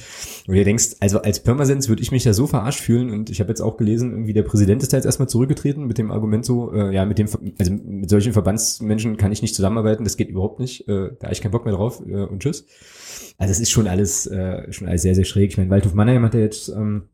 [0.46, 3.40] Und ihr denkst, also als Pirmasens würde ich mich da so verarscht fühlen und ich
[3.40, 6.46] habe jetzt auch gelesen, irgendwie der Präsident ist da jetzt erstmal zurückgetreten mit dem Argument
[6.46, 7.28] so, äh, ja, mit dem,
[7.58, 11.34] also mit solchen Verbandsmenschen kann ich nicht zusammenarbeiten, das geht überhaupt nicht, äh, da habe
[11.34, 12.68] ich keinen Bock mehr drauf äh, und tschüss.
[13.40, 15.50] Also es ist schon alles, äh, schon alles sehr, sehr schräg.
[15.50, 17.10] Ich meine, Waldhof Mannheim hat ja jetzt ähm,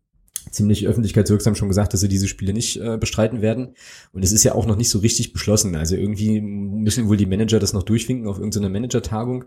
[0.51, 3.75] ziemlich öffentlichkeitswirksam schon gesagt, dass sie diese Spiele nicht äh, bestreiten werden.
[4.11, 5.75] Und es ist ja auch noch nicht so richtig beschlossen.
[5.75, 9.45] Also irgendwie müssen wohl die Manager das noch durchwinken auf irgendeiner Manager-Tagung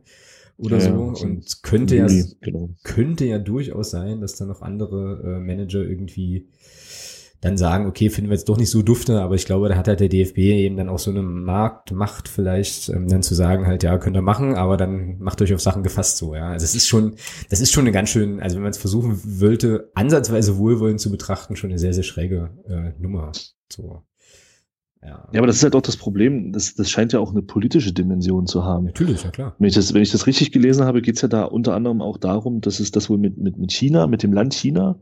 [0.58, 1.24] oder ja, so.
[1.24, 2.06] Und könnte ja,
[2.40, 2.70] genau.
[2.82, 6.48] könnte ja durchaus sein, dass da noch andere äh, Manager irgendwie
[7.46, 9.86] dann sagen, okay, finden wir jetzt doch nicht so dufte, aber ich glaube, da hat
[9.86, 13.84] halt der DFB eben dann auch so eine Marktmacht vielleicht, ähm, dann zu sagen halt,
[13.84, 16.48] ja, könnt ihr machen, aber dann macht euch auf Sachen gefasst so, ja.
[16.48, 17.14] Also es ist schon,
[17.48, 21.10] das ist schon eine ganz schön, also wenn man es versuchen wollte, ansatzweise wohlwollend zu
[21.10, 23.30] betrachten, schon eine sehr, sehr schräge äh, Nummer.
[23.72, 24.02] So.
[25.02, 25.28] Ja.
[25.32, 27.92] ja, aber das ist halt auch das Problem, das, das scheint ja auch eine politische
[27.92, 28.86] Dimension zu haben.
[28.86, 29.54] Natürlich, ja klar.
[29.60, 32.02] Wenn ich das, wenn ich das richtig gelesen habe, geht es ja da unter anderem
[32.02, 34.98] auch darum, dass es das wohl mit, mit, mit China, mit dem Land China,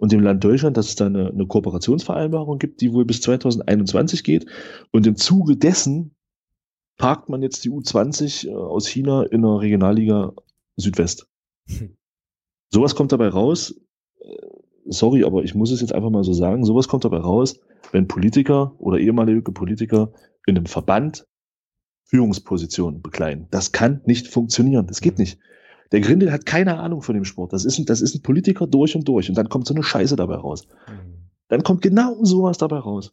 [0.00, 4.24] und dem Land Deutschland, dass es da eine, eine Kooperationsvereinbarung gibt, die wohl bis 2021
[4.24, 4.46] geht.
[4.92, 6.14] Und im Zuge dessen
[6.96, 10.32] parkt man jetzt die U20 äh, aus China in der Regionalliga
[10.76, 11.28] Südwest.
[11.66, 11.98] Hm.
[12.70, 13.78] Sowas kommt dabei raus.
[14.20, 14.36] Äh,
[14.86, 16.64] sorry, aber ich muss es jetzt einfach mal so sagen.
[16.64, 17.60] Sowas kommt dabei raus,
[17.92, 20.14] wenn Politiker oder ehemalige Politiker
[20.46, 21.26] in einem Verband
[22.04, 23.48] Führungspositionen bekleiden.
[23.50, 24.86] Das kann nicht funktionieren.
[24.86, 25.24] Das geht hm.
[25.24, 25.38] nicht.
[25.92, 27.52] Der Grindel hat keine Ahnung von dem Sport.
[27.52, 29.28] Das ist ein, das ist ein Politiker durch und durch.
[29.28, 30.66] Und dann kommt so eine Scheiße dabei raus.
[30.88, 31.28] Mhm.
[31.48, 33.12] Dann kommt genau sowas dabei raus.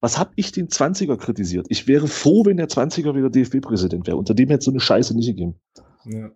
[0.00, 1.66] Was hab ich den 20er kritisiert?
[1.68, 4.16] Ich wäre froh, wenn der 20er wieder DFB-Präsident wäre.
[4.16, 5.56] Unter dem hätte so eine Scheiße nicht gegeben.
[6.04, 6.30] Ja.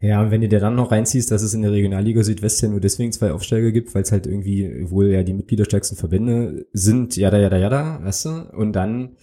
[0.00, 2.68] Ja, und wenn du dir dann noch reinziehst, dass es in der Regionalliga Südwest ja
[2.68, 7.16] nur deswegen zwei Aufsteiger gibt, weil es halt irgendwie wohl ja die mitgliederstärksten Verbände sind,
[7.16, 8.30] jada, jada, jada, weißt du?
[8.52, 9.16] Und dann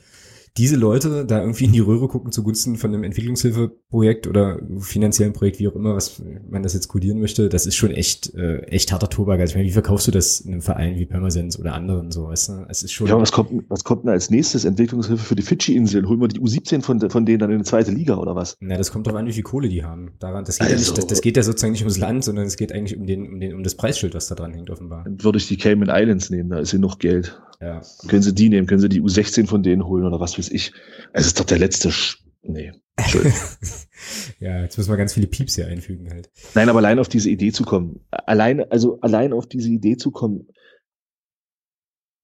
[0.59, 5.59] diese Leute da irgendwie in die Röhre gucken zugunsten von einem Entwicklungshilfeprojekt oder finanziellen Projekt,
[5.59, 8.91] wie auch immer, was man das jetzt kodieren möchte, das ist schon echt, äh, echt
[8.91, 9.39] harter Tobak.
[9.39, 12.27] Also ich meine, wie verkaufst du das in einem Verein wie Permasens oder anderen so,
[12.27, 12.65] weißt du?
[12.67, 13.07] Es ist schon.
[13.07, 14.65] Ja, was kommt, was kommt denn als nächstes?
[14.65, 16.09] Entwicklungshilfe für die Fidschi-Inseln?
[16.09, 18.57] Holen wir die U17 von, von denen dann in die zweite Liga oder was?
[18.59, 20.11] Na, das kommt doch an, wie viel Kohle die haben.
[20.19, 22.45] Daran, das geht also, ja nicht, das, das, geht ja sozusagen nicht ums Land, sondern
[22.45, 25.05] es geht eigentlich um den, um den, um das Preisschild, was da dran hängt, offenbar.
[25.05, 27.39] Dann würde ich die Cayman Islands nehmen, da ist hier noch Geld.
[27.61, 27.81] Ja.
[28.07, 28.67] Können Sie die nehmen?
[28.67, 30.71] Können Sie die U16 von denen holen oder was weiß ich?
[31.11, 31.91] Es ist doch der letzte.
[31.91, 32.71] Sch nee.
[34.39, 36.29] ja, jetzt müssen wir ganz viele Pieps hier einfügen halt.
[36.55, 38.05] Nein, aber allein auf diese Idee zu kommen.
[38.11, 40.47] Allein, also allein auf diese Idee zu kommen,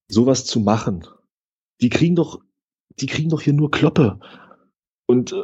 [0.07, 1.05] sowas zu machen.
[1.81, 2.41] Die kriegen doch,
[2.99, 4.19] die kriegen doch hier nur Kloppe.
[5.05, 5.43] Und äh,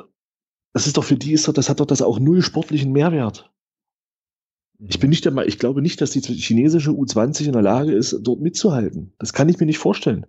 [0.74, 3.52] das ist doch für die ist doch, das hat doch das auch null sportlichen Mehrwert.
[4.88, 7.92] Ich bin nicht der Meinung, ich glaube nicht, dass die chinesische U20 in der Lage
[7.92, 9.14] ist, dort mitzuhalten.
[9.20, 10.26] Das kann ich mir nicht vorstellen.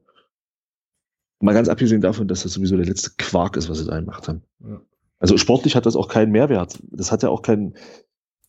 [1.41, 4.29] Mal ganz abgesehen davon, dass das sowieso der letzte Quark ist, was sie da gemacht
[4.29, 4.43] haben.
[4.61, 4.81] Ja.
[5.19, 6.79] Also sportlich hat das auch keinen Mehrwert.
[6.91, 7.75] Das hat ja auch keinen,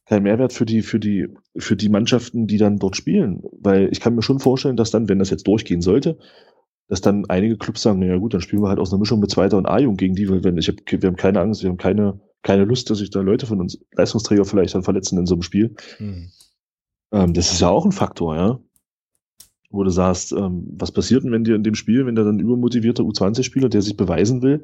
[0.06, 3.44] keinen Mehrwert für die, für die, für die Mannschaften, die dann dort spielen.
[3.60, 6.18] Weil ich kann mir schon vorstellen, dass dann, wenn das jetzt durchgehen sollte,
[6.88, 9.32] dass dann einige Clubs sagen, naja gut, dann spielen wir halt aus einer Mischung mit
[9.32, 11.78] Zweiter und A-Jugend gegen die, weil wenn ich hab, wir haben keine Angst, wir haben
[11.78, 15.36] keine, keine Lust, dass sich da Leute von uns, Leistungsträger vielleicht dann verletzen in so
[15.36, 15.76] einem Spiel.
[15.98, 16.30] Mhm.
[17.11, 18.60] Ähm, das ist ja auch ein Faktor, ja.
[19.70, 22.40] Wo du sagst, ähm, was passiert denn, wenn dir in dem Spiel, wenn da dann
[22.40, 24.64] übermotivierter U20-Spieler, der sich beweisen will,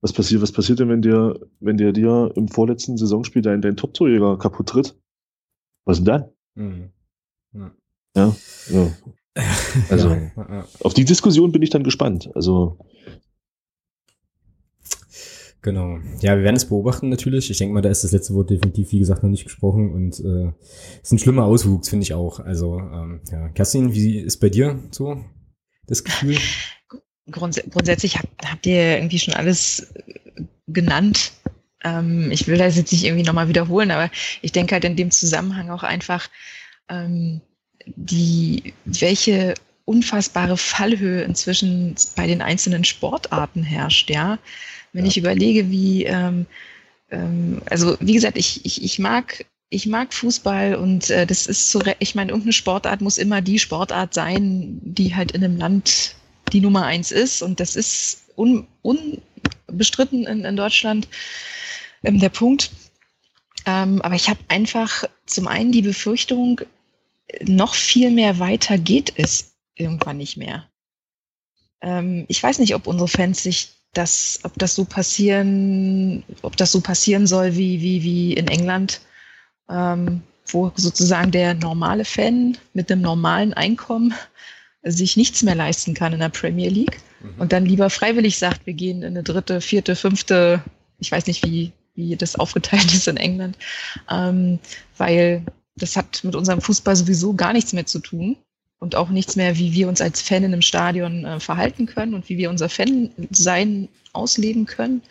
[0.00, 3.76] was passiert, was passiert denn, wenn dir, wenn der dir im vorletzten Saisonspiel dein, dein
[3.76, 4.96] Top-Torjäger kaputt tritt?
[5.84, 6.24] Was denn dann?
[6.54, 6.90] Mhm.
[7.52, 7.72] Ja.
[8.16, 8.36] ja.
[8.70, 8.92] ja.
[9.88, 10.66] Also, ja.
[10.82, 12.30] auf die Diskussion bin ich dann gespannt.
[12.34, 12.78] Also,
[15.62, 15.98] Genau.
[16.20, 17.50] Ja, wir werden es beobachten natürlich.
[17.50, 20.18] Ich denke mal, da ist das letzte Wort definitiv, wie gesagt, noch nicht gesprochen und
[20.20, 20.52] äh,
[21.02, 22.40] ist ein schlimmer Auswuchs, finde ich auch.
[22.40, 23.48] Also, ähm, ja.
[23.50, 25.22] Kerstin, wie ist bei dir so
[25.86, 26.36] das Gefühl?
[27.30, 29.92] Grunds grundsätzlich habt, habt ihr irgendwie schon alles
[30.66, 31.32] genannt.
[31.84, 34.10] Ähm, ich will das jetzt nicht irgendwie nochmal wiederholen, aber
[34.42, 36.28] ich denke halt in dem Zusammenhang auch einfach,
[36.88, 37.42] ähm,
[37.86, 39.54] die, welche
[39.90, 44.38] unfassbare Fallhöhe inzwischen bei den einzelnen Sportarten herrscht, ja.
[44.92, 45.10] Wenn ja.
[45.10, 46.46] ich überlege, wie, ähm,
[47.10, 51.70] ähm, also wie gesagt, ich, ich, ich mag ich mag Fußball und äh, das ist
[51.70, 56.16] so, ich meine, irgendeine Sportart muss immer die Sportart sein, die halt in einem Land
[56.52, 57.40] die Nummer eins ist.
[57.40, 61.06] Und das ist un, unbestritten in, in Deutschland
[62.02, 62.70] ähm, der Punkt.
[63.64, 66.60] Ähm, aber ich habe einfach zum einen die Befürchtung,
[67.44, 69.49] noch viel mehr weiter geht es
[69.80, 70.68] irgendwann nicht mehr.
[71.80, 76.72] Ähm, ich weiß nicht, ob unsere Fans sich dass, ob das so passieren, ob das
[76.72, 79.00] so passieren soll wie, wie, wie in England,
[79.68, 84.14] ähm, wo sozusagen der normale Fan mit einem normalen Einkommen
[84.82, 87.40] sich nichts mehr leisten kann in der Premier League mhm.
[87.40, 90.62] und dann lieber freiwillig sagt, wir gehen in eine dritte, vierte, fünfte,
[91.00, 93.58] ich weiß nicht, wie, wie das aufgeteilt ist in England,
[94.08, 94.60] ähm,
[94.96, 95.44] weil
[95.76, 98.36] das hat mit unserem Fußball sowieso gar nichts mehr zu tun
[98.80, 102.14] und auch nichts mehr, wie wir uns als Fan in einem Stadion äh, verhalten können
[102.14, 105.02] und wie wir unser Fan-Sein ausleben können.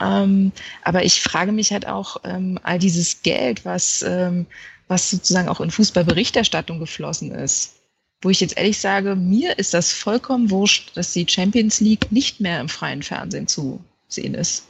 [0.00, 4.46] Ähm, aber ich frage mich halt auch, ähm, all dieses Geld, was, ähm,
[4.88, 7.74] was sozusagen auch in Fußballberichterstattung geflossen ist,
[8.22, 12.40] wo ich jetzt ehrlich sage, mir ist das vollkommen wurscht, dass die Champions League nicht
[12.40, 14.64] mehr im freien Fernsehen zu sehen ist.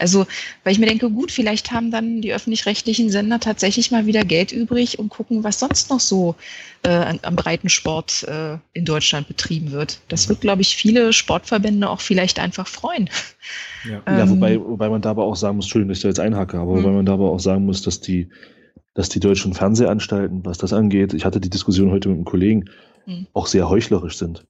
[0.00, 0.26] Also,
[0.64, 4.52] weil ich mir denke, gut, vielleicht haben dann die öffentlich-rechtlichen Sender tatsächlich mal wieder Geld
[4.52, 6.34] übrig und gucken, was sonst noch so
[6.82, 10.00] äh, am Breitensport äh, in Deutschland betrieben wird.
[10.08, 13.10] Das wird, glaube ich, viele Sportverbände auch vielleicht einfach freuen.
[13.88, 16.08] Ja, ähm, ja wobei, wobei man da aber auch sagen muss, Entschuldigung, dass ich da
[16.08, 16.96] jetzt einhacke, aber wobei mhm.
[16.96, 18.28] man da aber auch sagen muss, dass die,
[18.94, 22.64] dass die deutschen Fernsehanstalten, was das angeht, ich hatte die Diskussion heute mit einem Kollegen,
[23.06, 23.26] mhm.
[23.32, 24.46] auch sehr heuchlerisch sind.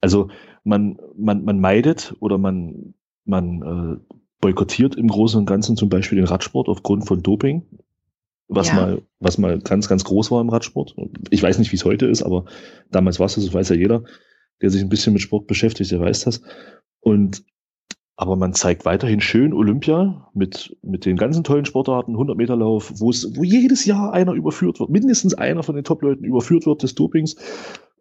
[0.00, 0.30] Also
[0.64, 6.16] man, man, man meidet oder man, man äh, boykottiert im Großen und Ganzen zum Beispiel
[6.16, 7.62] den Radsport aufgrund von Doping,
[8.48, 8.74] was ja.
[8.74, 10.94] mal, was mal ganz, ganz groß war im Radsport.
[11.30, 12.44] Ich weiß nicht, wie es heute ist, aber
[12.90, 14.04] damals war es das, das weiß ja jeder,
[14.60, 16.42] der sich ein bisschen mit Sport beschäftigt, der weiß das.
[17.00, 17.44] Und
[18.16, 22.92] aber man zeigt weiterhin schön Olympia mit, mit den ganzen tollen Sportarten, 100 Meter Lauf,
[22.96, 26.82] wo es, wo jedes Jahr einer überführt wird, mindestens einer von den Top-Leuten überführt wird
[26.82, 27.36] des Dopings.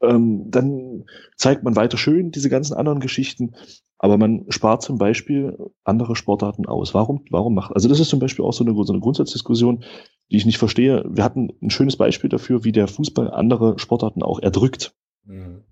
[0.02, 1.06] Ähm, dann
[1.36, 3.56] zeigt man weiter schön diese ganzen anderen Geschichten,
[4.00, 6.94] aber man spart zum Beispiel andere Sportarten aus.
[6.94, 9.84] Warum, warum macht, also das ist zum Beispiel auch so eine, so eine Grundsatzdiskussion,
[10.32, 11.06] die ich nicht verstehe.
[11.08, 14.96] Wir hatten ein schönes Beispiel dafür, wie der Fußball andere Sportarten auch erdrückt.
[15.26, 15.64] Mhm.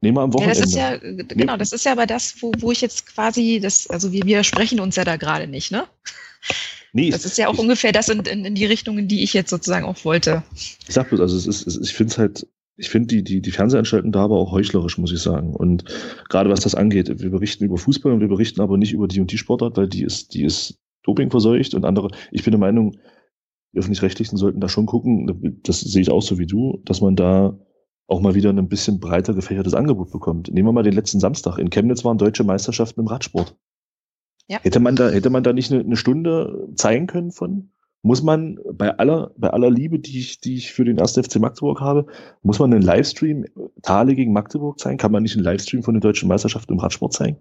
[0.00, 0.58] Nehmen wir am Wochenende.
[0.58, 3.60] Ja, das ist ja, genau, das ist ja aber das, wo, wo ich jetzt quasi,
[3.60, 5.84] das, also wir widersprechen uns ja da gerade nicht, ne?
[6.92, 9.22] Nee, das ist ja auch ich, ungefähr das in, in, in die Richtung, in die
[9.22, 10.42] ich jetzt sozusagen auch wollte.
[10.54, 12.46] Ich sag bloß, also es ist, es, ich finde es halt
[12.80, 15.54] ich finde die, die, die Fernsehanstalten da aber auch heuchlerisch, muss ich sagen.
[15.54, 15.84] Und
[16.30, 19.20] gerade was das angeht, wir berichten über Fußball und wir berichten aber nicht über die
[19.20, 22.08] und die Sportart, weil die ist, die ist Doping verseucht und andere.
[22.32, 22.96] Ich bin der Meinung,
[23.72, 27.16] die öffentlich-rechtlichen sollten da schon gucken, das sehe ich auch so wie du, dass man
[27.16, 27.58] da
[28.10, 30.52] auch mal wieder ein bisschen breiter gefächertes Angebot bekommt.
[30.52, 31.58] Nehmen wir mal den letzten Samstag.
[31.58, 33.56] In Chemnitz waren deutsche Meisterschaften im Radsport.
[34.48, 34.58] Ja.
[34.62, 37.70] Hätte man da, hätte man da nicht eine, eine Stunde zeigen können von?
[38.02, 41.12] muss man bei aller, bei aller Liebe, die ich, die ich für den 1.
[41.12, 42.06] FC Magdeburg habe,
[42.42, 43.44] muss man einen Livestream
[43.82, 44.96] Thale gegen Magdeburg zeigen?
[44.96, 47.38] Kann man nicht einen Livestream von der deutschen Meisterschaft im Radsport zeigen?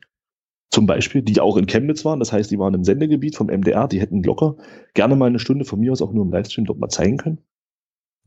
[0.71, 3.87] Zum Beispiel, die auch in Chemnitz waren, das heißt, die waren im Sendegebiet vom MDR,
[3.87, 4.57] die hätten locker
[4.93, 7.39] gerne mal eine Stunde von mir aus auch nur im Livestream dort mal zeigen können.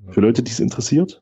[0.09, 1.22] Für Leute, die es interessiert.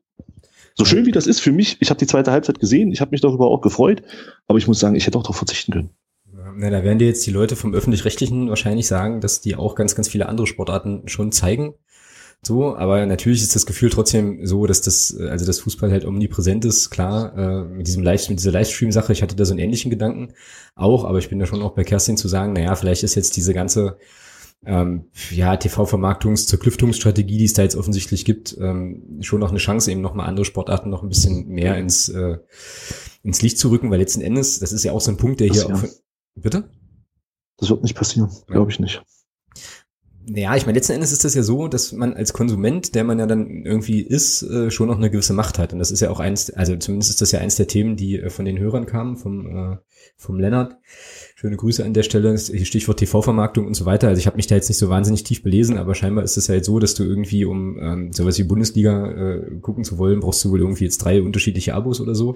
[0.81, 3.11] So schön wie das ist für mich, ich habe die zweite Halbzeit gesehen, ich habe
[3.11, 4.01] mich darüber auch gefreut,
[4.49, 5.91] aber ich muss sagen, ich hätte auch darauf verzichten können.
[6.57, 9.95] Na, da werden dir jetzt die Leute vom Öffentlich-Rechtlichen wahrscheinlich sagen, dass die auch ganz,
[9.95, 11.75] ganz viele andere Sportarten schon zeigen.
[12.43, 16.65] So, aber natürlich ist das Gefühl trotzdem so, dass das, also das Fußball halt omnipräsent
[16.65, 20.33] ist, klar, äh, mit diesem Live, dieser Livestream-Sache, ich hatte da so einen ähnlichen Gedanken
[20.77, 23.37] auch, aber ich bin da schon auch bei Kerstin zu sagen, naja, vielleicht ist jetzt
[23.37, 23.99] diese ganze
[24.65, 29.91] ähm, ja, TV-Vermarktungs-, Zerklüftungsstrategie, die es da jetzt offensichtlich gibt, ähm, schon noch eine Chance,
[29.91, 32.39] eben nochmal andere Sportarten noch ein bisschen mehr ins, äh,
[33.23, 35.49] ins Licht zu rücken, weil letzten Endes, das ist ja auch so ein Punkt, der
[35.49, 35.75] das hier ja.
[35.75, 35.85] auch.
[36.35, 36.71] Bitte?
[37.57, 39.03] Das wird nicht passieren, glaube ich nicht.
[40.27, 43.19] Ja, ich meine, letzten Endes ist das ja so, dass man als Konsument, der man
[43.19, 45.73] ja dann irgendwie ist, äh, schon noch eine gewisse Macht hat.
[45.73, 48.21] Und das ist ja auch eins, also zumindest ist das ja eins der Themen, die
[48.21, 49.77] äh, von den Hörern kamen, vom, äh,
[50.17, 50.77] vom Lennart.
[51.35, 54.09] Schöne Grüße an der Stelle, Stichwort TV-Vermarktung und so weiter.
[54.09, 56.47] Also ich habe mich da jetzt nicht so wahnsinnig tief belesen, aber scheinbar ist es
[56.47, 60.21] ja jetzt so, dass du irgendwie, um ähm, sowas wie Bundesliga äh, gucken zu wollen,
[60.21, 62.35] brauchst du wohl irgendwie jetzt drei unterschiedliche Abos oder so.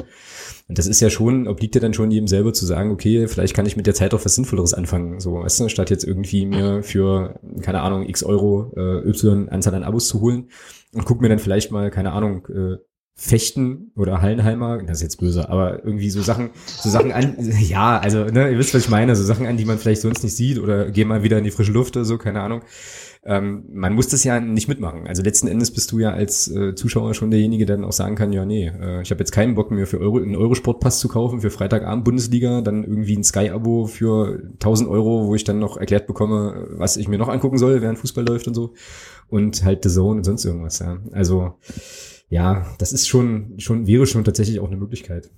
[0.69, 3.55] Und das ist ja schon, obliegt ja dann schon jedem selber zu sagen, okay, vielleicht
[3.55, 5.21] kann ich mit der Zeit auch was Sinnvolleres anfangen.
[5.21, 9.75] So, weißt du, statt jetzt irgendwie mir für, keine Ahnung, x Euro äh, Y Anzahl
[9.75, 10.49] an Abos zu holen
[10.95, 12.77] und guck mir dann vielleicht mal, keine Ahnung, äh,
[13.17, 17.99] Fechten oder Hallenheimer, das ist jetzt böse, aber irgendwie so Sachen, so Sachen an, ja,
[17.99, 20.35] also, ne, ihr wisst, was ich meine, so Sachen an, die man vielleicht sonst nicht
[20.35, 22.63] sieht oder geh mal wieder in die frische Luft oder so, keine Ahnung.
[23.27, 25.07] Ähm, man muss das ja nicht mitmachen.
[25.07, 28.17] Also letzten Endes bist du ja als äh, Zuschauer schon derjenige, der dann auch sagen
[28.17, 31.09] kann, ja, nee, äh, ich habe jetzt keinen Bock mehr für Euro, einen Eurosportpass zu
[31.09, 35.79] kaufen für Freitagabend Bundesliga, dann irgendwie ein Sky-Abo für 1000 Euro, wo ich dann noch
[35.79, 38.75] erklärt bekomme, was ich mir noch angucken soll, während Fußball läuft und so.
[39.29, 40.99] Und halt The Zone und sonst irgendwas, ja.
[41.13, 41.55] Also,
[42.35, 45.31] ja, das ist schon, schon, wäre schon tatsächlich auch eine Möglichkeit.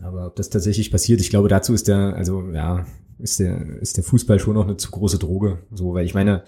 [0.00, 2.86] Aber ob das tatsächlich passiert, ich glaube, dazu ist der, also ja,
[3.18, 5.64] ist der, ist der Fußball schon noch eine zu große Droge.
[5.72, 6.44] So, weil ich meine,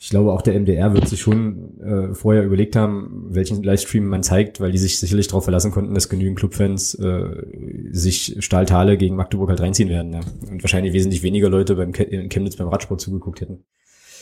[0.00, 4.24] ich glaube, auch der MDR wird sich schon äh, vorher überlegt haben, welchen Livestream man
[4.24, 7.46] zeigt, weil die sich sicherlich darauf verlassen konnten, dass genügend Clubfans äh,
[7.92, 10.12] sich Stahltale gegen Magdeburg halt reinziehen werden.
[10.12, 10.22] Ja.
[10.50, 13.64] Und wahrscheinlich wesentlich weniger Leute beim in Chemnitz beim Radsport zugeguckt hätten.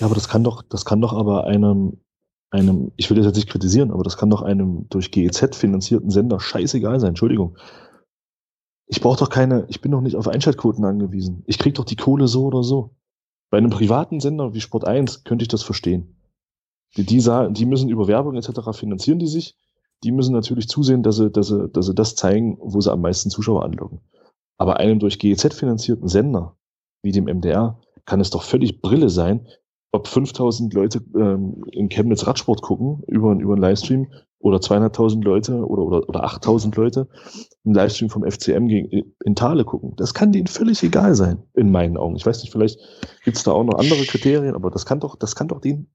[0.01, 1.97] Ja, aber das kann doch, das kann doch aber einem
[2.53, 6.11] einem, ich will das jetzt nicht kritisieren, aber das kann doch einem durch GEZ finanzierten
[6.11, 7.11] Sender scheißegal sein.
[7.11, 7.57] Entschuldigung.
[8.87, 11.43] Ich brauche doch keine, ich bin doch nicht auf Einschaltquoten angewiesen.
[11.47, 12.95] Ich krieg doch die Kohle so oder so.
[13.51, 16.17] Bei einem privaten Sender wie Sport 1 könnte ich das verstehen.
[16.99, 17.23] Die, die,
[17.53, 18.79] die müssen über Werbung etc.
[18.79, 19.57] finanzieren die sich.
[20.05, 23.01] Die müssen natürlich zusehen, dass sie, dass, sie, dass sie das zeigen, wo sie am
[23.01, 24.01] meisten Zuschauer anlocken.
[24.59, 26.57] Aber einem durch GEZ finanzierten Sender,
[27.03, 29.49] wie dem MDR, kann es doch völlig Brille sein,
[29.93, 35.65] ob 5000 Leute ähm, in Chemnitz Radsport gucken über, über einen Livestream oder 200.000 Leute
[35.67, 37.09] oder, oder, oder 8000 Leute
[37.65, 39.95] einen Livestream vom FCM gegen, in Thale gucken.
[39.97, 42.17] Das kann denen völlig egal sein, in meinen Augen.
[42.17, 42.81] Ich weiß nicht, vielleicht
[43.25, 45.93] gibt's da auch noch andere Kriterien, aber das kann doch, das kann doch denen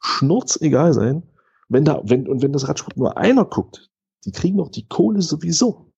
[0.00, 1.22] schnurz egal sein,
[1.68, 3.90] wenn da, wenn, und wenn das Radsport nur einer guckt,
[4.24, 5.92] die kriegen doch die Kohle sowieso.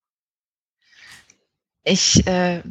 [1.82, 2.62] Ich äh,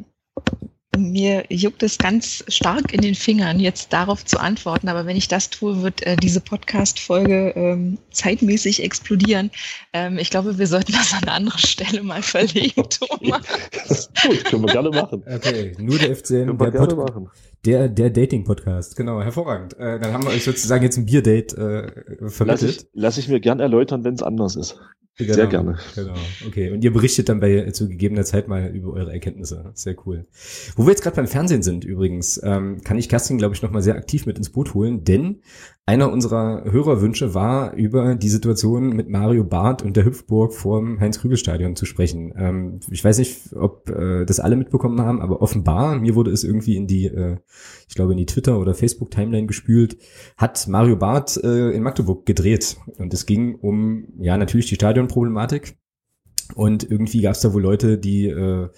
[1.00, 4.90] mir juckt es ganz stark in den Fingern, jetzt darauf zu antworten.
[4.90, 9.52] Aber wenn ich das tue, wird äh, diese Podcast-Folge ähm, zeitmäßig explodieren.
[9.94, 14.10] Ähm, ich glaube, wir sollten das an eine andere Stelle mal verlegen, Thomas.
[14.24, 15.24] Gut, können wir gerne machen.
[15.26, 17.30] Okay, nur der FCM, der, Pod machen.
[17.66, 18.96] der, der Dating-Podcast.
[18.96, 19.78] Genau, hervorragend.
[19.78, 21.56] Äh, dann haben wir euch sozusagen jetzt ein Bierdate
[22.22, 22.62] äh, vermittelt.
[22.62, 24.80] Lass ich, lass ich mir gern erläutern, wenn es anders ist.
[25.20, 25.78] Genau, Sehr gerne.
[25.96, 26.14] Genau.
[26.48, 26.72] Okay.
[26.72, 29.70] Und ihr berichtet dann bei zu gegebener Zeit mal über eure Erkenntnisse.
[29.74, 30.26] Sehr cool.
[30.78, 33.72] Wo wir jetzt gerade beim Fernsehen sind übrigens, ähm, kann ich Kerstin, glaube ich, noch
[33.72, 35.42] mal sehr aktiv mit ins Boot holen, denn
[35.90, 41.76] einer unserer Hörerwünsche war, über die Situation mit Mario Barth und der Hüpfburg vorm Heinz-Krügel-Stadion
[41.76, 42.32] zu sprechen.
[42.38, 46.44] Ähm, ich weiß nicht, ob äh, das alle mitbekommen haben, aber offenbar, mir wurde es
[46.44, 47.38] irgendwie in die, äh,
[47.88, 49.98] ich glaube, in die Twitter- oder Facebook-Timeline gespült,
[50.38, 52.78] hat Mario Barth äh, in Magdeburg gedreht.
[53.00, 55.76] Und es ging um, ja, natürlich die Stadionproblematik.
[56.54, 58.70] Und irgendwie gab es da wohl Leute, die äh,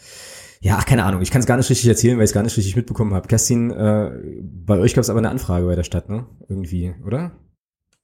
[0.63, 2.55] ja, keine Ahnung, ich kann es gar nicht richtig erzählen, weil ich es gar nicht
[2.55, 3.27] richtig mitbekommen habe.
[3.27, 4.11] Kerstin, äh,
[4.43, 6.27] bei euch gab es aber eine Anfrage bei der Stadt, ne?
[6.47, 7.31] Irgendwie, oder?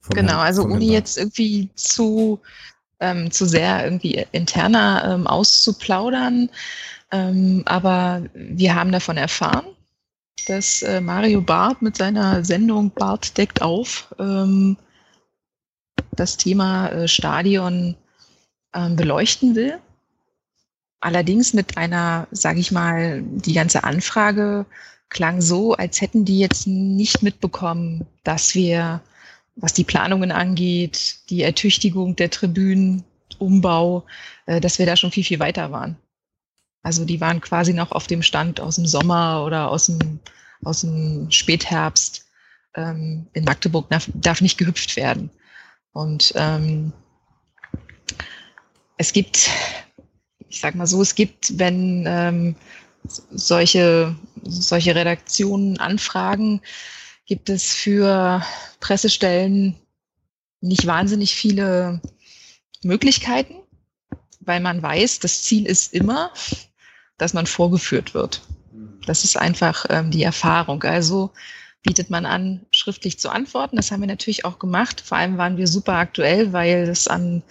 [0.00, 2.40] Vom genau, also ohne jetzt irgendwie zu,
[2.98, 6.50] ähm, zu sehr irgendwie interner ähm, auszuplaudern.
[7.12, 9.66] Ähm, aber wir haben davon erfahren,
[10.48, 14.76] dass äh, Mario Barth mit seiner Sendung Barth deckt auf ähm,
[16.10, 17.96] das Thema äh, Stadion
[18.74, 19.78] ähm, beleuchten will.
[21.00, 24.66] Allerdings mit einer, sage ich mal, die ganze Anfrage
[25.08, 29.00] klang so, als hätten die jetzt nicht mitbekommen, dass wir,
[29.56, 33.04] was die Planungen angeht, die Ertüchtigung der Tribünen,
[33.38, 34.04] Umbau,
[34.46, 35.96] äh, dass wir da schon viel, viel weiter waren.
[36.82, 40.20] Also die waren quasi noch auf dem Stand aus dem Sommer oder aus dem,
[40.64, 42.26] aus dem Spätherbst.
[42.74, 45.30] Ähm, in Magdeburg darf, darf nicht gehüpft werden.
[45.92, 46.92] Und ähm,
[48.96, 49.50] es gibt
[50.48, 52.56] ich sag mal so, es gibt, wenn ähm,
[53.30, 56.60] solche, solche Redaktionen anfragen,
[57.26, 58.42] gibt es für
[58.80, 59.76] Pressestellen
[60.60, 62.00] nicht wahnsinnig viele
[62.82, 63.54] Möglichkeiten,
[64.40, 66.32] weil man weiß, das Ziel ist immer,
[67.18, 68.42] dass man vorgeführt wird.
[69.06, 70.82] Das ist einfach ähm, die Erfahrung.
[70.82, 71.30] Also
[71.82, 73.76] bietet man an, schriftlich zu antworten.
[73.76, 75.00] Das haben wir natürlich auch gemacht.
[75.00, 77.42] Vor allem waren wir super aktuell, weil es an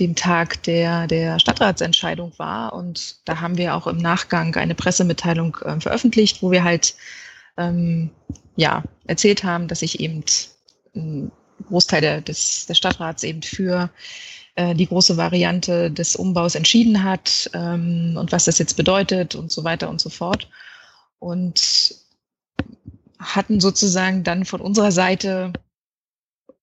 [0.00, 2.72] dem Tag der, der Stadtratsentscheidung war.
[2.72, 6.94] Und da haben wir auch im Nachgang eine Pressemitteilung äh, veröffentlicht, wo wir halt
[7.56, 8.10] ähm,
[8.56, 10.24] ja, erzählt haben, dass sich eben
[10.96, 11.30] ein
[11.68, 13.90] Großteil der, des, des Stadtrats eben für
[14.56, 19.52] äh, die große Variante des Umbaus entschieden hat ähm, und was das jetzt bedeutet und
[19.52, 20.48] so weiter und so fort.
[21.18, 21.94] Und
[23.18, 25.52] hatten sozusagen dann von unserer Seite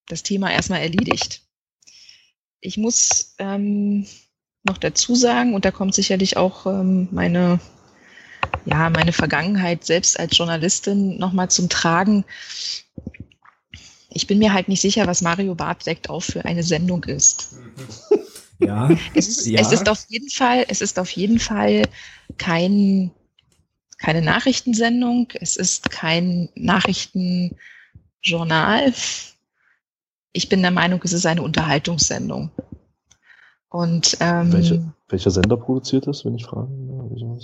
[0.07, 1.41] das Thema erstmal erledigt.
[2.61, 4.05] Ich muss ähm,
[4.63, 7.59] noch dazu sagen, und da kommt sicherlich auch ähm, meine,
[8.65, 12.25] ja, meine Vergangenheit selbst als Journalistin nochmal zum Tragen.
[14.09, 17.55] Ich bin mir halt nicht sicher, was Mario Barth deckt auf für eine Sendung ist.
[18.59, 18.89] Ja.
[19.13, 19.61] Es ist, ja.
[19.61, 21.83] es ist auf jeden Fall, es ist auf jeden Fall
[22.39, 23.11] kein
[23.97, 28.93] keine Nachrichtensendung, es ist kein Nachrichtenjournal.
[30.33, 32.51] Ich bin der Meinung, es ist eine Unterhaltungssendung.
[33.69, 37.39] Und ähm, Welche, welcher Sender produziert das, wenn ich fragen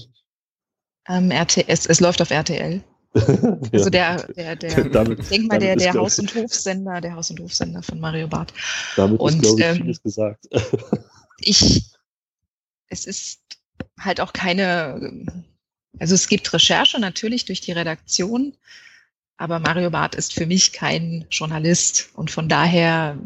[1.09, 2.81] ähm, RT, es, es läuft auf RTL.
[3.71, 7.29] Also der, der, der damit, ich denke mal, der, der Haus- und Hofsender, der Haus-
[7.29, 8.53] und Hofsender von Mario Barth.
[8.95, 10.47] Damit und, ist, glaube ich, ähm, vieles gesagt.
[11.41, 11.91] ich,
[12.87, 13.41] es ist
[13.99, 15.43] halt auch keine
[15.99, 18.55] also es gibt Recherche natürlich durch die Redaktion,
[19.37, 23.17] aber Mario Barth ist für mich kein Journalist und von daher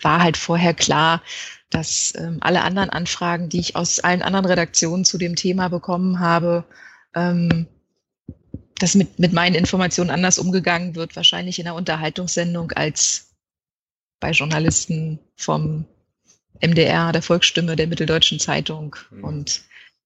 [0.00, 1.22] war halt vorher klar,
[1.70, 6.20] dass ähm, alle anderen Anfragen, die ich aus allen anderen Redaktionen zu dem Thema bekommen
[6.20, 6.64] habe,
[7.14, 7.66] ähm,
[8.78, 13.32] dass mit, mit meinen Informationen anders umgegangen wird, wahrscheinlich in der Unterhaltungssendung als
[14.20, 15.84] bei Journalisten vom
[16.60, 19.24] MDR, der Volksstimme, der Mitteldeutschen Zeitung mhm.
[19.24, 19.62] und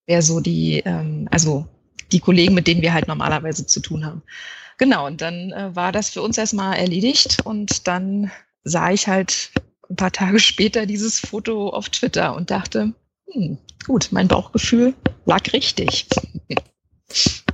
[0.07, 1.67] wer so die, ähm, also
[2.13, 4.23] die Kollegen, mit denen wir halt normalerweise zu tun haben.
[4.79, 8.31] Genau, und dann äh, war das für uns erstmal erledigt und dann
[8.65, 9.51] sah ich halt
[9.89, 12.93] ein paar Tage später dieses Foto auf Twitter und dachte,
[13.33, 14.95] hm, gut, mein Bauchgefühl
[15.25, 16.07] lag richtig.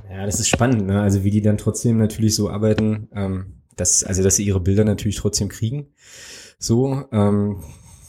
[0.09, 1.01] Ja, das ist spannend, ne?
[1.01, 4.83] Also wie die dann trotzdem natürlich so arbeiten, ähm, dass, also dass sie ihre Bilder
[4.83, 5.87] natürlich trotzdem kriegen.
[6.59, 7.63] So, ähm,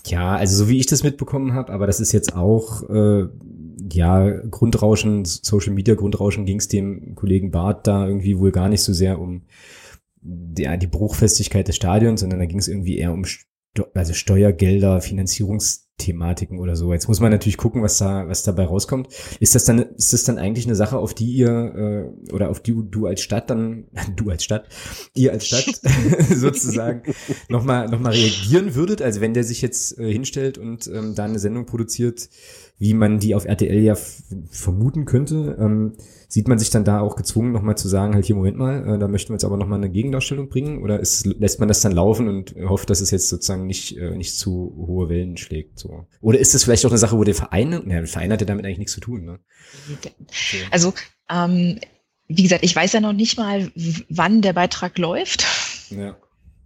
[0.06, 3.26] ja, also so wie ich das mitbekommen habe, aber das ist jetzt auch äh,
[3.94, 8.82] ja, Grundrauschen, Social Media Grundrauschen ging es dem Kollegen Barth da irgendwie wohl gar nicht
[8.82, 9.42] so sehr um
[10.58, 15.00] ja, die Bruchfestigkeit des Stadions, sondern da ging es irgendwie eher um Sto also Steuergelder,
[15.00, 16.92] Finanzierungsthematiken oder so.
[16.92, 19.08] Jetzt muss man natürlich gucken, was da, was dabei rauskommt.
[19.40, 22.60] Ist das dann, ist das dann eigentlich eine Sache, auf die ihr äh, oder auf
[22.60, 24.68] die du als Stadt dann, du als Stadt,
[25.14, 25.80] ihr als Stadt
[26.30, 27.02] sozusagen
[27.48, 29.02] nochmal noch mal reagieren würdet?
[29.02, 32.28] Also wenn der sich jetzt äh, hinstellt und ähm, da eine Sendung produziert,
[32.78, 33.94] wie man die auf RTL ja
[34.50, 35.94] vermuten könnte, ähm,
[36.28, 38.98] sieht man sich dann da auch gezwungen, nochmal zu sagen, halt hier, Moment mal, äh,
[38.98, 40.82] da möchten wir jetzt aber nochmal eine Gegendarstellung bringen?
[40.82, 44.16] Oder ist, lässt man das dann laufen und hofft, dass es jetzt sozusagen nicht, äh,
[44.16, 45.78] nicht zu hohe Wellen schlägt?
[45.78, 46.06] So.
[46.20, 48.46] Oder ist das vielleicht auch eine Sache, wo der Verein, ne, der Verein hat ja
[48.46, 49.38] damit eigentlich nichts zu tun, ne?
[50.72, 50.92] Also,
[51.30, 51.78] ähm,
[52.26, 53.70] wie gesagt, ich weiß ja noch nicht mal,
[54.08, 55.44] wann der Beitrag läuft.
[55.90, 56.16] Ja.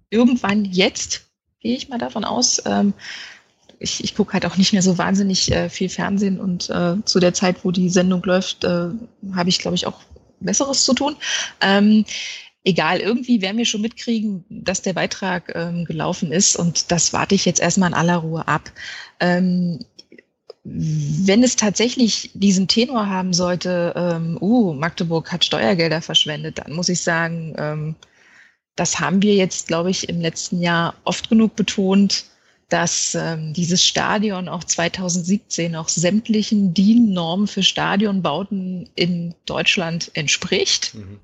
[0.09, 1.29] Irgendwann jetzt,
[1.61, 2.63] gehe ich mal davon aus.
[2.65, 2.95] Ähm,
[3.81, 7.21] ich, ich gucke halt auch nicht mehr so wahnsinnig äh, viel Fernsehen und äh, zu
[7.21, 8.89] der Zeit, wo die Sendung läuft, äh,
[9.35, 10.01] habe ich, glaube ich, auch
[10.41, 11.17] Besseres zu tun.
[11.61, 12.05] Ähm,
[12.65, 17.35] egal, irgendwie werden wir schon mitkriegen, dass der Beitrag ähm, gelaufen ist und das warte
[17.35, 18.71] ich jetzt erstmal in aller Ruhe ab.
[19.21, 19.81] Ähm,
[20.65, 26.91] wenn es tatsächlich diesen Tenor haben sollte, ähm, uh, Magdeburg hat Steuergelder verschwendet, dann muss
[26.91, 27.95] ich sagen, ähm,
[28.77, 32.25] das haben wir jetzt, glaube ich, im letzten Jahr oft genug betont
[32.69, 40.95] dass ähm, dieses Stadion auch 2017 auch sämtlichen DIN-Normen für Stadionbauten in Deutschland entspricht.
[40.95, 41.19] Mhm.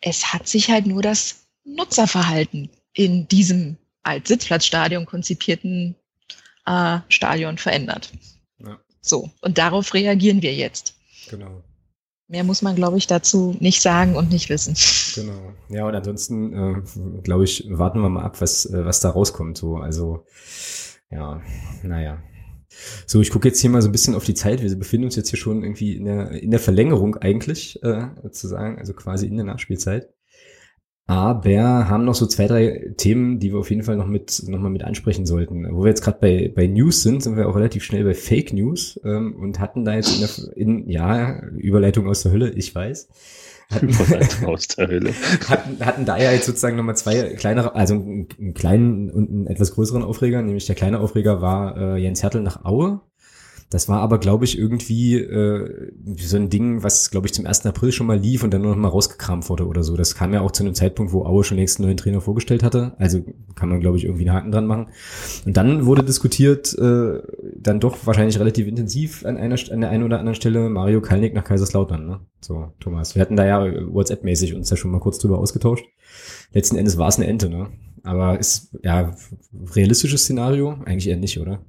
[0.00, 5.96] Es hat sich halt nur das Nutzerverhalten in diesem als Sitzplatzstadion konzipierten
[6.66, 8.12] äh, Stadion verändert.
[8.58, 8.78] Ja.
[9.00, 10.94] So, und darauf reagieren wir jetzt.
[11.28, 11.62] Genau.
[12.28, 14.76] Mehr muss man, glaube ich, dazu nicht sagen und nicht wissen.
[15.20, 15.52] Genau.
[15.68, 19.56] Ja, und ansonsten, äh, glaube ich, warten wir mal ab, was, äh, was da rauskommt.
[19.56, 20.24] So, also,
[21.10, 21.40] ja,
[21.82, 22.22] naja.
[23.06, 24.62] So, ich gucke jetzt hier mal so ein bisschen auf die Zeit.
[24.62, 28.78] Wir befinden uns jetzt hier schon irgendwie in der, in der Verlängerung eigentlich, äh, sozusagen,
[28.78, 30.08] also quasi in der Nachspielzeit.
[31.06, 34.60] Aber haben noch so zwei, drei Themen, die wir auf jeden Fall noch mit noch
[34.60, 35.66] mal mit ansprechen sollten.
[35.74, 38.52] Wo wir jetzt gerade bei, bei News sind, sind wir auch relativ schnell bei Fake
[38.52, 42.74] News ähm, und hatten da jetzt in, der, in ja Überleitung aus der Hölle, ich
[42.74, 43.08] weiß,
[43.70, 45.12] hatten, aus der Hölle.
[45.48, 49.74] Hatten, hatten da ja jetzt sozusagen nochmal zwei kleinere, also einen kleinen und einen etwas
[49.74, 53.00] größeren Aufreger, nämlich der kleine Aufreger war äh, Jens Hertel nach Aue
[53.70, 57.66] das war aber, glaube ich, irgendwie äh, so ein Ding, was, glaube ich, zum 1.
[57.66, 59.94] April schon mal lief und dann nur noch mal rausgekramt wurde oder so.
[59.96, 62.62] Das kam ja auch zu einem Zeitpunkt, wo Aue schon längst einen neuen Trainer vorgestellt
[62.62, 62.94] hatte.
[62.98, 63.22] Also
[63.56, 64.86] kann man, glaube ich, irgendwie einen Haken dran machen.
[65.44, 67.20] Und dann wurde diskutiert, äh,
[67.56, 71.34] dann doch wahrscheinlich relativ intensiv an einer an der einen oder anderen Stelle Mario Kalnick
[71.34, 72.06] nach Kaiserslautern.
[72.06, 72.20] Ne?
[72.40, 73.16] So, Thomas.
[73.16, 73.60] Wir hatten da ja
[73.92, 75.84] WhatsApp-mäßig uns ja schon mal kurz drüber ausgetauscht.
[76.52, 77.68] Letzten Endes war es eine Ente, ne?
[78.02, 79.14] Aber ist ja
[79.74, 80.78] realistisches Szenario?
[80.86, 81.60] Eigentlich eher nicht, oder?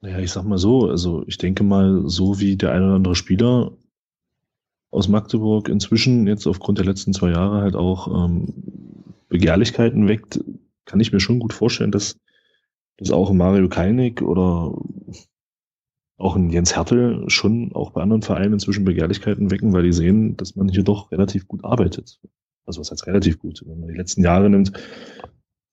[0.00, 3.16] Naja, ich sag mal so, also ich denke mal, so wie der ein oder andere
[3.16, 3.72] Spieler
[4.90, 8.46] aus Magdeburg inzwischen jetzt aufgrund der letzten zwei Jahre halt auch ähm,
[9.28, 10.40] Begehrlichkeiten weckt,
[10.84, 12.18] kann ich mir schon gut vorstellen, dass,
[12.96, 14.72] dass auch Mario Kalnick oder
[16.16, 20.36] auch ein Jens Hertel schon auch bei anderen Vereinen inzwischen Begehrlichkeiten wecken, weil die sehen,
[20.36, 22.20] dass man hier doch relativ gut arbeitet.
[22.66, 23.62] Also was heißt relativ gut?
[23.66, 24.72] Wenn man die letzten Jahre nimmt,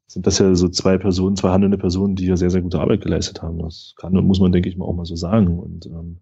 [0.07, 3.01] sind das ja so zwei Personen, zwei handelnde Personen, die ja sehr, sehr gute Arbeit
[3.01, 3.59] geleistet haben.
[3.59, 5.59] Das kann und muss man, denke ich mal, auch mal so sagen.
[5.59, 6.21] Und ähm,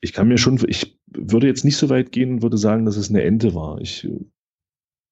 [0.00, 2.96] ich kann mir schon, ich würde jetzt nicht so weit gehen und würde sagen, dass
[2.96, 3.80] es eine Ente war.
[3.80, 4.18] Ich äh,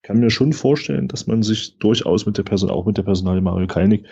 [0.02, 3.42] kann mir schon vorstellen, dass man sich durchaus mit der Person, auch mit der Personalie
[3.42, 4.04] Mario Kalnick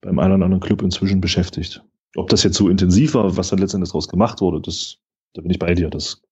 [0.00, 1.84] beim einen oder anderen Club inzwischen beschäftigt.
[2.16, 4.98] Ob das jetzt so intensiv war, was dann letztendlich daraus gemacht wurde, das,
[5.34, 5.90] da bin ich bei dir.
[5.90, 6.22] Das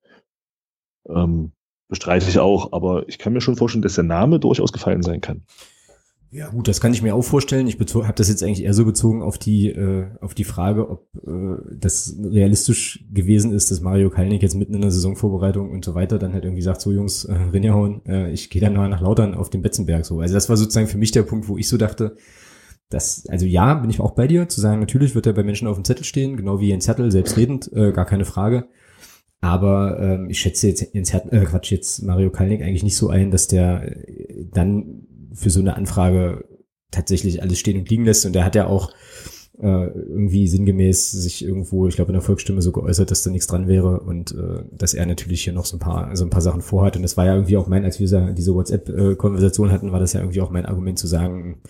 [1.09, 1.53] ähm,
[1.89, 5.21] bestreite ich auch, aber ich kann mir schon vorstellen, dass der Name durchaus gefallen sein
[5.21, 5.45] kann.
[6.31, 7.67] Ja gut, das kann ich mir auch vorstellen.
[7.69, 11.09] Ich habe das jetzt eigentlich eher so bezogen auf die äh, auf die Frage, ob
[11.27, 15.95] äh, das realistisch gewesen ist, dass Mario Kalnick jetzt mitten in der Saisonvorbereitung und so
[15.95, 19.01] weiter dann halt irgendwie sagt, so Jungs, äh, Rinjahauen, äh, ich gehe dann mal nach
[19.01, 20.21] Lautern auf den Betzenberg so.
[20.21, 22.17] Also das war sozusagen für mich der Punkt, wo ich so dachte,
[22.91, 25.69] dass, also ja, bin ich auch bei dir, zu sagen, natürlich wird er bei Menschen
[25.69, 28.69] auf dem Zettel stehen, genau wie Jens Zettel, selbstredend, äh, gar keine Frage.
[29.41, 33.09] Aber ähm, ich schätze jetzt Jens Hertel, äh, Quatsch, jetzt Mario Kalnick eigentlich nicht so
[33.09, 35.07] ein, dass der äh, dann
[35.39, 36.45] für so eine Anfrage
[36.91, 38.27] tatsächlich alles stehen und liegen lässt.
[38.27, 38.93] Und er hat ja auch
[39.61, 43.49] äh, irgendwie sinngemäß sich irgendwo, ich glaube, in der Volksstimme so geäußert, dass da nichts
[43.49, 46.41] dran wäre und äh, dass er natürlich hier noch so ein paar, so ein paar
[46.41, 46.97] Sachen vorhat.
[46.97, 50.21] Und das war ja irgendwie auch mein, als wir diese WhatsApp-Konversation hatten, war das ja
[50.21, 51.61] irgendwie auch mein Argument zu sagen,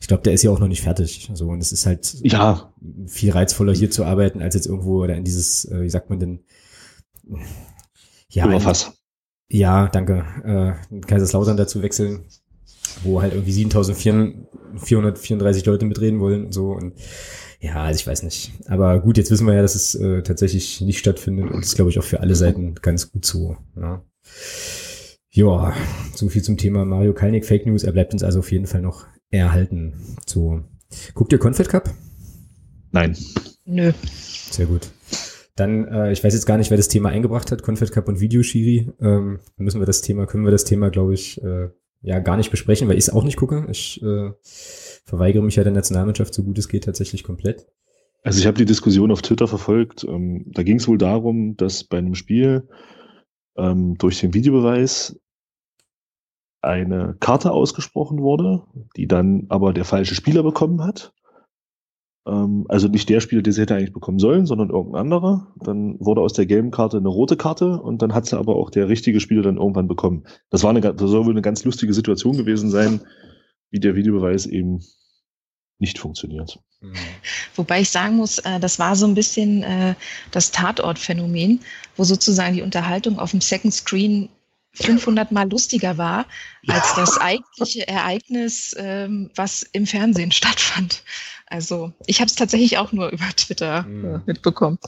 [0.00, 1.30] ich glaube, der ist ja auch noch nicht fertig.
[1.34, 2.72] So, und es ist halt ja.
[3.06, 6.20] viel reizvoller hier zu arbeiten, als jetzt irgendwo oder in dieses, äh, wie sagt man
[6.20, 6.40] denn,
[8.28, 8.92] ja, Überfass.
[9.48, 10.24] Ja, danke.
[10.90, 12.24] Äh, Kaiserslautern dazu wechseln
[13.02, 16.94] wo halt irgendwie 7434 Leute mitreden wollen und so und
[17.64, 18.52] ja, also ich weiß nicht.
[18.66, 21.76] Aber gut, jetzt wissen wir ja, dass es äh, tatsächlich nicht stattfindet und das ist,
[21.76, 23.56] glaube ich, auch für alle Seiten ganz gut so.
[23.74, 24.04] Ja.
[25.30, 25.72] ja,
[26.14, 27.82] so viel zum Thema Mario Kalnick Fake News.
[27.82, 29.94] Er bleibt uns also auf jeden Fall noch erhalten.
[30.26, 30.60] So.
[31.14, 31.88] Guckt ihr Confed Cup?
[32.92, 33.16] Nein.
[33.64, 33.92] Nö.
[34.50, 34.90] Sehr gut.
[35.56, 38.20] Dann, äh, ich weiß jetzt gar nicht, wer das Thema eingebracht hat, Confed Cup und
[38.20, 38.92] Videoschiri.
[39.00, 41.70] Ähm, müssen wir das Thema, können wir das Thema, glaube ich, äh,
[42.04, 43.66] ja gar nicht besprechen, weil ich es auch nicht gucke.
[43.70, 44.32] Ich äh,
[45.04, 47.66] verweigere mich ja der Nationalmannschaft, so gut es geht, tatsächlich komplett.
[48.22, 50.04] Also ich habe die Diskussion auf Twitter verfolgt.
[50.04, 52.68] Ähm, da ging es wohl darum, dass bei einem Spiel
[53.56, 55.18] ähm, durch den Videobeweis
[56.60, 58.62] eine Karte ausgesprochen wurde,
[58.96, 61.12] die dann aber der falsche Spieler bekommen hat.
[62.26, 65.52] Ähm, also nicht der Spieler, der sie hätte eigentlich bekommen sollen, sondern irgendein anderer.
[65.60, 68.70] Dann wurde aus der gelben Karte eine rote Karte und dann hat sie aber auch
[68.70, 70.24] der richtige Spieler dann irgendwann bekommen.
[70.50, 73.00] Das war eine, das soll wohl eine ganz lustige Situation gewesen sein,
[73.70, 74.80] wie der Videobeweis eben
[75.78, 76.60] nicht funktioniert.
[76.80, 76.94] Mhm.
[77.56, 79.94] Wobei ich sagen muss, äh, das war so ein bisschen äh,
[80.30, 81.60] das Tatortphänomen,
[81.96, 84.28] wo sozusagen die Unterhaltung auf dem Second Screen
[84.74, 86.26] 500 Mal lustiger war
[86.66, 91.02] als das eigentliche Ereignis, ähm, was im Fernsehen stattfand.
[91.46, 94.22] Also ich habe es tatsächlich auch nur über Twitter mhm.
[94.26, 94.78] mitbekommen.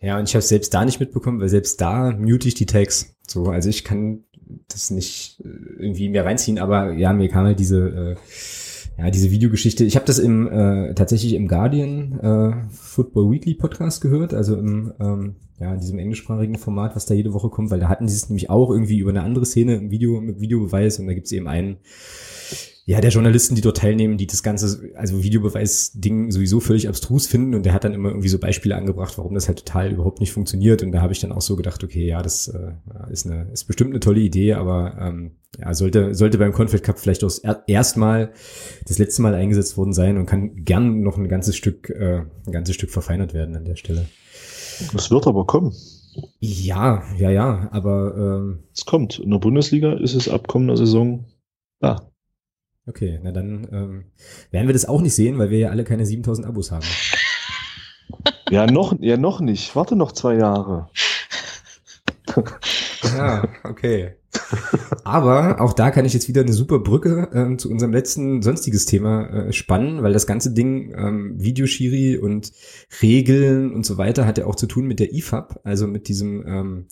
[0.00, 2.66] Ja, und ich habe es selbst da nicht mitbekommen, weil selbst da mute ich die
[2.66, 3.14] Tags.
[3.26, 4.24] So, also ich kann
[4.68, 5.48] das nicht äh,
[5.78, 8.16] irgendwie mir reinziehen, aber ja, mir kam halt diese äh,
[9.00, 9.82] ja, diese Videogeschichte.
[9.84, 14.92] Ich habe das im äh, tatsächlich im Guardian äh, Football Weekly Podcast gehört, also im
[15.00, 18.16] ähm, ja, in diesem englischsprachigen Format, was da jede Woche kommt, weil da hatten sie
[18.16, 21.26] es nämlich auch irgendwie über eine andere Szene im Video mit Videobeweis und da gibt
[21.26, 21.78] es eben einen
[22.90, 27.54] ja, der Journalisten, die dort teilnehmen, die das ganze, also Videobeweis-Ding sowieso völlig abstrus finden
[27.54, 30.32] und der hat dann immer irgendwie so Beispiele angebracht, warum das halt total überhaupt nicht
[30.32, 32.72] funktioniert und da habe ich dann auch so gedacht, okay, ja, das äh,
[33.12, 36.98] ist eine, ist bestimmt eine tolle Idee, aber ähm, ja, sollte, sollte beim Confed Cup
[36.98, 37.30] vielleicht auch
[37.68, 38.32] erstmal
[38.88, 42.52] das letzte Mal eingesetzt worden sein und kann gern noch ein ganzes Stück, äh, ein
[42.52, 44.06] ganzes Stück verfeinert werden an der Stelle.
[44.92, 45.72] Das wird aber kommen.
[46.40, 49.20] Ja, ja, ja, aber ähm, es kommt.
[49.20, 51.26] In der Bundesliga ist es ab kommender Saison
[51.78, 52.09] da.
[52.86, 54.04] Okay, na dann ähm,
[54.50, 56.86] werden wir das auch nicht sehen, weil wir ja alle keine 7000 Abos haben.
[58.50, 59.76] Ja, noch, ja, noch nicht.
[59.76, 60.90] Warte noch zwei Jahre.
[63.16, 64.14] Ja, okay.
[65.04, 68.86] Aber auch da kann ich jetzt wieder eine super Brücke ähm, zu unserem letzten sonstiges
[68.86, 72.52] Thema äh, spannen, weil das ganze Ding ähm, Videoschiri und
[73.02, 76.44] Regeln und so weiter hat ja auch zu tun mit der IFAB, also mit diesem
[76.46, 76.86] ähm,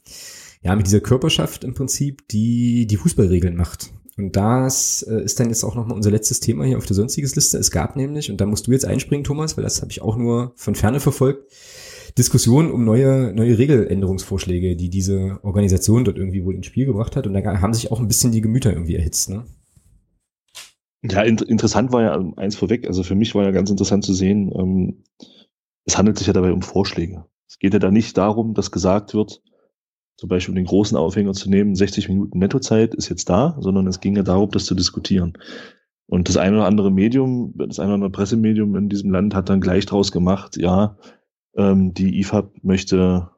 [0.62, 3.90] ja mit dieser Körperschaft im Prinzip, die die Fußballregeln macht.
[4.19, 7.36] Und das äh, ist dann jetzt auch nochmal unser letztes Thema hier auf der sonstiges
[7.36, 7.57] Liste.
[7.57, 10.16] Es gab nämlich, und da musst du jetzt einspringen, Thomas, weil das habe ich auch
[10.16, 11.53] nur von ferne verfolgt,
[12.19, 17.28] Diskussionen um neue, neue Regeländerungsvorschläge, die diese Organisation dort irgendwie wohl ins Spiel gebracht hat.
[17.28, 19.31] Und da haben sich auch ein bisschen die Gemüter irgendwie erhitzt.
[19.31, 19.45] Ne?
[21.05, 22.89] Ja, in, interessant war ja ähm, eins vorweg.
[22.89, 25.05] Also für mich war ja ganz interessant zu sehen, ähm,
[25.85, 27.24] es handelt sich ja dabei um Vorschläge.
[27.49, 29.43] Es geht ja da nicht darum, dass gesagt wird,
[30.19, 34.01] zum Beispiel den großen Aufhänger zu nehmen, 60 Minuten Nettozeit ist jetzt da, sondern es
[34.01, 35.39] ging ja darum, das zu diskutieren.
[36.07, 39.49] Und das eine oder andere Medium, das eine oder andere Pressemedium in diesem Land hat
[39.49, 40.99] dann gleich draus gemacht, ja,
[41.57, 43.31] ähm, die IFAB möchte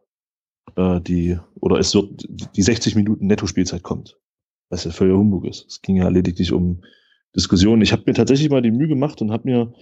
[0.77, 2.27] äh, die, oder es wird
[2.57, 4.19] die 60 Minuten Netto-Spielzeit kommt.
[4.71, 5.67] Was ja völliger Humbug ist.
[5.69, 6.83] Es ging ja lediglich um
[7.37, 7.83] Diskussionen.
[7.83, 9.75] Ich habe mir tatsächlich mal die Mühe gemacht und habe mir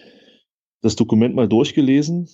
[0.80, 2.28] das Dokument mal durchgelesen.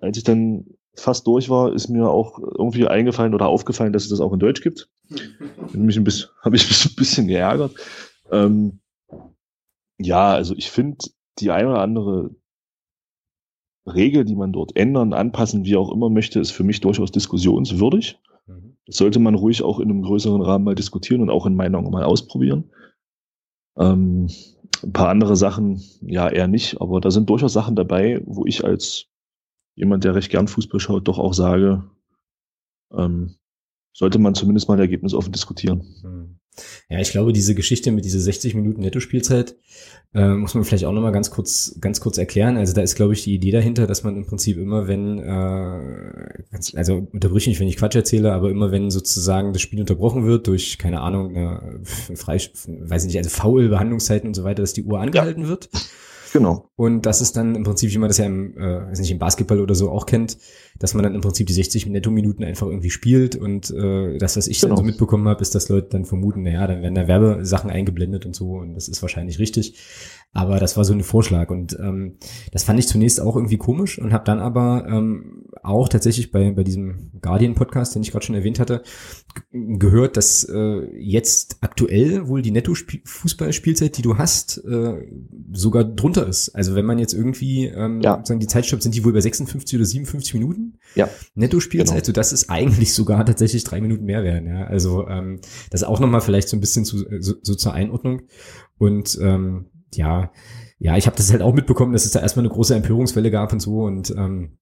[0.00, 0.64] Als ich dann
[1.00, 4.40] fast durch war, ist mir auch irgendwie eingefallen oder aufgefallen, dass es das auch in
[4.40, 4.88] Deutsch gibt.
[5.72, 7.74] Mich ein bisschen, habe ich mich ein bisschen geärgert.
[8.30, 8.80] Ähm,
[9.98, 10.98] ja, also ich finde
[11.38, 12.30] die eine oder andere
[13.86, 18.18] Regel, die man dort ändern, anpassen, wie auch immer möchte, ist für mich durchaus diskussionswürdig.
[18.46, 18.76] Mhm.
[18.86, 21.78] Das sollte man ruhig auch in einem größeren Rahmen mal diskutieren und auch in meiner
[21.78, 22.70] Meinung mal ausprobieren.
[23.76, 24.28] Ähm,
[24.82, 28.64] ein paar andere Sachen, ja, eher nicht, aber da sind durchaus Sachen dabei, wo ich
[28.64, 29.06] als
[29.78, 31.84] jemand, der recht gern Fußball schaut, doch auch sage,
[32.92, 33.36] ähm,
[33.92, 35.82] sollte man zumindest mal Ergebnis offen diskutieren.
[36.02, 36.38] Hm.
[36.88, 39.54] Ja, ich glaube, diese Geschichte mit dieser 60 Minuten Nettospielzeit
[40.12, 42.56] äh, muss man vielleicht auch nochmal ganz kurz, ganz kurz erklären.
[42.56, 46.44] Also da ist, glaube ich, die Idee dahinter, dass man im Prinzip immer, wenn, äh,
[46.74, 50.48] also unterbrich mich, wenn ich Quatsch erzähle, aber immer, wenn sozusagen das Spiel unterbrochen wird
[50.48, 54.72] durch, keine Ahnung, eine Freisch weiß ich nicht, also faul Behandlungszeiten und so weiter, dass
[54.72, 55.48] die Uhr angehalten ja.
[55.48, 55.68] wird.
[56.38, 56.70] Genau.
[56.76, 59.60] Und das ist dann im Prinzip, wie man das ja im, äh, nicht, im Basketball
[59.60, 60.38] oder so auch kennt,
[60.78, 64.46] dass man dann im Prinzip die 60 Netto-Minuten einfach irgendwie spielt und äh, das, was
[64.46, 64.74] ich genau.
[64.74, 68.26] dann so mitbekommen habe, ist, dass Leute dann vermuten, naja, dann werden da Werbesachen eingeblendet
[68.26, 69.78] und so und das ist wahrscheinlich richtig.
[70.32, 72.18] Aber das war so ein Vorschlag und ähm,
[72.52, 76.50] das fand ich zunächst auch irgendwie komisch und habe dann aber ähm, auch tatsächlich bei,
[76.50, 78.82] bei diesem Guardian-Podcast, den ich gerade schon erwähnt hatte,
[79.52, 85.06] gehört, dass äh, jetzt aktuell wohl die Netto-Fußballspielzeit, die du hast, äh,
[85.52, 86.50] sogar drunter ist.
[86.50, 88.16] Also wenn man jetzt irgendwie ähm, ja.
[88.16, 91.08] sozusagen die Zeit stoppt, sind die wohl bei 56 oder 57 Minuten ja.
[91.34, 92.06] Netto-Spielzeit, genau.
[92.06, 94.48] so dass es eigentlich sogar tatsächlich drei Minuten mehr werden.
[94.48, 94.64] Ja?
[94.64, 95.40] Also ähm,
[95.70, 98.22] das auch nochmal vielleicht so ein bisschen zu, so, so zur Einordnung.
[98.78, 100.32] Und ähm, ja,
[100.78, 103.52] ja, ich habe das halt auch mitbekommen, dass es da erstmal eine große Empörungswelle gab
[103.52, 104.58] und so und ähm,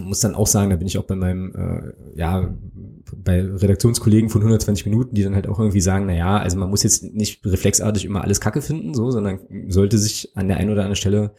[0.00, 2.52] muss dann auch sagen, da bin ich auch bei meinem, äh, ja,
[3.16, 6.70] bei Redaktionskollegen von 120 Minuten, die dann halt auch irgendwie sagen, na ja, also man
[6.70, 10.70] muss jetzt nicht reflexartig immer alles Kacke finden, so, sondern sollte sich an der einen
[10.70, 11.34] oder anderen Stelle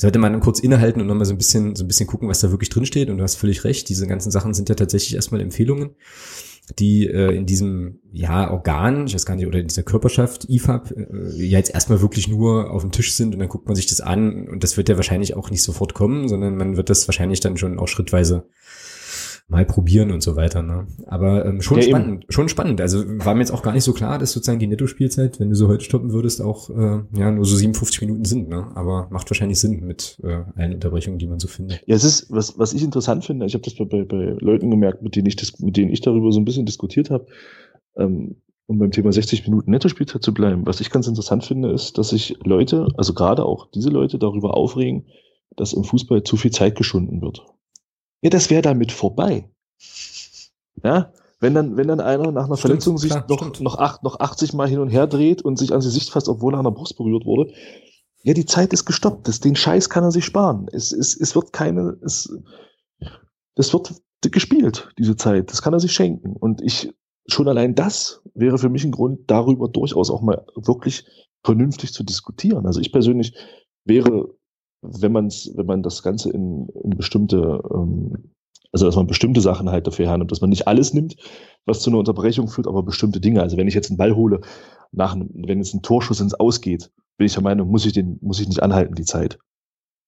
[0.00, 2.40] sollte man dann kurz innehalten und nochmal so ein bisschen, so ein bisschen gucken, was
[2.40, 3.10] da wirklich drin steht.
[3.10, 5.90] Und du hast völlig recht, diese ganzen Sachen sind ja tatsächlich erstmal Empfehlungen
[6.78, 10.92] die äh, in diesem ja Organ, ich weiß gar nicht, oder in dieser Körperschaft IFAB
[10.92, 13.86] äh, ja jetzt erstmal wirklich nur auf dem Tisch sind und dann guckt man sich
[13.86, 17.08] das an und das wird ja wahrscheinlich auch nicht sofort kommen, sondern man wird das
[17.08, 18.48] wahrscheinlich dann schon auch schrittweise
[19.50, 20.62] mal probieren und so weiter.
[20.62, 20.86] Ne?
[21.06, 22.32] Aber ähm, schon ja, spannend, eben.
[22.32, 22.80] schon spannend.
[22.80, 25.56] Also war mir jetzt auch gar nicht so klar, dass sozusagen die Netto-Spielzeit, wenn du
[25.56, 28.48] so heute stoppen würdest, auch äh, ja nur so 57 Minuten sind.
[28.48, 28.68] Ne?
[28.74, 31.82] Aber macht wahrscheinlich Sinn mit äh, allen Unterbrechungen, die man so findet.
[31.86, 33.44] Ja, es ist was, was ich interessant finde.
[33.44, 36.00] Ich habe das bei, bei, bei Leuten gemerkt, mit denen ich das, mit denen ich
[36.00, 37.26] darüber so ein bisschen diskutiert habe.
[37.96, 38.36] Ähm,
[38.66, 40.64] um beim Thema 60 Minuten Netto-Spielzeit zu bleiben.
[40.64, 44.56] Was ich ganz interessant finde, ist, dass sich Leute, also gerade auch diese Leute, darüber
[44.56, 45.06] aufregen,
[45.56, 47.44] dass im Fußball zu viel Zeit geschunden wird.
[48.22, 49.50] Ja, das wäre damit vorbei.
[50.82, 54.02] Ja, wenn dann, wenn dann einer nach einer stimmt, Verletzung sich klar, noch, noch, acht,
[54.02, 56.58] noch 80 Mal hin und her dreht und sich an die Sicht fasst, obwohl er
[56.58, 57.52] an der Brust berührt wurde,
[58.22, 59.26] ja, die Zeit ist gestoppt.
[59.26, 60.68] Das, den Scheiß kann er sich sparen.
[60.72, 62.30] Es, es, es wird keine, es,
[63.54, 65.50] das wird gespielt, diese Zeit.
[65.50, 66.36] Das kann er sich schenken.
[66.36, 66.92] Und ich,
[67.26, 71.06] schon allein das wäre für mich ein Grund, darüber durchaus auch mal wirklich
[71.42, 72.66] vernünftig zu diskutieren.
[72.66, 73.34] Also ich persönlich
[73.84, 74.34] wäre
[74.82, 78.32] wenn man wenn man das Ganze in, in bestimmte, ähm,
[78.72, 81.16] also dass man bestimmte Sachen halt dafür hernimmt, dass man nicht alles nimmt,
[81.66, 83.42] was zu einer Unterbrechung führt, aber bestimmte Dinge.
[83.42, 84.40] Also wenn ich jetzt einen Ball hole,
[84.92, 88.18] nach einem, wenn jetzt ein Torschuss ins Ausgeht, bin ich der Meinung, muss ich den,
[88.22, 89.38] muss ich nicht anhalten, die Zeit.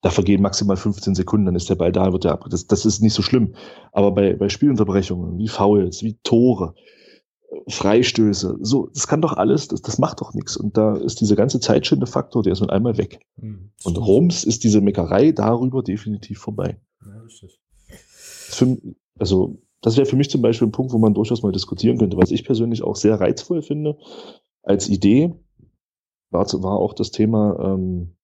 [0.00, 2.46] Da vergehen maximal 15 Sekunden, dann ist der Ball da, wird der ab.
[2.50, 3.54] Das, das ist nicht so schlimm.
[3.92, 6.74] Aber bei, bei Spielunterbrechungen, wie Fouls, wie Tore,
[7.68, 8.58] Freistöße.
[8.60, 10.56] So, das kann doch alles, das, das macht doch nichts.
[10.56, 13.20] Und da ist dieser ganze Zeitschinde-Faktor, der ist nun einmal weg.
[13.36, 16.80] Mhm, und Roms ist diese Meckerei darüber definitiv vorbei.
[17.04, 17.60] Ja, richtig.
[18.14, 18.78] Für,
[19.18, 22.16] also Das wäre für mich zum Beispiel ein Punkt, wo man durchaus mal diskutieren könnte.
[22.16, 23.98] Was ich persönlich auch sehr reizvoll finde
[24.62, 25.34] als Idee,
[26.30, 28.16] war, war auch das Thema ähm,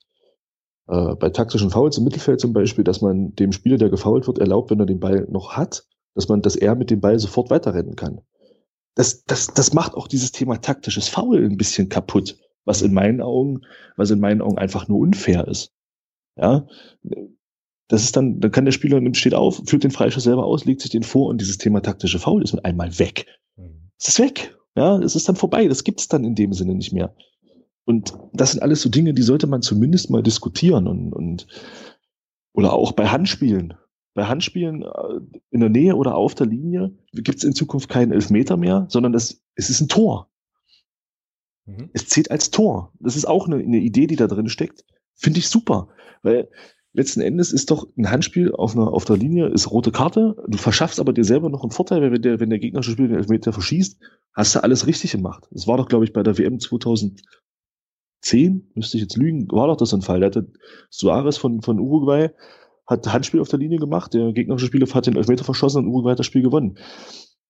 [0.86, 4.38] äh, bei taktischen Fouls im Mittelfeld zum Beispiel, dass man dem Spieler, der gefoult wird,
[4.38, 7.50] erlaubt, wenn er den Ball noch hat, dass man, dass er mit dem Ball sofort
[7.50, 8.20] weiterrennen kann.
[8.99, 13.20] Das, das, das macht auch dieses Thema taktisches Foul ein bisschen kaputt, was in meinen
[13.20, 13.61] Augen,
[13.97, 15.73] was in meinen Augen einfach nur unfair ist.
[16.37, 16.66] Ja,
[17.87, 20.81] das ist dann, dann kann der Spieler steht auf, führt den Freischuss selber aus, legt
[20.81, 23.27] sich den vor und dieses Thema taktische Foul ist mit einmal weg.
[23.55, 23.91] Mhm.
[24.01, 24.57] Es ist weg.
[24.75, 25.69] Ja, es ist dann vorbei.
[25.69, 27.15] Das gibt es dann in dem Sinne nicht mehr.
[27.85, 31.47] Und das sind alles so Dinge, die sollte man zumindest mal diskutieren und, und
[32.53, 33.75] oder auch bei Handspielen.
[34.19, 35.20] Bei Handspielen äh,
[35.53, 39.12] in der Nähe oder auf der Linie gibt es in Zukunft keinen Elfmeter mehr, sondern
[39.12, 40.28] das, es ist ein Tor.
[41.66, 41.90] Mhm.
[41.93, 42.93] Es zählt als Tor.
[42.99, 44.85] Das ist auch eine, eine Idee, die da drin steckt.
[45.15, 45.86] Finde ich super.
[46.23, 46.49] Weil
[46.93, 50.35] letzten Endes ist doch ein Handspiel auf einer auf der Linie ist rote Karte.
[50.49, 53.19] Du verschaffst aber dir selber noch einen Vorteil, wenn der wenn der gegnerische Spieler den
[53.19, 54.01] Elfmeter verschießt,
[54.32, 55.47] hast du alles richtig gemacht.
[55.53, 57.23] Das war doch glaube ich bei der WM 2000
[58.23, 60.19] 10, müsste ich jetzt lügen, war doch das ein Fall.
[60.19, 60.51] Der hatte
[60.90, 62.31] Suarez von, von Uruguay,
[62.89, 66.12] hat Handspiel auf der Linie gemacht, der gegnerische Spieler hat den Elfmeter verschossen und Uruguay
[66.12, 66.78] hat das Spiel gewonnen.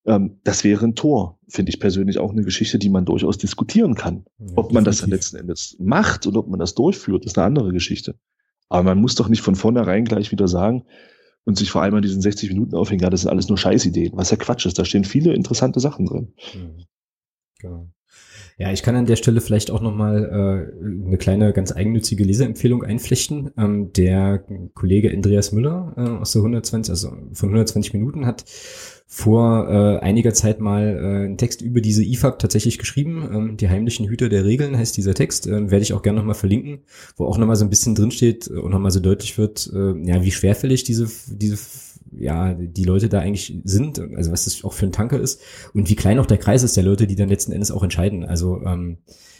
[0.04, 3.94] Ähm, das wäre ein Tor, finde ich persönlich auch eine Geschichte, die man durchaus diskutieren
[3.94, 4.24] kann.
[4.38, 7.46] Ja, ob man das dann letzten Endes macht und ob man das durchführt, ist eine
[7.46, 8.18] andere Geschichte.
[8.68, 10.84] Aber man muss doch nicht von vornherein gleich wieder sagen
[11.44, 14.12] und sich vor allem an diesen 60 Minuten aufhängen, ja, das sind alles nur Scheißideen,
[14.14, 14.78] was ja Quatsch ist.
[14.78, 16.34] Da stehen viele interessante Sachen drin.
[16.54, 16.84] Mhm.
[17.60, 17.88] Genau.
[18.60, 22.82] Ja, ich kann an der Stelle vielleicht auch nochmal äh, eine kleine, ganz eigennützige Leseempfehlung
[22.82, 23.52] einflechten.
[23.56, 24.44] Ähm, der
[24.74, 28.44] Kollege Andreas Müller äh, aus der 120, also von 120 Minuten hat
[29.06, 33.28] vor äh, einiger Zeit mal äh, einen Text über diese IFAB tatsächlich geschrieben.
[33.32, 35.46] Ähm, die heimlichen Hüter der Regeln heißt dieser Text.
[35.46, 36.80] Äh, werde ich auch gerne nochmal verlinken,
[37.16, 40.32] wo auch nochmal so ein bisschen drinsteht und nochmal so deutlich wird, äh, ja, wie
[40.32, 41.56] schwerfällig diese, diese
[42.12, 45.40] ja, die Leute da eigentlich sind, also was das auch für ein Tanker ist
[45.74, 48.24] und wie klein auch der Kreis ist der Leute, die dann letzten Endes auch entscheiden.
[48.24, 48.98] Also ähm,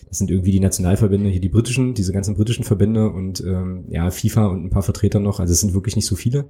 [0.09, 4.11] das sind irgendwie die Nationalverbände, hier die britischen, diese ganzen britischen Verbände und ähm, ja,
[4.11, 5.39] FIFA und ein paar Vertreter noch.
[5.39, 6.49] Also es sind wirklich nicht so viele.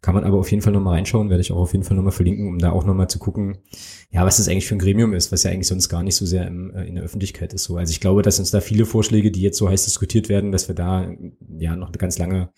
[0.00, 2.12] Kann man aber auf jeden Fall nochmal reinschauen, werde ich auch auf jeden Fall nochmal
[2.12, 3.58] verlinken, um da auch nochmal zu gucken,
[4.10, 6.24] ja, was das eigentlich für ein Gremium ist, was ja eigentlich sonst gar nicht so
[6.24, 7.64] sehr im, äh, in der Öffentlichkeit ist.
[7.64, 7.76] So.
[7.76, 10.68] Also ich glaube, dass uns da viele Vorschläge, die jetzt so heiß diskutiert werden, dass
[10.68, 11.10] wir da
[11.58, 12.50] ja noch ganz lange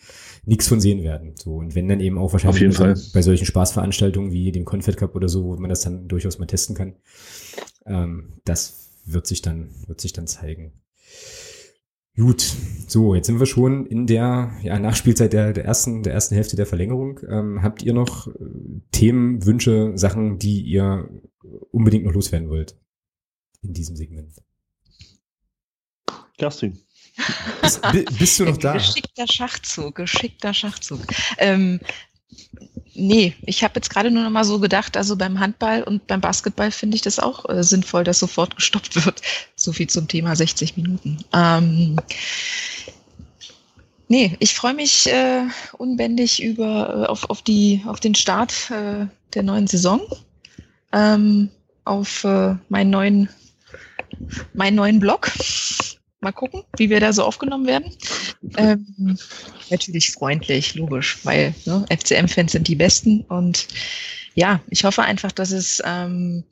[0.44, 1.32] nichts von sehen werden.
[1.36, 5.14] So und wenn dann eben auch wahrscheinlich bei, bei solchen Spaßveranstaltungen wie dem Confed Cup
[5.14, 6.94] oder so, wo man das dann durchaus mal testen kann,
[7.86, 10.72] ähm, das wird sich dann, wird sich dann zeigen.
[12.14, 12.54] Gut,
[12.88, 16.56] so, jetzt sind wir schon in der ja, Nachspielzeit der, der, ersten, der ersten Hälfte
[16.56, 17.20] der Verlängerung.
[17.26, 18.32] Ähm, habt ihr noch äh,
[18.90, 21.08] Themen, Wünsche, Sachen, die ihr
[21.70, 22.76] unbedingt noch loswerden wollt
[23.62, 24.34] in diesem Segment?
[26.36, 26.78] Kerstin.
[27.62, 27.80] Bist,
[28.18, 28.74] bist du noch da?
[28.74, 31.00] Geschickter Schachzug, geschickter Schachzug.
[31.38, 31.80] Ähm,
[32.94, 36.20] Nee, ich habe jetzt gerade nur noch mal so gedacht, also beim Handball und beim
[36.20, 39.22] Basketball finde ich das auch äh, sinnvoll, dass sofort gestoppt wird.
[39.56, 41.18] So viel zum Thema 60 Minuten.
[41.32, 41.96] Ähm,
[44.08, 45.44] nee, ich freue mich äh,
[45.78, 50.00] unbändig über, äh, auf, auf, die, auf den Start äh, der neuen Saison,
[50.92, 51.50] ähm,
[51.84, 53.28] auf äh, meinen neuen,
[54.52, 55.32] meinen neuen Blog.
[56.22, 57.92] Mal gucken, wie wir da so aufgenommen werden.
[58.56, 59.18] Ähm,
[59.70, 63.22] natürlich freundlich, logisch, weil ne, FCM-Fans sind die Besten.
[63.22, 63.66] Und
[64.34, 66.44] ja, ich hoffe einfach, dass es ähm,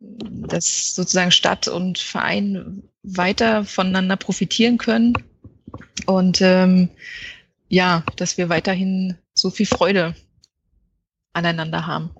[0.00, 5.12] dass sozusagen Stadt und Verein weiter voneinander profitieren können.
[6.06, 6.88] Und ähm,
[7.68, 10.14] ja, dass wir weiterhin so viel Freude
[11.34, 12.10] aneinander haben.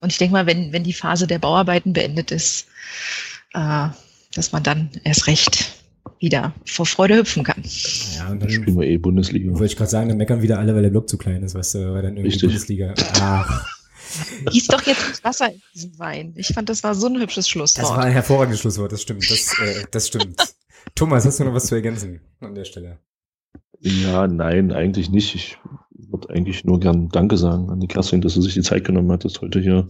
[0.00, 2.68] Und ich denke mal, wenn, wenn die Phase der Bauarbeiten beendet ist,
[3.54, 3.88] äh,
[4.38, 5.74] dass man dann erst recht
[6.20, 7.62] wieder vor Freude hüpfen kann.
[8.16, 9.50] Ja, und dann spielen wir eh Bundesliga.
[9.50, 11.74] Wollte ich gerade sagen, dann meckern wieder alle, weil der Block zu klein ist, weißt
[11.74, 12.48] du, weil dann irgendwie Richtig.
[12.48, 12.94] Bundesliga.
[13.20, 13.66] Ach.
[14.50, 16.32] Gieß doch jetzt das Wasser in diesen Wein.
[16.36, 17.84] Ich fand, das war so ein hübsches Schlusswort.
[17.84, 19.30] Das war ein hervorragendes Schlusswort, das stimmt.
[19.30, 20.54] Das, äh, das stimmt.
[20.94, 22.98] Thomas, hast du noch was zu ergänzen an der Stelle?
[23.80, 25.34] Ja, nein, eigentlich nicht.
[25.34, 25.58] Ich
[26.10, 29.12] würde eigentlich nur gern Danke sagen an die Kerstin, dass sie sich die Zeit genommen
[29.12, 29.86] hat, das heute hier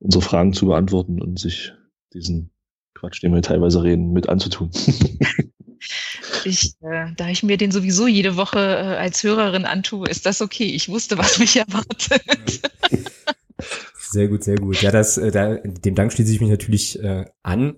[0.00, 1.72] unsere Fragen zu beantworten und sich
[2.12, 2.50] diesen
[2.98, 4.70] Quatsch, den wir teilweise reden, mit anzutun.
[6.44, 10.40] Ich, äh, da ich mir den sowieso jede Woche äh, als Hörerin antue, ist das
[10.40, 10.64] okay.
[10.64, 12.22] Ich wusste, was mich erwartet.
[14.10, 14.80] Sehr gut, sehr gut.
[14.80, 17.76] Ja, das, äh, da, dem Dank schließe ich mich natürlich äh, an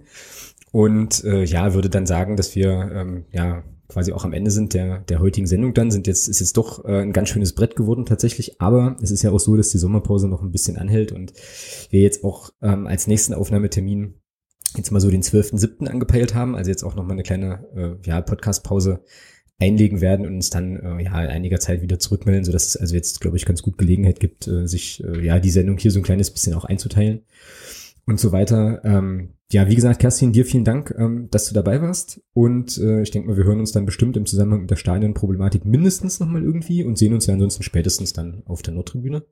[0.71, 4.75] und äh, ja, würde dann sagen, dass wir ähm, ja quasi auch am Ende sind
[4.75, 7.75] der, der heutigen Sendung dann, sind jetzt, ist jetzt doch äh, ein ganz schönes Brett
[7.75, 11.11] geworden tatsächlich, aber es ist ja auch so, dass die Sommerpause noch ein bisschen anhält
[11.11, 11.33] und
[11.91, 14.20] wir jetzt auch ähm, als nächsten Aufnahmetermin
[14.77, 15.87] jetzt mal so den 12.7.
[15.87, 19.01] angepeilt haben, also jetzt auch nochmal eine kleine äh, ja, Podcast-Pause
[19.59, 22.95] einlegen werden und uns dann äh, ja in einiger Zeit wieder zurückmelden, sodass es also
[22.95, 26.01] jetzt, glaube ich, ganz gut Gelegenheit gibt, äh, sich äh, ja die Sendung hier so
[26.01, 27.23] ein kleines bisschen auch einzuteilen
[28.07, 28.81] und so weiter.
[28.85, 32.21] Ähm, ja, wie gesagt, Kerstin, dir vielen Dank, ähm, dass du dabei warst.
[32.33, 35.65] Und äh, ich denke mal, wir hören uns dann bestimmt im Zusammenhang mit der Stadionproblematik
[35.65, 39.25] mindestens nochmal irgendwie und sehen uns ja ansonsten spätestens dann auf der Nordtribüne.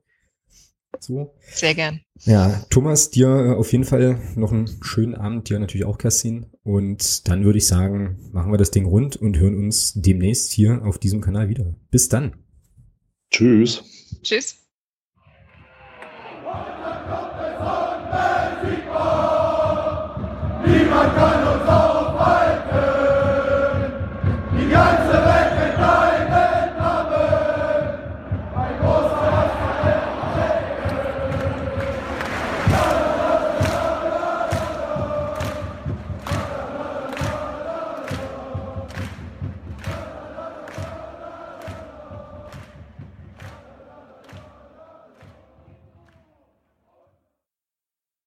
[0.99, 1.33] So.
[1.51, 2.01] Sehr gern.
[2.25, 6.47] Ja, Thomas, dir äh, auf jeden Fall noch einen schönen Abend, dir natürlich auch, Kerstin.
[6.63, 10.83] Und dann würde ich sagen, machen wir das Ding rund und hören uns demnächst hier
[10.83, 11.75] auf diesem Kanal wieder.
[11.91, 12.35] Bis dann.
[13.31, 13.83] Tschüss.
[14.23, 14.55] Tschüss.
[20.65, 21.58] Niemand kann